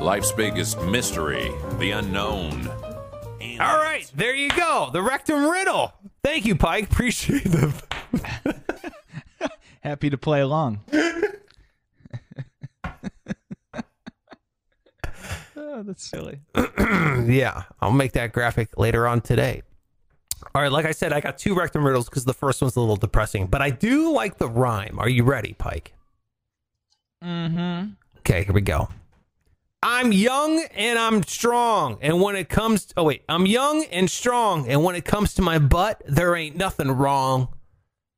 Life's 0.00 0.32
biggest 0.32 0.80
mystery, 0.80 1.52
the 1.78 1.90
unknown. 1.90 2.66
All 3.60 3.76
right, 3.76 4.10
there 4.14 4.34
you 4.34 4.48
go. 4.48 4.88
The 4.90 5.02
rectum 5.02 5.44
riddle. 5.44 5.92
Thank 6.24 6.46
you, 6.46 6.56
Pike. 6.56 6.90
Appreciate 6.90 7.44
the 7.44 7.74
Happy 9.82 10.08
to 10.08 10.16
play 10.16 10.40
along. 10.40 10.80
oh, 15.54 15.82
that's 15.82 16.08
silly. 16.08 16.40
yeah, 16.56 17.64
I'll 17.82 17.92
make 17.92 18.12
that 18.12 18.32
graphic 18.32 18.78
later 18.78 19.06
on 19.06 19.20
today. 19.20 19.60
All 20.54 20.62
right, 20.62 20.72
like 20.72 20.86
I 20.86 20.92
said, 20.92 21.12
I 21.12 21.20
got 21.20 21.36
two 21.36 21.54
rectum 21.54 21.84
riddles 21.84 22.08
because 22.08 22.24
the 22.24 22.32
first 22.32 22.62
one's 22.62 22.76
a 22.76 22.80
little 22.80 22.96
depressing, 22.96 23.48
but 23.48 23.60
I 23.60 23.68
do 23.68 24.14
like 24.14 24.38
the 24.38 24.48
rhyme. 24.48 24.98
Are 24.98 25.10
you 25.10 25.24
ready, 25.24 25.52
Pike? 25.52 25.92
Mm-hmm. 27.22 27.90
Okay, 28.20 28.44
here 28.44 28.54
we 28.54 28.62
go. 28.62 28.88
I'm 29.82 30.12
young 30.12 30.62
and 30.74 30.98
I'm 30.98 31.22
strong, 31.22 31.98
and 32.02 32.20
when 32.20 32.36
it 32.36 32.50
comes, 32.50 32.92
oh 32.98 33.04
wait, 33.04 33.22
I'm 33.30 33.46
young 33.46 33.84
and 33.84 34.10
strong, 34.10 34.68
and 34.68 34.84
when 34.84 34.94
it 34.94 35.06
comes 35.06 35.32
to 35.34 35.42
my 35.42 35.58
butt, 35.58 36.02
there 36.06 36.36
ain't 36.36 36.56
nothing 36.56 36.90
wrong. 36.90 37.48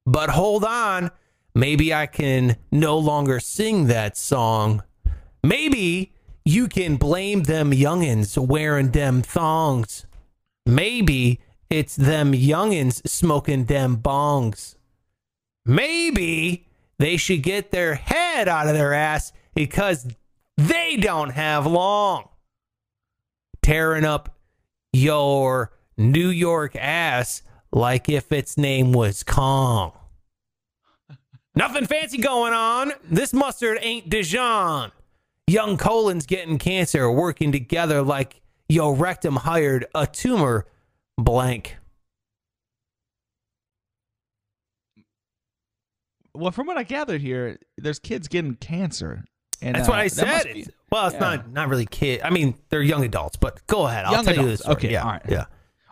But 0.05 0.31
hold 0.31 0.65
on, 0.65 1.13
maybe 1.55 1.95
I 1.95 2.07
can 2.07 2.57
no 2.73 2.99
longer 2.99 3.39
sing 3.39 3.87
that 3.87 4.17
song. 4.17 4.83
Maybe 5.45 6.13
you 6.45 6.67
can 6.67 6.97
blame 6.97 7.45
them 7.45 7.71
youngins 7.71 8.37
wearing 8.37 8.91
them 8.91 9.23
thongs. 9.23 10.07
Maybe 10.67 11.41
it's 11.71 11.95
them 11.95 12.33
youngins 12.33 13.07
smoking 13.09 13.67
them 13.67 13.99
bongs. 13.99 14.75
Maybe 15.65 16.67
they 16.99 17.17
should 17.17 17.43
get 17.43 17.71
their 17.71 17.95
head 17.95 18.49
out 18.49 18.67
of 18.67 18.75
their 18.75 18.93
ass 18.95 19.33
because 19.55 20.09
they 20.57 20.97
don't 20.97 21.31
have 21.31 21.67
long. 21.67 22.29
Tearing 23.63 24.05
up 24.05 24.37
your 24.93 25.73
New 25.97 26.29
York 26.29 26.75
ass 26.77 27.43
like 27.73 28.09
if 28.09 28.33
its 28.33 28.59
name 28.59 28.93
was 28.93 29.23
Kong. 29.23 29.93
Nothing 31.55 31.87
fancy 31.87 32.19
going 32.19 32.53
on. 32.53 32.93
This 33.05 33.33
mustard 33.33 33.79
ain't 33.83 34.09
Dijon. 34.09 34.91
Young 35.47 35.77
colon's 35.77 36.25
getting 36.27 36.59
cancer, 36.59 37.11
working 37.11 37.53
together 37.53 38.03
like 38.03 38.41
yo 38.69 38.91
rectum 38.91 39.37
hired 39.37 39.87
a 39.95 40.07
tumor 40.07 40.67
blank. 41.19 41.77
Well, 46.35 46.53
from 46.53 46.67
what 46.67 46.79
I 46.79 46.85
gathered 46.85 47.21
here, 47.21 47.59
there's 47.77 47.99
kids 47.99 48.29
getting 48.29 48.55
cancer. 48.55 49.25
And, 49.63 49.75
That's 49.77 49.89
uh, 49.89 49.93
what 49.93 50.01
I 50.01 50.09
said. 50.09 50.45
be- 50.45 50.61
It's- 50.61 50.71
well, 50.91 51.07
it's 51.07 51.15
yeah. 51.15 51.21
not 51.21 51.51
not 51.51 51.69
really 51.69 51.87
kid. 51.87 52.21
I 52.23 52.31
mean, 52.31 52.55
they're 52.69 52.83
young 52.83 53.05
adults, 53.05 53.37
but 53.37 53.67
go 53.67 53.87
ahead. 53.87 54.05
I'll 54.05 54.13
Young 54.13 54.25
tell 54.25 54.37
you 54.37 54.47
this. 54.47 54.61
story. 54.61 54.77
Okay, 54.77 54.93
yeah, 54.93 55.03
all 55.05 55.11
right. 55.13 55.23
yeah. 55.29 55.45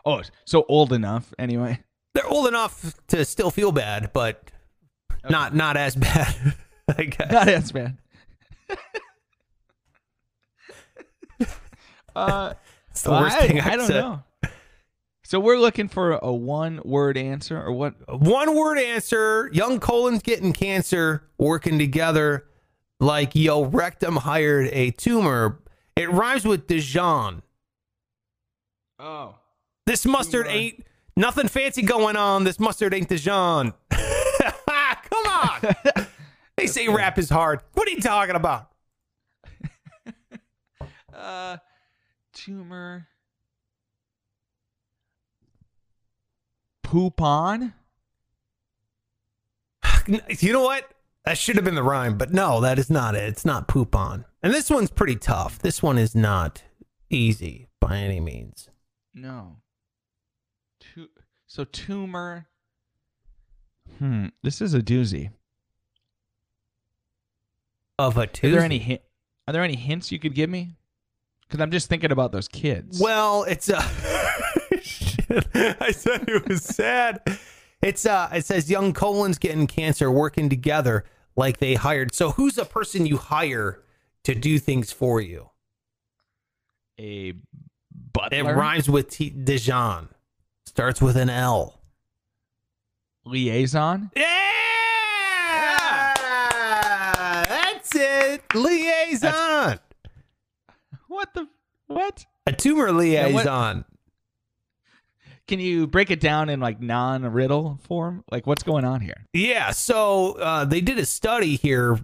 Oh, 0.04 0.22
so 0.44 0.64
old 0.68 0.92
enough 0.92 1.32
anyway. 1.38 1.80
They're 2.14 2.26
old 2.26 2.48
enough 2.48 2.94
to 3.08 3.24
still 3.24 3.50
feel 3.50 3.72
bad, 3.72 4.12
but 4.12 4.50
not 5.30 5.54
not 5.54 5.76
as 5.78 5.96
bad. 5.96 6.34
I 6.98 7.04
guess. 7.04 7.30
Not 7.32 7.48
as 7.48 7.72
bad. 7.72 7.96
uh, 12.16 12.54
It's 12.90 13.02
the 13.02 13.10
well, 13.10 13.22
worst 13.22 13.36
I, 13.36 13.46
thing 13.46 13.60
I 13.60 13.64
I've 13.70 13.78
don't 13.78 13.86
said. 13.86 14.00
know. 14.00 14.22
So 15.22 15.38
we're 15.38 15.58
looking 15.58 15.86
for 15.88 16.12
a 16.14 16.32
one-word 16.32 17.16
answer, 17.16 17.56
or 17.62 17.72
what? 17.72 17.94
One 18.20 18.56
word 18.56 18.78
answer. 18.78 19.48
Young 19.52 19.78
colon's 19.78 20.22
getting 20.22 20.52
cancer, 20.52 21.22
working 21.38 21.78
together 21.78 22.46
like 23.00 23.34
yo 23.34 23.64
rectum 23.64 24.16
hired 24.16 24.68
a 24.72 24.90
tumor. 24.92 25.58
It 25.96 26.10
rhymes 26.10 26.44
with 26.44 26.66
Dijon. 26.66 27.42
Oh, 28.98 29.34
This 29.86 30.04
mustard 30.06 30.44
Tumor. 30.46 30.56
ain't 30.58 30.86
nothing 31.16 31.48
fancy 31.48 31.82
going 31.82 32.16
on. 32.16 32.44
This 32.44 32.60
mustard 32.60 32.94
ain't 32.94 33.08
Dijon. 33.08 33.72
Come 33.90 35.26
on. 35.26 35.60
they 36.56 36.66
say 36.66 36.86
rap 36.88 37.18
is 37.18 37.28
hard. 37.30 37.60
What 37.72 37.88
are 37.88 37.90
you 37.90 38.00
talking 38.00 38.36
about? 38.36 38.70
uh, 41.14 41.56
tumor. 42.32 43.08
Poop 46.82 47.20
on. 47.22 47.72
You 50.40 50.52
know 50.52 50.62
what? 50.62 50.90
That 51.24 51.36
should 51.36 51.56
have 51.56 51.64
been 51.64 51.74
the 51.74 51.82
rhyme, 51.82 52.16
but 52.16 52.32
no, 52.32 52.60
that 52.60 52.78
is 52.78 52.88
not 52.90 53.14
it. 53.14 53.24
It's 53.24 53.44
not 53.44 53.68
poop 53.68 53.94
on. 53.94 54.24
And 54.42 54.54
this 54.54 54.70
one's 54.70 54.90
pretty 54.90 55.16
tough. 55.16 55.58
This 55.58 55.82
one 55.82 55.98
is 55.98 56.14
not 56.14 56.62
easy 57.10 57.68
by 57.80 57.98
any 57.98 58.20
means. 58.20 58.70
No. 59.14 59.56
Tu- 60.80 61.10
so 61.46 61.64
tumor. 61.64 62.46
Hmm. 63.98 64.26
This 64.42 64.60
is 64.62 64.72
a 64.72 64.80
doozy. 64.80 65.30
Of 67.98 68.16
a 68.16 68.22
Are 68.22 68.26
there 68.26 68.60
any 68.60 68.78
hint? 68.78 69.02
Are 69.46 69.52
there 69.52 69.62
any 69.62 69.76
hints 69.76 70.10
you 70.10 70.18
could 70.18 70.34
give 70.34 70.48
me? 70.48 70.76
Because 71.46 71.60
I'm 71.60 71.70
just 71.70 71.88
thinking 71.88 72.12
about 72.12 72.32
those 72.32 72.48
kids. 72.48 72.98
Well, 72.98 73.42
it's 73.42 73.68
uh 73.68 73.82
shit. 74.80 75.46
I 75.54 75.90
said 75.90 76.24
it 76.28 76.48
was 76.48 76.62
sad. 76.62 77.20
It's 77.82 78.04
uh 78.04 78.28
it 78.32 78.44
says 78.44 78.70
young 78.70 78.92
colon's 78.92 79.38
getting 79.38 79.66
cancer 79.66 80.10
working 80.10 80.48
together 80.50 81.04
like 81.36 81.58
they 81.58 81.74
hired. 81.74 82.14
So 82.14 82.30
who's 82.32 82.58
a 82.58 82.64
person 82.64 83.06
you 83.06 83.16
hire 83.16 83.82
to 84.24 84.34
do 84.34 84.58
things 84.58 84.92
for 84.92 85.20
you? 85.20 85.48
a 86.98 87.32
butler. 88.12 88.38
It 88.38 88.42
rhymes 88.42 88.90
with 88.90 89.08
T- 89.08 89.30
Dijon. 89.30 90.10
Starts 90.66 91.00
with 91.00 91.16
an 91.16 91.30
L. 91.30 91.80
liaison. 93.24 94.10
Yeah! 94.14 94.26
That's 97.48 97.94
it. 97.94 98.42
Liaison. 98.54 99.78
What 101.08 101.32
the 101.34 101.48
what? 101.86 102.26
a 102.46 102.52
tumor 102.52 102.86
what- 102.86 102.96
liaison. 102.96 103.84
Can 105.50 105.58
you 105.58 105.88
break 105.88 106.12
it 106.12 106.20
down 106.20 106.48
in 106.48 106.60
like 106.60 106.80
non-riddle 106.80 107.80
form? 107.82 108.22
Like 108.30 108.46
what's 108.46 108.62
going 108.62 108.84
on 108.84 109.00
here? 109.00 109.26
Yeah, 109.32 109.72
so 109.72 110.34
uh, 110.34 110.64
they 110.64 110.80
did 110.80 110.96
a 111.00 111.04
study 111.04 111.56
here, 111.56 111.98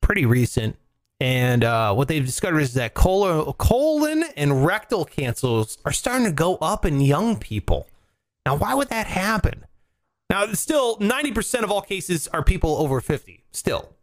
pretty 0.00 0.26
recent, 0.26 0.76
and 1.20 1.62
uh, 1.62 1.94
what 1.94 2.08
they've 2.08 2.26
discovered 2.26 2.58
is 2.58 2.74
that 2.74 2.94
colon, 2.94 3.52
colon 3.58 4.24
and 4.36 4.66
rectal 4.66 5.04
cancers 5.04 5.78
are 5.84 5.92
starting 5.92 6.26
to 6.26 6.32
go 6.32 6.56
up 6.56 6.84
in 6.84 7.00
young 7.00 7.36
people. 7.38 7.86
Now, 8.44 8.56
why 8.56 8.74
would 8.74 8.88
that 8.88 9.06
happen? 9.06 9.66
Now, 10.28 10.52
still, 10.54 10.96
ninety 10.98 11.30
percent 11.30 11.62
of 11.62 11.70
all 11.70 11.80
cases 11.80 12.26
are 12.26 12.42
people 12.42 12.76
over 12.78 13.00
fifty. 13.00 13.44
Still, 13.52 13.94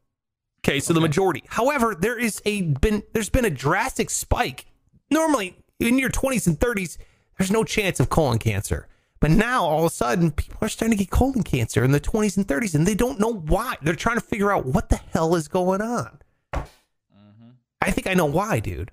okay, 0.64 0.80
so 0.80 0.94
the 0.94 1.02
majority. 1.02 1.44
However, 1.50 1.94
there 1.94 2.18
is 2.18 2.42
a 2.46 2.62
been 2.62 3.04
there's 3.12 3.28
been 3.30 3.44
a 3.44 3.50
drastic 3.50 4.10
spike. 4.10 4.66
Normally, 5.10 5.58
in 5.82 6.00
your 6.00 6.10
twenties 6.10 6.48
and 6.48 6.58
thirties, 6.58 6.98
there's 7.42 7.52
no 7.52 7.64
chance 7.64 8.00
of 8.00 8.10
colon 8.10 8.38
cancer. 8.38 8.88
But 9.20 9.32
now 9.32 9.64
all 9.64 9.80
of 9.80 9.92
a 9.92 9.96
sudden, 9.96 10.30
people 10.32 10.58
are 10.62 10.70
starting 10.70 10.96
to 10.96 11.04
get 11.04 11.10
colon 11.12 11.42
cancer 11.42 11.84
in 11.84 11.92
their 11.92 12.00
20s 12.00 12.38
and 12.38 12.48
30s, 12.48 12.76
and 12.76 12.86
they 12.86 12.94
don't 12.94 13.20
know 13.20 13.34
why. 13.34 13.78
They're 13.82 13.96
trying 13.96 14.18
to 14.18 14.26
figure 14.26 14.52
out 14.52 14.66
what 14.66 14.90
the 14.90 14.98
hell 14.98 15.36
is 15.36 15.48
going 15.48 15.82
on. 15.82 16.20
Mm-hmm. 16.54 17.50
I 17.82 17.90
think 17.90 18.06
I 18.06 18.14
know 18.14 18.26
why, 18.26 18.60
dude. 18.60 18.92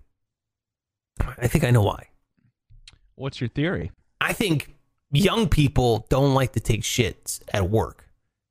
I 1.21 1.47
think 1.47 1.65
I 1.65 1.71
know 1.71 1.83
why. 1.83 2.09
What's 3.17 3.39
your 3.41 3.49
theory? 3.49 3.93
I 4.21 4.33
think 4.33 4.75
young 5.11 5.49
people 5.49 6.07
don't 6.09 6.33
like 6.33 6.53
to 6.53 6.61
take 6.61 6.83
shits 6.83 7.43
at 7.53 7.69
work. 7.69 8.07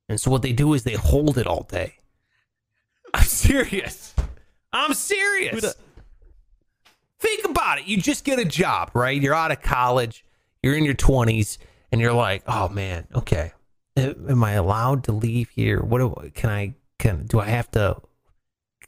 And 0.10 0.20
so 0.20 0.30
what 0.30 0.44
they 0.44 0.54
do 0.54 0.74
is 0.74 0.84
they 0.84 0.94
hold 0.94 1.40
it 1.40 1.48
all 1.48 1.64
day. 1.64 1.96
I'm 3.14 3.24
serious. 3.24 4.14
I'm 4.72 4.94
serious. 4.94 5.76
Think 7.20 7.46
about 7.46 7.80
it. 7.80 7.86
You 7.88 7.98
just 7.98 8.24
get 8.24 8.40
a 8.40 8.46
job, 8.46 8.92
right? 8.94 9.20
You're 9.22 9.34
out 9.34 9.52
of 9.52 9.62
college, 9.62 10.24
you're 10.62 10.76
in 10.76 10.84
your 10.86 10.94
20s, 10.96 11.58
and 11.92 12.00
you're 12.02 12.14
like, 12.14 12.44
oh 12.48 12.70
man, 12.70 13.08
okay. 13.16 13.54
Am 13.98 14.44
I 14.44 14.52
allowed 14.54 15.06
to 15.06 15.12
leave 15.12 15.50
here? 15.50 15.82
What 15.82 15.98
do, 16.00 16.30
can 16.36 16.50
I, 16.52 16.76
can, 17.00 17.26
do 17.26 17.40
I 17.40 17.46
have 17.46 17.72
to, 17.72 17.98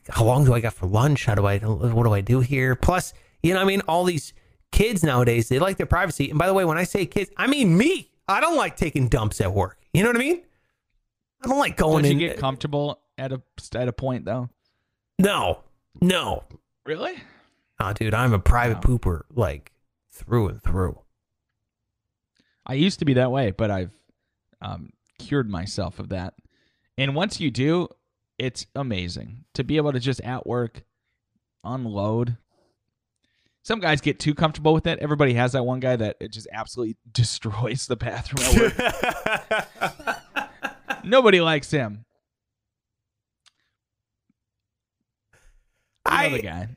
how 0.08 0.24
long 0.24 0.46
do 0.46 0.54
I 0.54 0.60
got 0.60 0.74
for 0.74 0.86
lunch? 0.86 1.26
How 1.26 1.34
do 1.34 1.46
I, 1.48 1.58
what 1.58 2.04
do 2.04 2.14
I 2.14 2.22
do 2.22 2.42
here? 2.42 2.76
Plus, 2.76 3.14
you 3.42 3.54
know, 3.56 3.62
I 3.62 3.64
mean, 3.66 3.82
all 3.88 4.04
these 4.04 4.34
kids 4.72 5.04
nowadays, 5.04 5.50
they 5.50 5.58
like 5.58 5.78
their 5.78 5.88
privacy. 5.88 6.30
And 6.30 6.38
by 6.38 6.46
the 6.46 6.54
way, 6.54 6.64
when 6.66 6.78
I 6.78 6.84
say 6.84 7.08
kids, 7.08 7.32
I 7.38 7.48
mean 7.48 7.76
me. 7.76 8.12
I 8.28 8.40
don't 8.42 8.56
like 8.56 8.78
taking 8.78 9.08
dumps 9.08 9.42
at 9.42 9.52
work. 9.52 9.80
You 9.94 10.04
know 10.04 10.10
what 10.10 10.18
I 10.18 10.20
mean? 10.20 10.44
I 11.44 11.48
don't 11.48 11.58
like 11.58 11.76
going 11.76 12.04
Don't 12.04 12.20
you 12.20 12.28
in. 12.28 12.34
get 12.34 12.38
comfortable 12.40 13.00
at 13.18 13.32
a 13.32 13.42
at 13.74 13.88
a 13.88 13.94
point 13.94 14.26
though? 14.26 14.50
no, 15.18 15.64
no. 16.02 16.44
Really? 16.86 17.16
Oh, 17.80 17.94
dude, 17.94 18.14
I'm 18.14 18.34
a 18.34 18.40
private 18.40 18.82
pooper, 18.82 19.22
like 19.34 19.72
through 20.12 20.50
and 20.50 20.62
through. 20.62 21.00
I 22.66 22.74
used 22.74 23.00
to 23.00 23.06
be 23.06 23.14
that 23.14 23.32
way, 23.32 23.52
but 23.52 23.72
I've 23.72 23.92
um, 24.62 24.92
cured 25.18 25.50
myself 25.50 26.00
of 26.00 26.10
that. 26.10 26.34
And 26.98 27.16
once 27.16 27.40
you 27.40 27.50
do, 27.50 27.88
it's 28.38 28.68
amazing 28.76 29.46
to 29.54 29.64
be 29.64 29.78
able 29.78 29.94
to 29.94 30.00
just 30.00 30.22
at 30.22 30.46
work 30.46 30.84
unload. 31.64 32.38
Some 33.64 33.80
guys 33.80 34.02
get 34.02 34.20
too 34.20 34.34
comfortable 34.36 34.74
with 34.74 34.88
it. 34.88 35.00
Everybody 35.00 35.34
has 35.36 35.54
that 35.54 35.64
one 35.66 35.80
guy 35.80 35.96
that 35.96 36.18
it 36.20 36.32
just 36.32 36.48
absolutely 36.52 36.98
destroys 37.12 37.88
the 37.88 37.96
bathroom 37.96 38.46
at 38.46 39.68
work. 40.02 41.04
Nobody 41.04 41.40
likes 41.40 41.72
him. 41.72 42.06
Know 46.06 46.16
I 46.16 46.30
the 46.30 46.42
guy. 46.42 46.70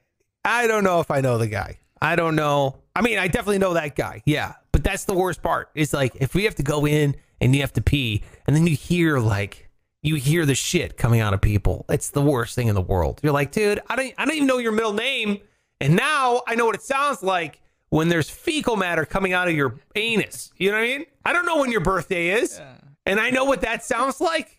I 0.45 0.66
don't 0.66 0.84
know 0.84 1.01
if 1.01 1.11
I 1.11 1.20
know 1.20 1.38
the 1.38 1.47
guy. 1.47 1.78
I 2.01 2.16
don't 2.16 2.34
know. 2.34 2.78
I 2.97 3.01
mean, 3.03 3.18
I 3.18 3.28
definitely 3.28 3.59
know 3.59 3.74
that 3.74 3.95
guy. 3.95 4.22
Yeah, 4.26 4.55
but 4.72 4.82
that's 4.82 5.05
the 5.05 5.14
worst 5.14 5.43
part. 5.43 5.70
It's 5.74 5.93
like 5.93 6.16
if 6.16 6.34
we 6.34 6.45
have 6.45 6.57
to 6.57 6.62
go 6.62 6.86
in 6.86 7.14
and 7.40 7.55
you 7.55 7.61
have 7.61 7.72
to 7.74 7.80
pee, 7.82 8.22
and 8.47 8.55
then 8.55 8.66
you 8.66 8.76
hear 8.76 9.18
like 9.18 9.68
you 10.03 10.16
hear 10.16 10.45
the 10.45 10.55
shit 10.55 10.97
coming 10.97 11.20
out 11.20 11.32
of 11.32 11.40
people. 11.40 11.84
It's 11.88 12.11
the 12.11 12.22
worst 12.22 12.55
thing 12.57 12.68
in 12.68 12.74
the 12.74 12.82
world. 12.82 13.20
You're 13.22 13.32
like, 13.32 13.53
dude, 13.53 13.80
I 13.88 13.95
don't, 13.97 14.12
I 14.18 14.24
don't 14.24 14.34
even 14.34 14.49
know 14.49 14.59
your 14.59 14.72
middle 14.72 14.93
name, 14.93 15.38
and 15.80 15.95
now 15.95 16.43
I 16.47 16.57
know 16.57 16.66
what 16.66 16.74
it 16.74 16.82
sounds 16.82 17.22
like 17.22 17.61
when 17.90 18.09
there's 18.09 18.28
fecal 18.28 18.74
matter 18.76 19.05
coming 19.05 19.32
out 19.32 19.49
of 19.49 19.55
your 19.55 19.78
anus. 19.95 20.53
You 20.57 20.70
know 20.72 20.78
what 20.78 20.84
I 20.84 20.86
mean? 20.88 21.05
I 21.24 21.32
don't 21.32 21.47
know 21.47 21.59
when 21.61 21.70
your 21.70 21.82
birthday 21.82 22.30
is, 22.30 22.61
and 23.07 23.20
I 23.20 23.30
know 23.30 23.45
what 23.45 23.61
that 23.61 23.84
sounds 23.84 24.20
like. 24.20 24.59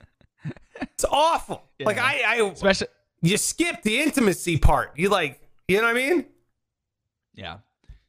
It's 0.81 1.05
awful. 1.09 1.63
Like 1.83 1.97
I, 1.97 2.21
I, 2.25 2.35
Especially 2.49 2.87
you 3.21 3.35
skip 3.35 3.81
the 3.83 3.99
intimacy 3.99 4.55
part. 4.55 4.93
You 4.95 5.09
like, 5.09 5.41
you 5.67 5.77
know 5.77 5.83
what 5.83 5.97
I 5.97 6.09
mean? 6.09 6.25
Yeah. 7.33 7.57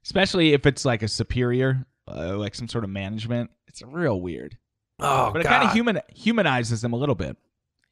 Especially 0.05 0.52
if 0.52 0.66
it's 0.66 0.84
like 0.84 1.02
a 1.02 1.09
superior 1.09 1.86
uh, 2.09 2.36
like 2.36 2.55
some 2.55 2.68
sort 2.68 2.84
of 2.84 2.90
management. 2.90 3.50
It's 3.66 3.82
real 3.82 4.20
weird. 4.20 4.59
Oh, 5.00 5.30
but 5.32 5.40
it 5.40 5.46
kind 5.46 5.64
of 5.64 5.72
human 5.72 6.00
humanizes 6.09 6.82
them 6.82 6.92
a 6.92 6.96
little 6.96 7.14
bit. 7.14 7.36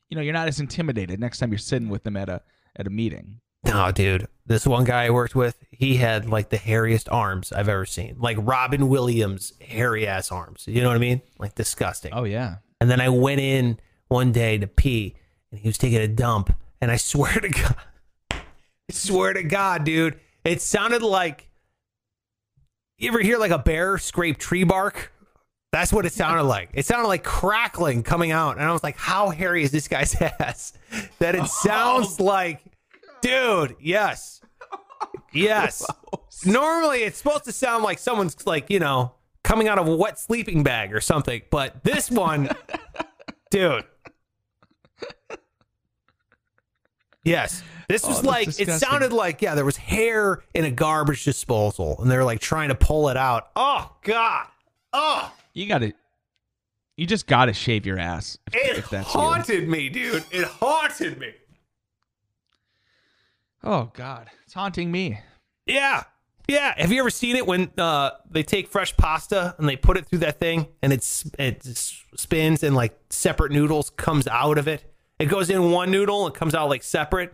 You 0.08 0.16
know, 0.16 0.22
you're 0.22 0.32
not 0.32 0.48
as 0.48 0.60
intimidated 0.60 1.18
next 1.18 1.38
time 1.38 1.50
you're 1.50 1.58
sitting 1.58 1.88
with 1.88 2.04
them 2.04 2.16
at 2.16 2.28
a 2.28 2.42
at 2.76 2.86
a 2.86 2.90
meeting. 2.90 3.40
No, 3.64 3.90
dude. 3.92 4.26
This 4.44 4.66
one 4.66 4.84
guy 4.84 5.04
I 5.04 5.10
worked 5.10 5.34
with, 5.34 5.64
he 5.70 5.96
had 5.96 6.28
like 6.28 6.50
the 6.50 6.58
hairiest 6.58 7.08
arms 7.10 7.52
I've 7.52 7.68
ever 7.68 7.86
seen. 7.86 8.16
Like 8.18 8.36
Robin 8.40 8.88
Williams 8.88 9.52
hairy 9.60 10.06
ass 10.06 10.32
arms. 10.32 10.64
You 10.66 10.80
know 10.80 10.88
what 10.88 10.96
I 10.96 11.00
mean? 11.00 11.22
Like 11.38 11.54
disgusting. 11.54 12.12
Oh 12.12 12.24
yeah. 12.24 12.56
And 12.80 12.90
then 12.90 13.00
I 13.00 13.08
went 13.08 13.40
in 13.40 13.78
one 14.08 14.32
day 14.32 14.58
to 14.58 14.66
pee 14.66 15.16
and 15.50 15.60
he 15.60 15.68
was 15.68 15.78
taking 15.78 15.98
a 15.98 16.08
dump. 16.08 16.54
And 16.80 16.90
I 16.90 16.96
swear 16.98 17.34
to 17.34 17.48
God, 17.48 17.76
swear 18.94 19.32
to 19.32 19.42
God, 19.42 19.84
dude, 19.84 20.18
it 20.44 20.60
sounded 20.60 21.02
like 21.02 21.48
you 22.98 23.08
ever 23.08 23.20
hear 23.20 23.38
like 23.38 23.50
a 23.50 23.58
bear 23.58 23.98
scrape 23.98 24.38
tree 24.38 24.64
bark? 24.64 25.12
That's 25.72 25.92
what 25.92 26.04
it 26.04 26.12
sounded 26.12 26.44
like. 26.44 26.70
It 26.74 26.84
sounded 26.84 27.08
like 27.08 27.24
crackling 27.24 28.02
coming 28.02 28.30
out. 28.30 28.58
And 28.58 28.64
I 28.64 28.72
was 28.72 28.82
like, 28.82 28.96
how 28.96 29.30
hairy 29.30 29.64
is 29.64 29.70
this 29.70 29.88
guy's 29.88 30.14
ass? 30.20 30.74
That 31.18 31.34
it 31.34 31.40
oh 31.44 31.46
sounds 31.46 32.20
like, 32.20 32.62
dude, 33.20 33.76
yes. 33.80 34.40
Yes. 35.32 35.84
Normally 36.44 37.02
it's 37.02 37.18
supposed 37.18 37.44
to 37.44 37.52
sound 37.52 37.82
like 37.84 37.98
someone's 37.98 38.46
like, 38.46 38.70
you 38.70 38.78
know, 38.78 39.14
coming 39.42 39.66
out 39.66 39.78
of 39.78 39.88
a 39.88 39.96
wet 39.96 40.18
sleeping 40.18 40.62
bag 40.62 40.94
or 40.94 41.00
something. 41.00 41.42
But 41.50 41.82
this 41.84 42.10
one, 42.10 42.50
dude. 43.50 43.84
Yes. 47.24 47.62
This 47.88 48.04
Oh, 48.04 48.08
was 48.08 48.22
that's 48.22 48.26
like 48.26 48.60
it 48.60 48.70
sounded 48.80 49.12
like 49.12 49.42
yeah, 49.42 49.54
there 49.54 49.64
was 49.64 49.76
hair 49.76 50.42
in 50.54 50.64
a 50.64 50.70
garbage 50.70 51.24
disposal 51.24 51.96
and 52.00 52.10
they're 52.10 52.24
like 52.24 52.40
trying 52.40 52.68
to 52.70 52.74
pull 52.74 53.08
it 53.08 53.16
out. 53.16 53.50
Oh 53.56 53.90
god. 54.02 54.46
Oh, 54.92 55.32
You 55.54 55.66
got 55.66 55.78
to 55.78 55.92
you 56.96 57.06
just 57.06 57.26
got 57.26 57.46
to 57.46 57.52
shave 57.52 57.86
your 57.86 57.98
ass 57.98 58.38
if, 58.48 58.54
it 58.54 58.78
if 58.78 58.90
that's 58.90 59.14
you. 59.14 59.20
haunted 59.20 59.68
me, 59.68 59.88
dude. 59.88 60.24
It 60.30 60.44
haunted 60.44 61.18
me. 61.18 61.32
Oh 63.64 63.90
god, 63.94 64.30
it's 64.44 64.54
haunting 64.54 64.90
me. 64.90 65.20
Yeah. 65.66 66.02
Yeah. 66.48 66.74
Have 66.76 66.90
you 66.92 66.98
ever 67.00 67.10
seen 67.10 67.36
it 67.36 67.46
when 67.46 67.70
uh, 67.78 68.10
they 68.28 68.42
take 68.42 68.68
fresh 68.68 68.96
pasta 68.96 69.54
and 69.58 69.68
they 69.68 69.76
put 69.76 69.96
it 69.96 70.06
through 70.06 70.18
that 70.20 70.40
thing 70.40 70.66
and 70.82 70.92
it's 70.92 71.24
it 71.38 71.62
spins 71.64 72.62
and 72.64 72.74
like 72.74 72.98
separate 73.10 73.52
noodles 73.52 73.90
comes 73.90 74.26
out 74.26 74.58
of 74.58 74.66
it? 74.66 74.91
It 75.22 75.26
goes 75.26 75.50
in 75.50 75.70
one 75.70 75.90
noodle 75.90 76.26
and 76.26 76.34
comes 76.34 76.54
out 76.54 76.68
like 76.68 76.82
separate. 76.82 77.32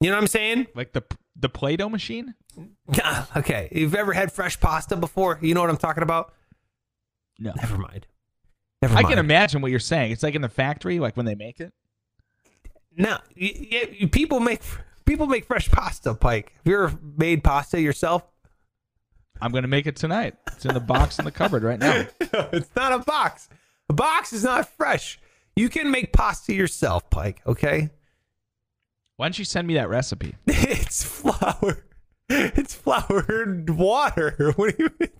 You 0.00 0.10
know 0.10 0.16
what 0.16 0.22
I'm 0.22 0.28
saying? 0.28 0.68
Like 0.74 0.92
the 0.92 1.02
the 1.36 1.48
Play-Doh 1.48 1.88
machine? 1.88 2.34
Okay. 3.34 3.68
You've 3.72 3.94
ever 3.94 4.12
had 4.12 4.30
fresh 4.30 4.60
pasta 4.60 4.94
before? 4.94 5.38
You 5.40 5.54
know 5.54 5.62
what 5.62 5.70
I'm 5.70 5.78
talking 5.78 6.02
about? 6.02 6.34
No. 7.38 7.52
Never 7.56 7.78
mind. 7.78 8.06
Never 8.82 8.94
I 8.94 9.02
can 9.04 9.18
imagine 9.18 9.62
what 9.62 9.70
you're 9.70 9.80
saying. 9.80 10.12
It's 10.12 10.22
like 10.22 10.34
in 10.34 10.42
the 10.42 10.50
factory, 10.50 10.98
like 10.98 11.16
when 11.16 11.24
they 11.24 11.34
make 11.34 11.60
it. 11.60 11.72
No, 12.94 13.18
people 14.10 14.40
make 14.40 14.60
people 15.06 15.26
make 15.26 15.46
fresh 15.46 15.70
pasta. 15.70 16.14
Pike, 16.14 16.52
have 16.52 16.66
you 16.70 16.82
ever 16.82 16.98
made 17.16 17.42
pasta 17.42 17.80
yourself? 17.80 18.22
I'm 19.40 19.50
gonna 19.50 19.66
make 19.66 19.86
it 19.86 19.96
tonight. 19.96 20.34
It's 20.48 20.66
in 20.66 20.74
the 20.74 20.80
box 20.80 21.18
in 21.18 21.24
the 21.24 21.32
cupboard 21.32 21.62
right 21.62 21.78
now. 21.78 22.06
it's 22.20 22.70
not 22.76 22.92
a 22.92 22.98
box. 22.98 23.48
A 23.88 23.94
box 23.94 24.32
is 24.34 24.44
not 24.44 24.68
fresh. 24.68 25.18
You 25.56 25.68
can 25.68 25.90
make 25.90 26.12
pasta 26.12 26.54
yourself, 26.54 27.08
Pike. 27.10 27.40
Okay. 27.46 27.90
Why 29.16 29.26
don't 29.26 29.38
you 29.38 29.44
send 29.44 29.66
me 29.66 29.74
that 29.74 29.88
recipe? 29.88 30.34
it's 30.46 31.04
flour. 31.04 31.84
It's 32.28 32.74
flour 32.74 33.24
and 33.28 33.68
water. 33.78 34.54
What 34.56 34.76
do 34.76 34.84
you 34.84 34.90
mean? 34.98 35.10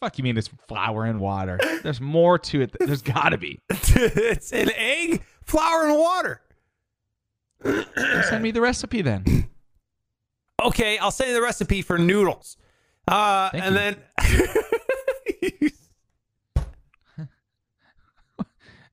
Fuck 0.00 0.16
you 0.16 0.24
mean 0.24 0.38
it's 0.38 0.48
flour 0.66 1.04
and 1.04 1.20
water? 1.20 1.58
There's 1.82 2.00
more 2.00 2.38
to 2.38 2.62
it. 2.62 2.74
There's 2.78 3.02
got 3.02 3.30
to 3.30 3.38
be. 3.38 3.60
it's 3.68 4.50
an 4.52 4.70
egg, 4.74 5.22
flour, 5.44 5.84
and 5.84 5.98
water. 5.98 6.40
Send 8.28 8.42
me 8.42 8.50
the 8.50 8.62
recipe 8.62 9.02
then. 9.02 9.24
Okay, 10.62 10.98
I'll 10.98 11.10
send 11.10 11.28
you 11.28 11.34
the 11.34 11.40
recipe 11.40 11.80
for 11.80 11.96
noodles. 11.96 12.58
Uh, 13.08 13.48
and 13.54 13.74
you. 13.74 13.80
then 13.80 13.96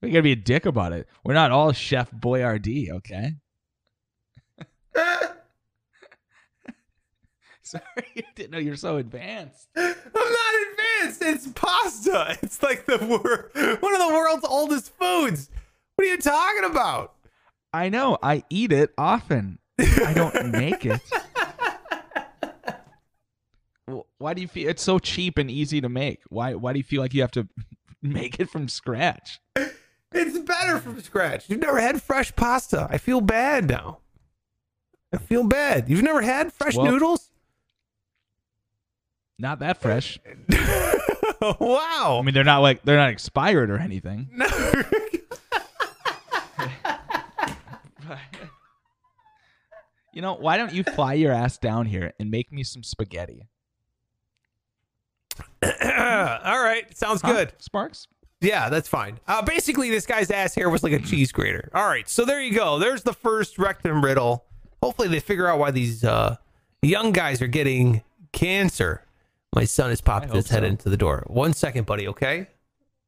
We 0.00 0.10
gotta 0.10 0.22
be 0.22 0.32
a 0.32 0.36
dick 0.36 0.66
about 0.66 0.92
it. 0.92 1.08
We're 1.24 1.34
not 1.34 1.50
all 1.50 1.72
Chef 1.72 2.10
Boyardee, 2.10 2.90
okay? 2.90 3.32
Sorry, 7.62 7.82
I 8.16 8.22
didn't 8.34 8.52
know 8.52 8.58
you're 8.58 8.76
so 8.76 8.96
advanced. 8.96 9.68
I'm 9.76 9.84
not 10.14 10.54
advanced. 10.70 11.22
It's 11.22 11.48
pasta. 11.48 12.38
It's 12.42 12.62
like 12.62 12.86
the 12.86 12.96
wor- 12.98 13.50
one 13.80 13.94
of 13.94 14.00
the 14.00 14.08
world's 14.14 14.46
oldest 14.48 14.92
foods. 14.98 15.50
What 15.96 16.06
are 16.06 16.10
you 16.10 16.18
talking 16.18 16.64
about? 16.64 17.14
I 17.72 17.88
know. 17.90 18.16
I 18.22 18.44
eat 18.48 18.72
it 18.72 18.94
often. 18.96 19.58
I 19.78 20.12
don't 20.14 20.52
make 20.52 20.86
it. 20.86 21.00
Why 24.18 24.34
do 24.34 24.40
you 24.42 24.48
feel 24.48 24.68
it's 24.68 24.82
so 24.82 24.98
cheap 24.98 25.38
and 25.38 25.50
easy 25.50 25.80
to 25.80 25.88
make? 25.88 26.20
Why 26.28 26.54
why 26.54 26.72
do 26.72 26.78
you 26.78 26.84
feel 26.84 27.00
like 27.00 27.14
you 27.14 27.20
have 27.22 27.30
to 27.32 27.48
make 28.02 28.38
it 28.40 28.50
from 28.50 28.68
scratch? 28.68 29.40
It's 30.12 30.38
better 30.38 30.78
from 30.78 31.00
scratch. 31.02 31.48
You've 31.50 31.60
never 31.60 31.78
had 31.80 32.00
fresh 32.02 32.34
pasta. 32.34 32.86
I 32.90 32.98
feel 32.98 33.20
bad 33.20 33.68
now. 33.68 33.98
I 35.12 35.18
feel 35.18 35.44
bad. 35.44 35.88
You've 35.88 36.02
never 36.02 36.22
had 36.22 36.52
fresh 36.52 36.76
Well- 36.76 36.86
noodles? 36.86 37.30
Not 39.38 39.60
that 39.60 39.80
fresh. 39.80 40.18
wow. 41.60 42.18
I 42.18 42.22
mean, 42.24 42.34
they're 42.34 42.42
not 42.42 42.58
like 42.58 42.82
they're 42.82 42.96
not 42.96 43.10
expired 43.10 43.70
or 43.70 43.78
anything. 43.78 44.28
No. 48.08 48.14
you 50.12 50.22
know, 50.22 50.34
why 50.34 50.56
don't 50.56 50.72
you 50.72 50.82
fly 50.82 51.12
your 51.14 51.32
ass 51.32 51.58
down 51.58 51.86
here 51.86 52.12
and 52.18 52.30
make 52.30 52.50
me 52.52 52.64
some 52.64 52.82
spaghetti? 52.82 53.46
All 55.62 55.70
right. 56.62 56.84
Sounds 56.96 57.20
Huh? 57.22 57.32
good. 57.32 57.52
Sparks? 57.58 58.08
Yeah, 58.40 58.68
that's 58.68 58.88
fine. 58.88 59.18
Uh, 59.26 59.42
basically, 59.42 59.90
this 59.90 60.06
guy's 60.06 60.30
ass 60.30 60.54
hair 60.54 60.70
was 60.70 60.82
like 60.82 60.92
a 60.92 61.00
cheese 61.00 61.32
grater. 61.32 61.70
All 61.74 61.86
right, 61.86 62.08
so 62.08 62.24
there 62.24 62.40
you 62.40 62.54
go. 62.54 62.78
There's 62.78 63.02
the 63.02 63.12
first 63.12 63.58
rectum 63.58 64.04
riddle. 64.04 64.44
Hopefully, 64.82 65.08
they 65.08 65.20
figure 65.20 65.48
out 65.48 65.58
why 65.58 65.72
these 65.72 66.04
uh, 66.04 66.36
young 66.82 67.10
guys 67.10 67.42
are 67.42 67.48
getting 67.48 68.02
cancer. 68.32 69.04
My 69.54 69.64
son 69.64 69.90
has 69.90 70.00
popped 70.00 70.32
his 70.32 70.50
head 70.50 70.62
so. 70.62 70.66
into 70.66 70.88
the 70.88 70.96
door. 70.96 71.24
One 71.26 71.52
second, 71.52 71.86
buddy. 71.86 72.06
Okay, 72.06 72.46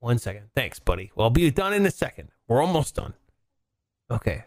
one 0.00 0.18
second. 0.18 0.48
Thanks, 0.54 0.80
buddy. 0.80 1.12
Well, 1.14 1.24
I'll 1.26 1.30
be 1.30 1.48
done 1.50 1.74
in 1.74 1.86
a 1.86 1.90
second. 1.92 2.30
We're 2.48 2.60
almost 2.60 2.96
done. 2.96 3.14
Okay, 4.10 4.44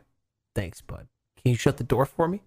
thanks, 0.53 0.81
bud. 0.81 1.07
Can 1.41 1.51
you 1.51 1.57
shut 1.57 1.77
the 1.77 1.86
door 1.86 2.05
for 2.05 2.27
me? 2.27 2.41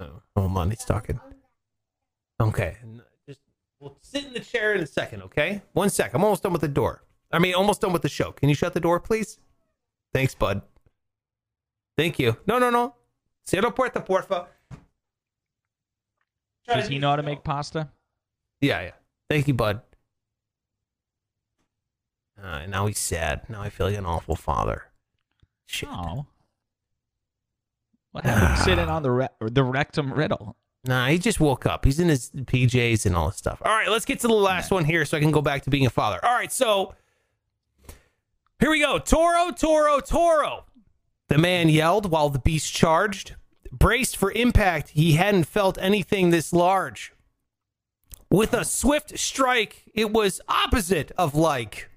Oh, 0.00 0.22
hold 0.36 0.56
on. 0.56 0.70
He's 0.70 0.84
talking. 0.84 1.20
Okay. 2.40 2.76
We'll 3.82 3.98
sit 4.00 4.24
in 4.24 4.32
the 4.32 4.40
chair 4.40 4.72
in 4.74 4.80
a 4.80 4.86
second, 4.86 5.22
okay? 5.22 5.60
One 5.72 5.90
sec. 5.90 6.14
I'm 6.14 6.22
almost 6.22 6.44
done 6.44 6.52
with 6.52 6.60
the 6.60 6.68
door. 6.68 7.02
I 7.32 7.38
mean, 7.38 7.54
almost 7.54 7.80
done 7.80 7.92
with 7.92 8.02
the 8.02 8.08
show. 8.08 8.30
Can 8.30 8.48
you 8.48 8.54
shut 8.54 8.74
the 8.74 8.80
door, 8.80 9.00
please? 9.00 9.38
Thanks, 10.14 10.34
bud. 10.34 10.62
Thank 11.98 12.18
you. 12.18 12.36
No, 12.46 12.58
no, 12.58 12.70
no. 12.70 12.94
Cierra 13.44 13.66
la 13.66 13.70
puerta, 13.70 14.00
porfa. 14.00 14.46
Does 16.68 16.88
he 16.88 16.98
know 16.98 17.10
how 17.10 17.16
to 17.16 17.22
make 17.22 17.42
pasta? 17.42 17.90
Yeah, 18.60 18.82
yeah. 18.82 18.90
Thank 19.28 19.48
you, 19.48 19.54
bud. 19.54 19.82
Uh, 22.40 22.66
now 22.66 22.86
he's 22.86 22.98
sad. 22.98 23.48
Now 23.48 23.62
I 23.62 23.68
feel 23.68 23.88
like 23.88 23.98
an 23.98 24.06
awful 24.06 24.36
father. 24.36 24.84
Shit. 25.66 25.88
Oh. 25.90 26.26
What 28.12 28.24
happened? 28.24 28.58
Sitting 28.60 28.88
on 28.88 29.02
the 29.02 29.10
re- 29.10 29.28
the 29.40 29.64
rectum 29.64 30.12
riddle. 30.12 30.56
Nah, 30.84 31.06
he 31.08 31.18
just 31.18 31.38
woke 31.38 31.64
up. 31.64 31.84
He's 31.84 32.00
in 32.00 32.08
his 32.08 32.30
PJs 32.30 33.06
and 33.06 33.14
all 33.14 33.28
this 33.28 33.36
stuff. 33.36 33.62
All 33.64 33.72
right, 33.72 33.88
let's 33.88 34.04
get 34.04 34.20
to 34.20 34.26
the 34.26 34.34
last 34.34 34.70
one 34.70 34.84
here 34.84 35.04
so 35.04 35.16
I 35.16 35.20
can 35.20 35.30
go 35.30 35.40
back 35.42 35.62
to 35.62 35.70
being 35.70 35.86
a 35.86 35.90
father. 35.90 36.18
All 36.24 36.34
right, 36.34 36.50
so 36.50 36.94
here 38.58 38.70
we 38.70 38.80
go. 38.80 38.98
Toro, 38.98 39.52
Toro, 39.52 40.00
Toro. 40.00 40.64
The 41.28 41.38
man 41.38 41.68
yelled 41.68 42.10
while 42.10 42.28
the 42.28 42.40
beast 42.40 42.72
charged. 42.74 43.36
Braced 43.70 44.16
for 44.16 44.32
impact, 44.32 44.90
he 44.90 45.12
hadn't 45.12 45.44
felt 45.44 45.78
anything 45.80 46.30
this 46.30 46.52
large. 46.52 47.12
With 48.28 48.52
a 48.52 48.64
swift 48.64 49.18
strike, 49.18 49.84
it 49.94 50.12
was 50.12 50.40
opposite 50.48 51.12
of 51.16 51.34
like. 51.34 51.90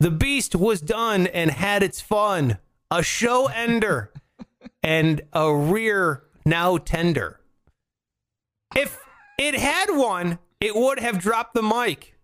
The 0.00 0.10
beast 0.10 0.54
was 0.54 0.80
done 0.80 1.26
and 1.26 1.50
had 1.50 1.82
its 1.82 2.00
fun. 2.00 2.58
A 2.90 3.02
show 3.02 3.46
ender 3.48 4.12
and 4.82 5.20
a 5.32 5.54
rear 5.54 6.24
now 6.44 6.78
tender. 6.78 7.40
If 8.74 8.98
it 9.38 9.54
had 9.54 9.86
one, 9.90 10.38
it 10.60 10.74
would 10.74 10.98
have 10.98 11.18
dropped 11.18 11.54
the 11.54 11.62
mic. 11.62 12.14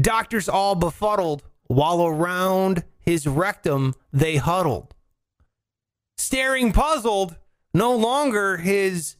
Doctors 0.00 0.48
all 0.48 0.74
befuddled, 0.74 1.42
while 1.66 2.06
around 2.06 2.84
his 3.00 3.26
rectum 3.26 3.94
they 4.12 4.36
huddled. 4.36 4.94
Staring 6.16 6.72
puzzled, 6.72 7.36
no 7.74 7.94
longer 7.94 8.58
his 8.58 9.16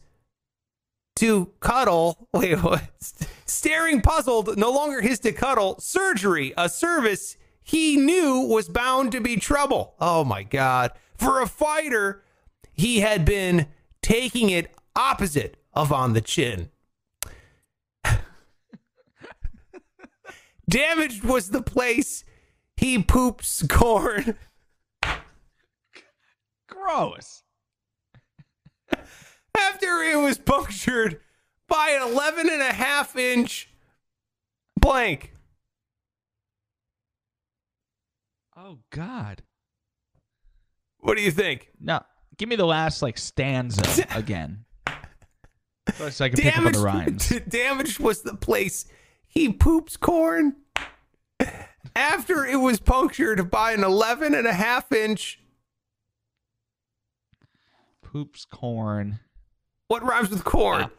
to 1.17 1.51
cuddle. 1.59 2.27
Wait, 2.33 2.61
what? 2.63 2.83
Staring 3.45 4.01
puzzled, 4.01 4.57
no 4.57 4.71
longer 4.71 5.01
his 5.01 5.19
to 5.19 5.31
cuddle. 5.31 5.79
Surgery, 5.79 6.53
a 6.57 6.69
service 6.69 7.37
he 7.63 7.97
knew 7.97 8.41
was 8.41 8.67
bound 8.67 9.11
to 9.11 9.21
be 9.21 9.35
trouble. 9.37 9.95
Oh 9.99 10.23
my 10.23 10.43
God. 10.43 10.91
For 11.17 11.41
a 11.41 11.47
fighter, 11.47 12.23
he 12.73 12.99
had 12.99 13.25
been 13.25 13.67
taking 14.01 14.49
it 14.49 14.73
opposite 14.95 15.57
of 15.73 15.91
on 15.91 16.13
the 16.13 16.21
chin. 16.21 16.69
Damaged 20.69 21.23
was 21.23 21.49
the 21.49 21.61
place 21.61 22.23
he 22.77 23.01
poops 23.01 23.63
corn. 23.67 24.35
Gross. 26.67 27.43
after 29.57 30.01
it 30.03 30.17
was 30.17 30.37
punctured 30.37 31.19
by 31.67 31.89
an 31.89 32.11
11 32.11 32.49
and 32.49 32.61
a 32.61 32.73
half 32.73 33.15
inch 33.15 33.69
blank. 34.79 35.33
Oh 38.55 38.79
God. 38.91 39.43
What 40.99 41.17
do 41.17 41.23
you 41.23 41.31
think? 41.31 41.69
No, 41.79 42.01
give 42.37 42.49
me 42.49 42.55
the 42.55 42.65
last 42.65 43.01
like 43.01 43.17
stanza 43.17 44.05
again, 44.15 44.65
so 46.09 46.25
I 46.25 46.29
can 46.29 46.37
pick 46.37 46.57
up 46.57 46.65
on 46.65 46.71
the 46.71 46.79
rhymes. 46.79 47.29
damaged 47.47 47.99
was 47.99 48.21
the 48.21 48.35
place 48.35 48.85
he 49.27 49.51
poops 49.51 49.97
corn 49.97 50.55
after 51.95 52.45
it 52.45 52.57
was 52.57 52.79
punctured 52.79 53.49
by 53.51 53.73
an 53.73 53.83
11 53.83 54.33
and 54.33 54.47
a 54.47 54.53
half 54.53 54.91
inch. 54.91 55.39
Poops 58.01 58.45
corn. 58.45 59.19
What 59.87 60.03
rhymes 60.03 60.29
with 60.29 60.43
corn? 60.43 60.89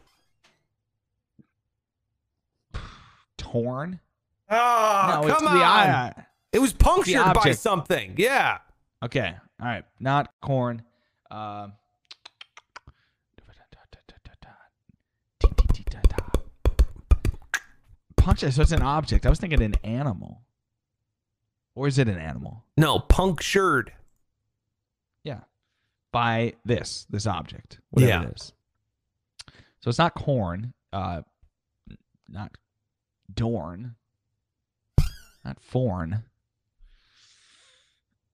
Torn. 3.37 3.99
Oh, 4.49 5.21
no, 5.21 5.27
it's 5.27 5.37
come 5.37 5.45
the 5.45 5.51
on. 5.51 5.61
eye. 5.61 6.25
It 6.51 6.59
was 6.59 6.73
punctured 6.73 7.33
by 7.33 7.51
something. 7.51 8.13
Yeah. 8.17 8.59
Okay. 9.03 9.33
All 9.59 9.67
right. 9.67 9.83
Not 9.99 10.31
corn. 10.41 10.83
Um. 11.31 11.73
Punch. 18.25 18.39
So 18.39 18.61
it's 18.63 18.71
an 18.71 18.81
object. 18.81 19.27
I 19.27 19.29
was 19.29 19.37
thinking 19.39 19.61
an 19.61 19.75
animal. 19.83 20.41
Or 21.75 21.87
is 21.87 21.99
it 21.99 22.07
an 22.07 22.17
animal? 22.17 22.63
No, 22.75 22.97
punctured. 22.97 23.91
Yeah. 25.23 25.41
By 26.11 26.53
this, 26.65 27.05
this 27.09 27.27
object, 27.27 27.79
whatever 27.91 28.09
Yeah. 28.09 28.23
it 28.29 28.35
is. 28.35 28.53
So 29.81 29.89
it's 29.89 29.99
not 29.99 30.15
corn. 30.15 30.73
Uh, 30.91 31.21
not 32.27 32.57
dorn. 33.31 33.95
Not 35.43 35.59
forn. 35.61 36.23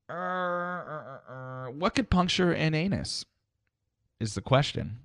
Uh, 0.10 0.14
uh, 0.14 1.20
uh, 1.28 1.66
what 1.72 1.96
could 1.96 2.10
puncture 2.10 2.54
an 2.54 2.74
anus? 2.74 3.26
Is 4.22 4.36
the 4.36 4.42
question. 4.42 5.00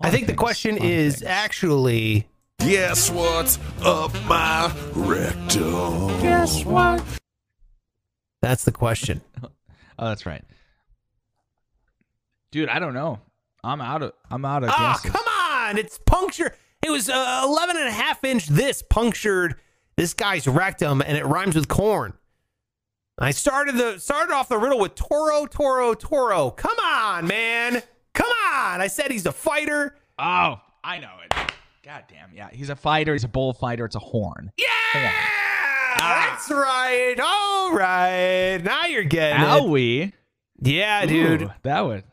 I 0.00 0.10
think 0.10 0.26
the 0.28 0.34
question 0.34 0.76
a 0.76 0.78
lot 0.78 0.84
of 0.84 0.90
is 0.90 1.14
things. 1.16 1.24
actually 1.28 2.28
Guess 2.68 3.10
what's 3.10 3.58
up 3.82 4.12
my 4.24 4.72
rectum? 4.92 6.08
Guess 6.20 6.64
what? 6.64 7.02
that's 8.42 8.64
the 8.64 8.72
question. 8.72 9.20
Oh, 10.00 10.06
that's 10.10 10.26
right. 10.26 10.44
Dude, 12.52 12.68
I 12.68 12.78
don't 12.78 12.94
know. 12.94 13.18
I'm 13.64 13.80
out 13.80 14.00
of. 14.04 14.12
I'm 14.30 14.44
out 14.44 14.62
of 14.62 14.70
Ah, 14.72 14.92
guesses. 15.02 15.10
come 15.10 15.24
on. 15.26 15.76
It's 15.76 15.98
punctured. 16.06 16.52
It 16.86 16.90
was 16.90 17.08
uh, 17.10 17.42
11 17.44 17.76
and 17.78 17.88
a 17.88 17.90
half 17.90 18.22
inch. 18.22 18.46
This 18.46 18.80
punctured 18.80 19.56
this 19.96 20.14
guy's 20.14 20.46
rectum, 20.46 21.02
and 21.04 21.16
it 21.16 21.26
rhymes 21.26 21.56
with 21.56 21.66
corn. 21.66 22.12
I 23.18 23.32
started 23.32 23.74
the 23.74 23.98
started 23.98 24.32
off 24.32 24.48
the 24.48 24.56
riddle 24.58 24.78
with 24.78 24.94
Toro, 24.94 25.46
Toro, 25.46 25.94
Toro. 25.94 26.50
Come 26.52 26.78
on, 26.80 27.26
man. 27.26 27.82
Come 28.14 28.30
on. 28.54 28.80
I 28.80 28.86
said 28.86 29.10
he's 29.10 29.26
a 29.26 29.32
fighter. 29.32 29.96
Oh, 30.16 30.60
I 30.84 30.98
know 31.00 31.10
it. 31.24 31.34
God 31.88 32.04
damn, 32.06 32.30
yeah. 32.34 32.50
He's 32.52 32.68
a 32.68 32.76
fighter. 32.76 33.14
He's 33.14 33.24
a 33.24 33.28
bullfighter. 33.28 33.86
It's 33.86 33.94
a 33.94 33.98
horn. 33.98 34.52
Yeah, 34.58 35.10
that's 35.98 36.50
right. 36.50 37.16
All 37.18 37.72
right. 37.72 38.58
Now 38.58 38.84
you're 38.84 39.04
getting 39.04 39.42
it. 39.42 39.46
Owie. 39.46 40.12
Yeah, 40.60 41.06
dude. 41.06 41.42
Ooh, 41.44 41.50
that 41.62 41.80
would. 41.80 42.04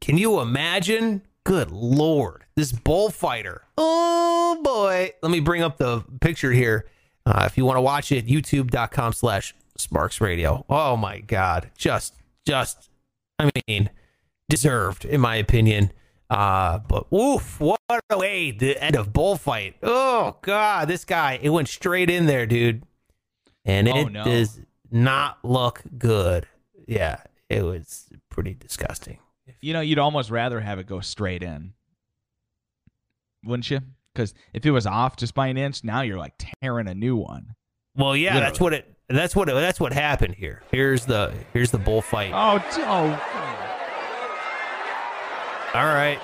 Can 0.00 0.18
you 0.18 0.38
imagine? 0.38 1.22
Good 1.42 1.72
lord, 1.72 2.44
this 2.54 2.70
bullfighter. 2.70 3.62
Oh 3.76 4.60
boy. 4.62 5.10
Let 5.20 5.32
me 5.32 5.40
bring 5.40 5.62
up 5.62 5.78
the 5.78 6.04
picture 6.20 6.52
here. 6.52 6.86
Uh, 7.26 7.42
if 7.46 7.58
you 7.58 7.64
want 7.64 7.78
to 7.78 7.82
watch 7.82 8.12
it, 8.12 8.24
youtube.com 8.28 9.14
slash 9.14 9.52
Sparks 9.76 10.20
Radio. 10.20 10.64
Oh 10.70 10.96
my 10.96 11.18
God. 11.18 11.72
Just, 11.76 12.14
just, 12.46 12.88
I 13.36 13.50
mean, 13.66 13.90
deserved, 14.48 15.04
in 15.04 15.20
my 15.20 15.34
opinion. 15.34 15.90
Uh, 16.30 16.78
but 16.78 17.10
woof, 17.12 17.60
what 17.60 17.78
a 18.10 18.18
way 18.18 18.50
the 18.50 18.82
end 18.82 18.96
of 18.96 19.12
bullfight. 19.12 19.76
Oh 19.82 20.36
God, 20.42 20.88
this 20.88 21.04
guy, 21.04 21.38
it 21.42 21.50
went 21.50 21.68
straight 21.68 22.10
in 22.10 22.26
there, 22.26 22.46
dude. 22.46 22.82
And 23.64 23.88
Oh, 23.88 23.96
it 23.96 24.12
no. 24.12 24.24
does 24.24 24.60
not 24.90 25.38
look 25.44 25.82
good. 25.98 26.46
Yeah, 26.86 27.18
it 27.48 27.62
was 27.62 28.08
pretty 28.30 28.54
disgusting. 28.54 29.18
You 29.60 29.72
know, 29.74 29.80
you'd 29.80 29.98
almost 29.98 30.30
rather 30.30 30.60
have 30.60 30.78
it 30.78 30.86
go 30.86 31.00
straight 31.00 31.42
in, 31.42 31.72
wouldn't 33.44 33.70
you? 33.70 33.80
Because 34.14 34.34
if 34.52 34.64
it 34.64 34.70
was 34.70 34.86
off 34.86 35.16
just 35.16 35.34
by 35.34 35.48
an 35.48 35.56
inch, 35.56 35.82
now 35.84 36.02
you're 36.02 36.18
like 36.18 36.34
tearing 36.62 36.88
a 36.88 36.94
new 36.94 37.16
one. 37.16 37.54
Well, 37.96 38.16
yeah, 38.16 38.38
that's 38.40 38.60
what 38.60 38.72
it. 38.72 38.90
That's 39.08 39.36
what 39.36 39.48
it, 39.48 39.54
that's 39.54 39.78
what 39.78 39.92
happened 39.92 40.34
here. 40.36 40.62
Here's 40.70 41.04
the 41.04 41.32
here's 41.52 41.70
the 41.70 41.78
bullfight. 41.78 42.32
Oh, 42.32 42.62
oh. 42.78 43.53
All 45.74 45.86
right, 45.86 46.20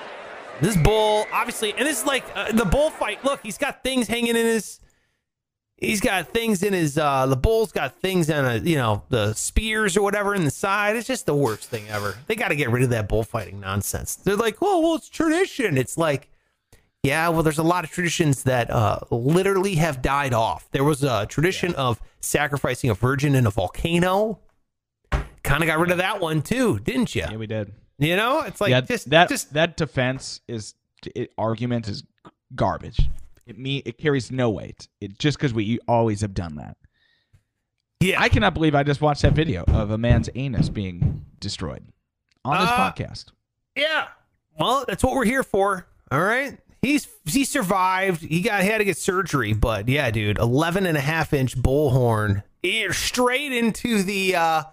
this 0.61 0.77
bull 0.77 1.25
obviously, 1.33 1.73
and 1.73 1.85
this 1.85 1.99
is 1.99 2.05
like 2.05 2.23
uh, 2.35 2.53
the 2.53 2.63
bullfight. 2.63 3.23
Look, 3.25 3.41
he's 3.43 3.57
got 3.57 3.83
things 3.83 4.07
hanging 4.07 4.29
in 4.37 4.45
his. 4.45 4.79
He's 5.75 5.99
got 5.99 6.29
things 6.29 6.63
in 6.63 6.71
his. 6.73 6.97
uh 6.97 7.25
The 7.25 7.35
bull's 7.35 7.71
got 7.73 7.95
things 7.99 8.29
on 8.29 8.45
a 8.45 8.57
you 8.57 8.77
know 8.77 9.03
the 9.09 9.33
spears 9.33 9.97
or 9.97 10.03
whatever 10.03 10.33
in 10.35 10.45
the 10.45 10.51
side. 10.51 10.95
It's 10.95 11.07
just 11.07 11.25
the 11.25 11.35
worst 11.35 11.69
thing 11.69 11.83
ever. 11.89 12.15
They 12.27 12.35
got 12.35 12.47
to 12.47 12.55
get 12.55 12.69
rid 12.69 12.83
of 12.83 12.91
that 12.91 13.09
bullfighting 13.09 13.59
nonsense. 13.59 14.15
They're 14.15 14.37
like, 14.37 14.57
oh 14.61 14.79
well, 14.79 14.95
it's 14.95 15.09
tradition. 15.09 15.77
It's 15.77 15.97
like. 15.97 16.29
Yeah, 17.03 17.29
well, 17.29 17.41
there's 17.41 17.57
a 17.57 17.63
lot 17.63 17.83
of 17.83 17.89
traditions 17.89 18.43
that 18.43 18.69
uh, 18.69 18.99
literally 19.09 19.73
have 19.73 20.03
died 20.03 20.35
off. 20.35 20.69
There 20.69 20.83
was 20.83 21.03
a 21.03 21.25
tradition 21.25 21.73
of 21.73 21.99
sacrificing 22.19 22.91
a 22.91 22.93
virgin 22.93 23.33
in 23.33 23.47
a 23.47 23.49
volcano. 23.49 24.37
Kind 25.41 25.63
of 25.63 25.67
got 25.67 25.79
rid 25.79 25.89
of 25.89 25.97
that 25.97 26.21
one 26.21 26.43
too, 26.43 26.77
didn't 26.77 27.15
you? 27.15 27.23
Yeah, 27.23 27.37
we 27.37 27.47
did. 27.47 27.73
You 28.01 28.15
know, 28.15 28.41
it's 28.41 28.59
like 28.59 28.71
yeah, 28.71 28.81
just 28.81 29.09
that 29.11 29.29
just 29.29 29.53
that 29.53 29.77
defense 29.77 30.41
is 30.47 30.73
it, 31.15 31.31
argument 31.37 31.87
is 31.87 32.03
garbage. 32.55 32.99
It 33.45 33.57
me 33.59 33.77
it 33.85 33.97
carries 33.99 34.31
no 34.31 34.49
weight. 34.49 34.87
It 34.99 35.19
just 35.19 35.37
because 35.37 35.53
we 35.53 35.79
always 35.87 36.21
have 36.21 36.33
done 36.33 36.55
that. 36.55 36.77
Yeah, 37.99 38.19
I 38.19 38.29
cannot 38.29 38.55
believe 38.55 38.73
I 38.73 38.81
just 38.81 39.01
watched 39.01 39.21
that 39.21 39.33
video 39.33 39.63
of 39.67 39.91
a 39.91 39.97
man's 39.99 40.29
anus 40.33 40.67
being 40.69 41.25
destroyed 41.39 41.83
on 42.43 42.59
this 42.59 42.69
Uh, 42.71 42.91
podcast. 42.91 43.25
yeah. 43.75 44.07
Well, 44.59 44.83
that's 44.87 45.03
what 45.03 45.13
we're 45.13 45.25
here 45.25 45.43
for. 45.43 45.85
All 46.11 46.21
right. 46.21 46.57
He's 46.81 47.07
he 47.25 47.45
survived. 47.45 48.21
He 48.23 48.41
got 48.41 48.63
he 48.63 48.69
had 48.69 48.79
to 48.79 48.85
get 48.85 48.97
surgery, 48.97 49.53
but 49.53 49.87
yeah, 49.87 50.09
dude, 50.09 50.39
11 50.39 50.87
and 50.87 50.97
a 50.97 51.01
half 51.01 51.33
inch 51.33 51.55
bullhorn 51.55 52.41
ear 52.63 52.93
straight 52.93 53.51
into 53.51 54.01
the 54.01 54.35
uh 54.35 54.63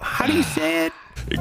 How 0.00 0.26
do 0.26 0.32
you 0.32 0.42
say 0.42 0.86
it? 0.86 0.92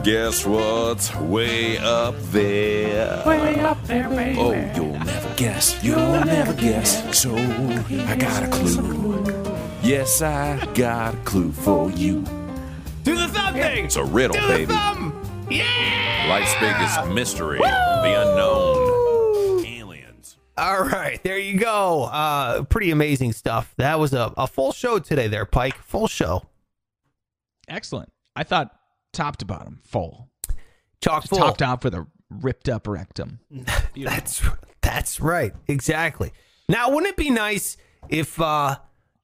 Guess 0.03 0.45
what's 0.45 1.13
way 1.15 1.77
up 1.79 2.15
there? 2.31 3.23
Way 3.25 3.59
up 3.59 3.83
there, 3.85 4.07
baby. 4.09 4.39
Oh, 4.39 4.51
you'll 4.75 4.99
never 4.99 5.33
guess. 5.35 5.83
You'll 5.83 5.97
never 6.25 6.53
guess. 6.53 7.17
So 7.19 7.35
I 7.35 8.15
got 8.15 8.43
a 8.43 8.47
clue. 8.49 9.23
Yes, 9.81 10.21
I 10.21 10.63
got 10.73 11.15
a 11.15 11.17
clue 11.19 11.51
for 11.51 11.89
you. 11.91 12.21
Do 13.03 13.15
the 13.17 13.27
thumb 13.27 13.53
thing. 13.55 13.85
It's 13.85 13.95
a 13.97 14.03
riddle, 14.05 14.39
Do 14.39 14.47
baby. 14.47 14.65
the 14.65 14.73
thumb. 14.73 15.47
Yeah. 15.49 16.25
Life's 16.29 16.53
biggest 16.59 17.13
mystery, 17.13 17.57
the 17.57 18.21
unknown. 18.21 19.65
Aliens. 19.65 20.37
All 20.57 20.83
right, 20.83 21.21
there 21.23 21.37
you 21.37 21.59
go. 21.59 22.03
Uh 22.03 22.63
pretty 22.63 22.91
amazing 22.91 23.33
stuff. 23.33 23.73
That 23.77 23.99
was 23.99 24.13
a, 24.13 24.31
a 24.37 24.47
full 24.47 24.71
show 24.71 24.99
today 24.99 25.27
there, 25.27 25.45
Pike. 25.45 25.75
Full 25.83 26.07
show. 26.07 26.43
Excellent. 27.67 28.09
I 28.35 28.43
thought 28.43 28.71
top 29.11 29.37
to 29.37 29.45
bottom 29.45 29.81
full, 29.85 30.29
Chock 31.01 31.27
full. 31.27 31.39
topped 31.39 31.61
off 31.61 31.83
with 31.83 31.93
a 31.93 32.07
ripped 32.29 32.69
up 32.69 32.87
rectum. 32.87 33.39
That's 33.95 34.41
that's 34.81 35.19
right. 35.19 35.53
Exactly. 35.67 36.31
Now, 36.67 36.89
wouldn't 36.89 37.11
it 37.11 37.17
be 37.17 37.29
nice 37.29 37.77
if 38.09 38.39
uh 38.41 38.77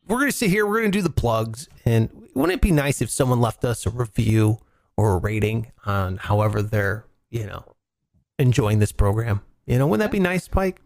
we're 0.07 0.19
gonna 0.19 0.31
sit 0.31 0.49
here, 0.49 0.65
we're 0.65 0.79
gonna 0.79 0.91
do 0.91 1.01
the 1.01 1.09
plugs, 1.09 1.67
and 1.85 2.09
wouldn't 2.33 2.57
it 2.57 2.61
be 2.61 2.71
nice 2.71 3.01
if 3.01 3.09
someone 3.09 3.41
left 3.41 3.65
us 3.65 3.85
a 3.85 3.89
review 3.89 4.59
or 4.97 5.13
a 5.13 5.17
rating 5.17 5.71
on 5.85 6.17
however 6.17 6.61
they're, 6.61 7.05
you 7.29 7.45
know, 7.45 7.63
enjoying 8.37 8.79
this 8.79 8.91
program. 8.91 9.41
You 9.65 9.77
know, 9.77 9.87
wouldn't 9.87 10.03
that 10.05 10.11
be 10.11 10.19
nice, 10.19 10.47
Pike? 10.47 10.81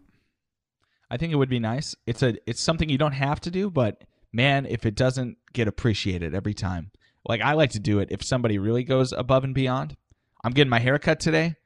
I 1.10 1.16
think 1.16 1.32
it 1.32 1.36
would 1.36 1.48
be 1.48 1.60
nice. 1.60 1.94
It's 2.06 2.22
a 2.22 2.34
it's 2.48 2.60
something 2.60 2.88
you 2.88 2.98
don't 2.98 3.12
have 3.12 3.40
to 3.42 3.50
do, 3.50 3.70
but 3.70 4.02
man, 4.32 4.66
if 4.66 4.84
it 4.86 4.94
doesn't 4.94 5.38
get 5.52 5.68
appreciated 5.68 6.34
every 6.34 6.54
time. 6.54 6.90
Like 7.26 7.40
I 7.40 7.52
like 7.54 7.70
to 7.70 7.80
do 7.80 7.98
it 8.00 8.08
if 8.10 8.22
somebody 8.22 8.58
really 8.58 8.84
goes 8.84 9.12
above 9.12 9.44
and 9.44 9.54
beyond. 9.54 9.96
I'm 10.42 10.52
getting 10.52 10.70
my 10.70 10.80
hair 10.80 10.98
cut 10.98 11.20
today. 11.20 11.56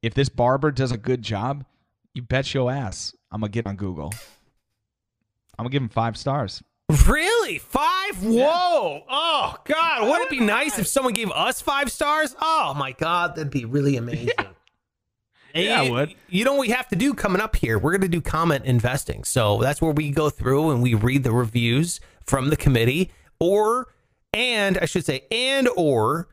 If 0.00 0.14
this 0.14 0.28
barber 0.28 0.70
does 0.70 0.90
a 0.90 0.96
good 0.96 1.22
job, 1.22 1.64
you 2.14 2.22
bet 2.22 2.52
your 2.54 2.70
ass 2.70 3.14
I'm 3.30 3.40
gonna 3.40 3.50
get 3.50 3.66
on 3.66 3.76
Google. 3.76 4.12
I'm 5.58 5.64
gonna 5.64 5.70
give 5.70 5.82
him 5.82 5.88
five 5.88 6.16
stars. 6.16 6.62
Really? 7.06 7.58
Five? 7.58 8.22
Whoa. 8.22 9.04
Oh, 9.08 9.56
God. 9.64 10.02
Wouldn't 10.02 10.24
it 10.24 10.30
be 10.30 10.40
nice 10.40 10.78
if 10.78 10.86
someone 10.86 11.14
gave 11.14 11.30
us 11.30 11.60
five 11.62 11.90
stars? 11.90 12.36
Oh, 12.40 12.74
my 12.76 12.92
God. 12.92 13.34
That'd 13.34 13.50
be 13.50 13.64
really 13.64 13.96
amazing. 13.96 14.30
And 15.54 15.64
Yeah, 15.64 15.80
I 15.80 15.90
would. 15.90 16.14
You 16.28 16.44
know 16.44 16.52
what 16.52 16.60
we 16.60 16.68
have 16.68 16.88
to 16.88 16.96
do 16.96 17.14
coming 17.14 17.40
up 17.40 17.56
here? 17.56 17.78
We're 17.78 17.92
going 17.92 18.02
to 18.02 18.08
do 18.08 18.20
comment 18.20 18.66
investing. 18.66 19.24
So 19.24 19.58
that's 19.62 19.80
where 19.80 19.92
we 19.92 20.10
go 20.10 20.28
through 20.28 20.70
and 20.70 20.82
we 20.82 20.92
read 20.94 21.24
the 21.24 21.32
reviews 21.32 21.98
from 22.26 22.50
the 22.50 22.56
committee, 22.56 23.10
or, 23.38 23.88
and 24.32 24.78
I 24.78 24.86
should 24.86 25.04
say, 25.04 25.24
and, 25.30 25.68
or, 25.76 26.28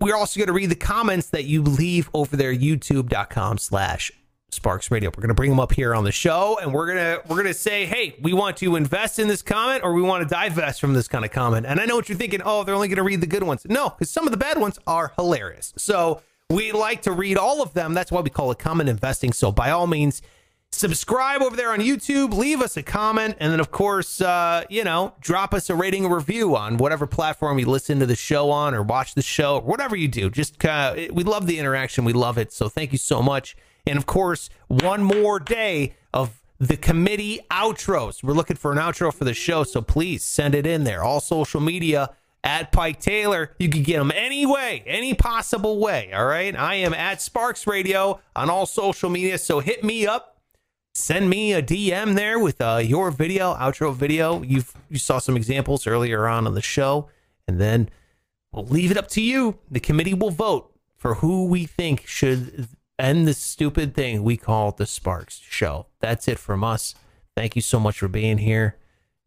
we're 0.00 0.16
also 0.16 0.38
going 0.38 0.48
to 0.48 0.52
read 0.52 0.70
the 0.70 0.74
comments 0.74 1.28
that 1.28 1.44
you 1.44 1.62
leave 1.62 2.10
over 2.12 2.36
there, 2.36 2.54
youtube.com 2.54 3.58
slash 3.58 4.12
Sparks 4.50 4.90
Radio. 4.90 5.10
We're 5.10 5.20
going 5.20 5.28
to 5.28 5.34
bring 5.34 5.50
them 5.50 5.60
up 5.60 5.72
here 5.72 5.94
on 5.94 6.04
the 6.04 6.12
show 6.12 6.58
and 6.60 6.72
we're 6.72 6.86
going 6.86 6.98
to 6.98 7.22
we're 7.28 7.42
to 7.42 7.54
say, 7.54 7.86
"Hey, 7.86 8.16
we 8.22 8.32
want 8.32 8.56
to 8.58 8.76
invest 8.76 9.18
in 9.18 9.28
this 9.28 9.42
comment 9.42 9.82
or 9.82 9.92
we 9.92 10.02
want 10.02 10.26
to 10.26 10.32
divest 10.32 10.80
from 10.80 10.94
this 10.94 11.08
kind 11.08 11.24
of 11.24 11.30
comment." 11.32 11.66
And 11.66 11.80
I 11.80 11.86
know 11.86 11.96
what 11.96 12.08
you're 12.08 12.18
thinking, 12.18 12.40
"Oh, 12.44 12.64
they're 12.64 12.74
only 12.74 12.88
going 12.88 12.96
to 12.96 13.02
read 13.02 13.20
the 13.20 13.26
good 13.26 13.42
ones." 13.42 13.66
No, 13.68 13.90
cuz 13.90 14.10
some 14.10 14.26
of 14.26 14.30
the 14.30 14.36
bad 14.36 14.58
ones 14.58 14.78
are 14.86 15.12
hilarious. 15.16 15.74
So, 15.76 16.22
we 16.50 16.72
like 16.72 17.02
to 17.02 17.12
read 17.12 17.36
all 17.36 17.62
of 17.62 17.74
them. 17.74 17.94
That's 17.94 18.12
why 18.12 18.20
we 18.20 18.30
call 18.30 18.50
it 18.52 18.58
comment 18.58 18.88
investing. 18.88 19.32
So, 19.32 19.50
by 19.50 19.70
all 19.70 19.86
means, 19.86 20.22
subscribe 20.74 21.42
over 21.42 21.56
there 21.56 21.72
on 21.72 21.80
YouTube, 21.80 22.34
leave 22.34 22.60
us 22.60 22.76
a 22.76 22.82
comment, 22.82 23.36
and 23.40 23.52
then 23.52 23.60
of 23.60 23.70
course, 23.70 24.20
uh, 24.20 24.64
you 24.68 24.84
know, 24.84 25.14
drop 25.20 25.54
us 25.54 25.70
a 25.70 25.74
rating 25.74 26.04
or 26.04 26.16
review 26.16 26.56
on 26.56 26.76
whatever 26.76 27.06
platform 27.06 27.58
you 27.58 27.66
listen 27.66 28.00
to 28.00 28.06
the 28.06 28.16
show 28.16 28.50
on 28.50 28.74
or 28.74 28.82
watch 28.82 29.14
the 29.14 29.22
show, 29.22 29.56
or 29.56 29.62
whatever 29.62 29.96
you 29.96 30.08
do. 30.08 30.30
Just 30.30 30.64
uh, 30.64 30.94
we 31.12 31.24
love 31.24 31.46
the 31.46 31.58
interaction, 31.58 32.04
we 32.04 32.12
love 32.12 32.38
it. 32.38 32.52
So 32.52 32.68
thank 32.68 32.92
you 32.92 32.98
so 32.98 33.22
much. 33.22 33.56
And 33.86 33.98
of 33.98 34.06
course, 34.06 34.50
one 34.68 35.02
more 35.02 35.38
day 35.38 35.94
of 36.12 36.40
the 36.58 36.76
committee 36.76 37.40
outros. 37.50 38.22
We're 38.22 38.34
looking 38.34 38.56
for 38.56 38.72
an 38.72 38.78
outro 38.78 39.12
for 39.12 39.24
the 39.24 39.34
show, 39.34 39.64
so 39.64 39.82
please 39.82 40.22
send 40.22 40.54
it 40.54 40.66
in 40.66 40.84
there. 40.84 41.02
All 41.02 41.20
social 41.20 41.60
media 41.60 42.10
at 42.44 42.70
Pike 42.70 43.00
Taylor. 43.00 43.52
You 43.58 43.68
can 43.68 43.82
get 43.82 43.98
them 43.98 44.12
any 44.14 44.46
way, 44.46 44.82
any 44.86 45.14
possible 45.14 45.80
way. 45.80 46.12
All 46.12 46.26
right. 46.26 46.54
I 46.54 46.74
am 46.76 46.94
at 46.94 47.20
Sparks 47.20 47.66
Radio 47.66 48.20
on 48.36 48.50
all 48.50 48.66
social 48.66 49.10
media. 49.10 49.38
So 49.38 49.60
hit 49.60 49.82
me 49.82 50.06
up. 50.06 50.33
Send 50.96 51.28
me 51.28 51.52
a 51.52 51.60
DM 51.62 52.14
there 52.14 52.38
with 52.38 52.60
uh, 52.60 52.76
your 52.82 53.10
video, 53.10 53.54
outro 53.54 53.92
video. 53.94 54.42
You've 54.42 54.72
you 54.88 54.98
saw 54.98 55.18
some 55.18 55.36
examples 55.36 55.86
earlier 55.86 56.28
on 56.28 56.46
on 56.46 56.54
the 56.54 56.62
show, 56.62 57.08
and 57.48 57.60
then 57.60 57.88
we'll 58.52 58.66
leave 58.66 58.90
it 58.92 58.96
up 58.96 59.08
to 59.08 59.20
you. 59.20 59.58
The 59.70 59.80
committee 59.80 60.14
will 60.14 60.30
vote 60.30 60.72
for 60.96 61.14
who 61.16 61.46
we 61.46 61.66
think 61.66 62.06
should 62.06 62.68
end 62.96 63.26
this 63.26 63.38
stupid 63.38 63.94
thing 63.94 64.22
we 64.22 64.36
call 64.36 64.70
the 64.70 64.86
Sparks 64.86 65.40
Show. 65.48 65.86
That's 65.98 66.28
it 66.28 66.38
from 66.38 66.62
us. 66.62 66.94
Thank 67.36 67.56
you 67.56 67.62
so 67.62 67.80
much 67.80 67.98
for 67.98 68.06
being 68.06 68.38
here. 68.38 68.76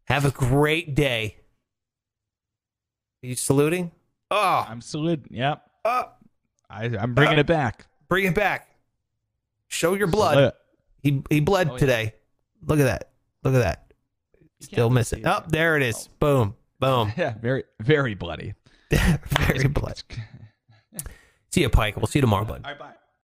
Have 0.04 0.24
a 0.24 0.30
great 0.30 0.94
day. 0.94 1.36
Are 3.22 3.26
you 3.26 3.34
saluting? 3.34 3.90
Oh, 4.30 4.64
I'm 4.66 4.80
saluting. 4.80 5.26
Yep. 5.36 5.62
oh 5.84 6.04
I, 6.70 6.84
I'm 6.84 7.12
bringing 7.12 7.36
Uh, 7.36 7.40
it 7.40 7.46
back. 7.46 7.86
bring 8.08 8.24
it 8.24 8.34
back. 8.34 8.68
Show 9.68 9.92
your 9.92 10.06
blood. 10.06 10.34
Salute. 10.34 10.54
He 11.02 11.22
he 11.30 11.40
bled 11.40 11.68
Oh, 11.68 11.72
yeah. 11.72 11.78
today. 11.78 12.14
Look 12.66 12.80
at 12.80 12.84
that. 12.84 13.10
Look 13.44 13.54
at 13.54 13.60
that. 13.60 13.92
Still 14.60 14.90
missing. 14.90 15.26
Oh, 15.26 15.42
there 15.48 15.76
it 15.76 15.82
is. 15.82 16.08
Oh. 16.10 16.14
Boom. 16.18 16.54
Boom. 16.80 17.12
Yeah, 17.16 17.34
very 17.40 17.64
very 17.80 18.14
bloody. 18.14 18.54
Very 18.90 19.68
bloody. 19.68 20.00
See 21.50 21.60
you, 21.60 21.68
Pike. 21.68 21.96
We'll 21.98 22.06
see 22.06 22.18
you 22.18 22.22
tomorrow, 22.22 22.44
bud. 22.46 22.62
All 22.64 22.70
right, 22.70 22.78
bye. 22.78 22.92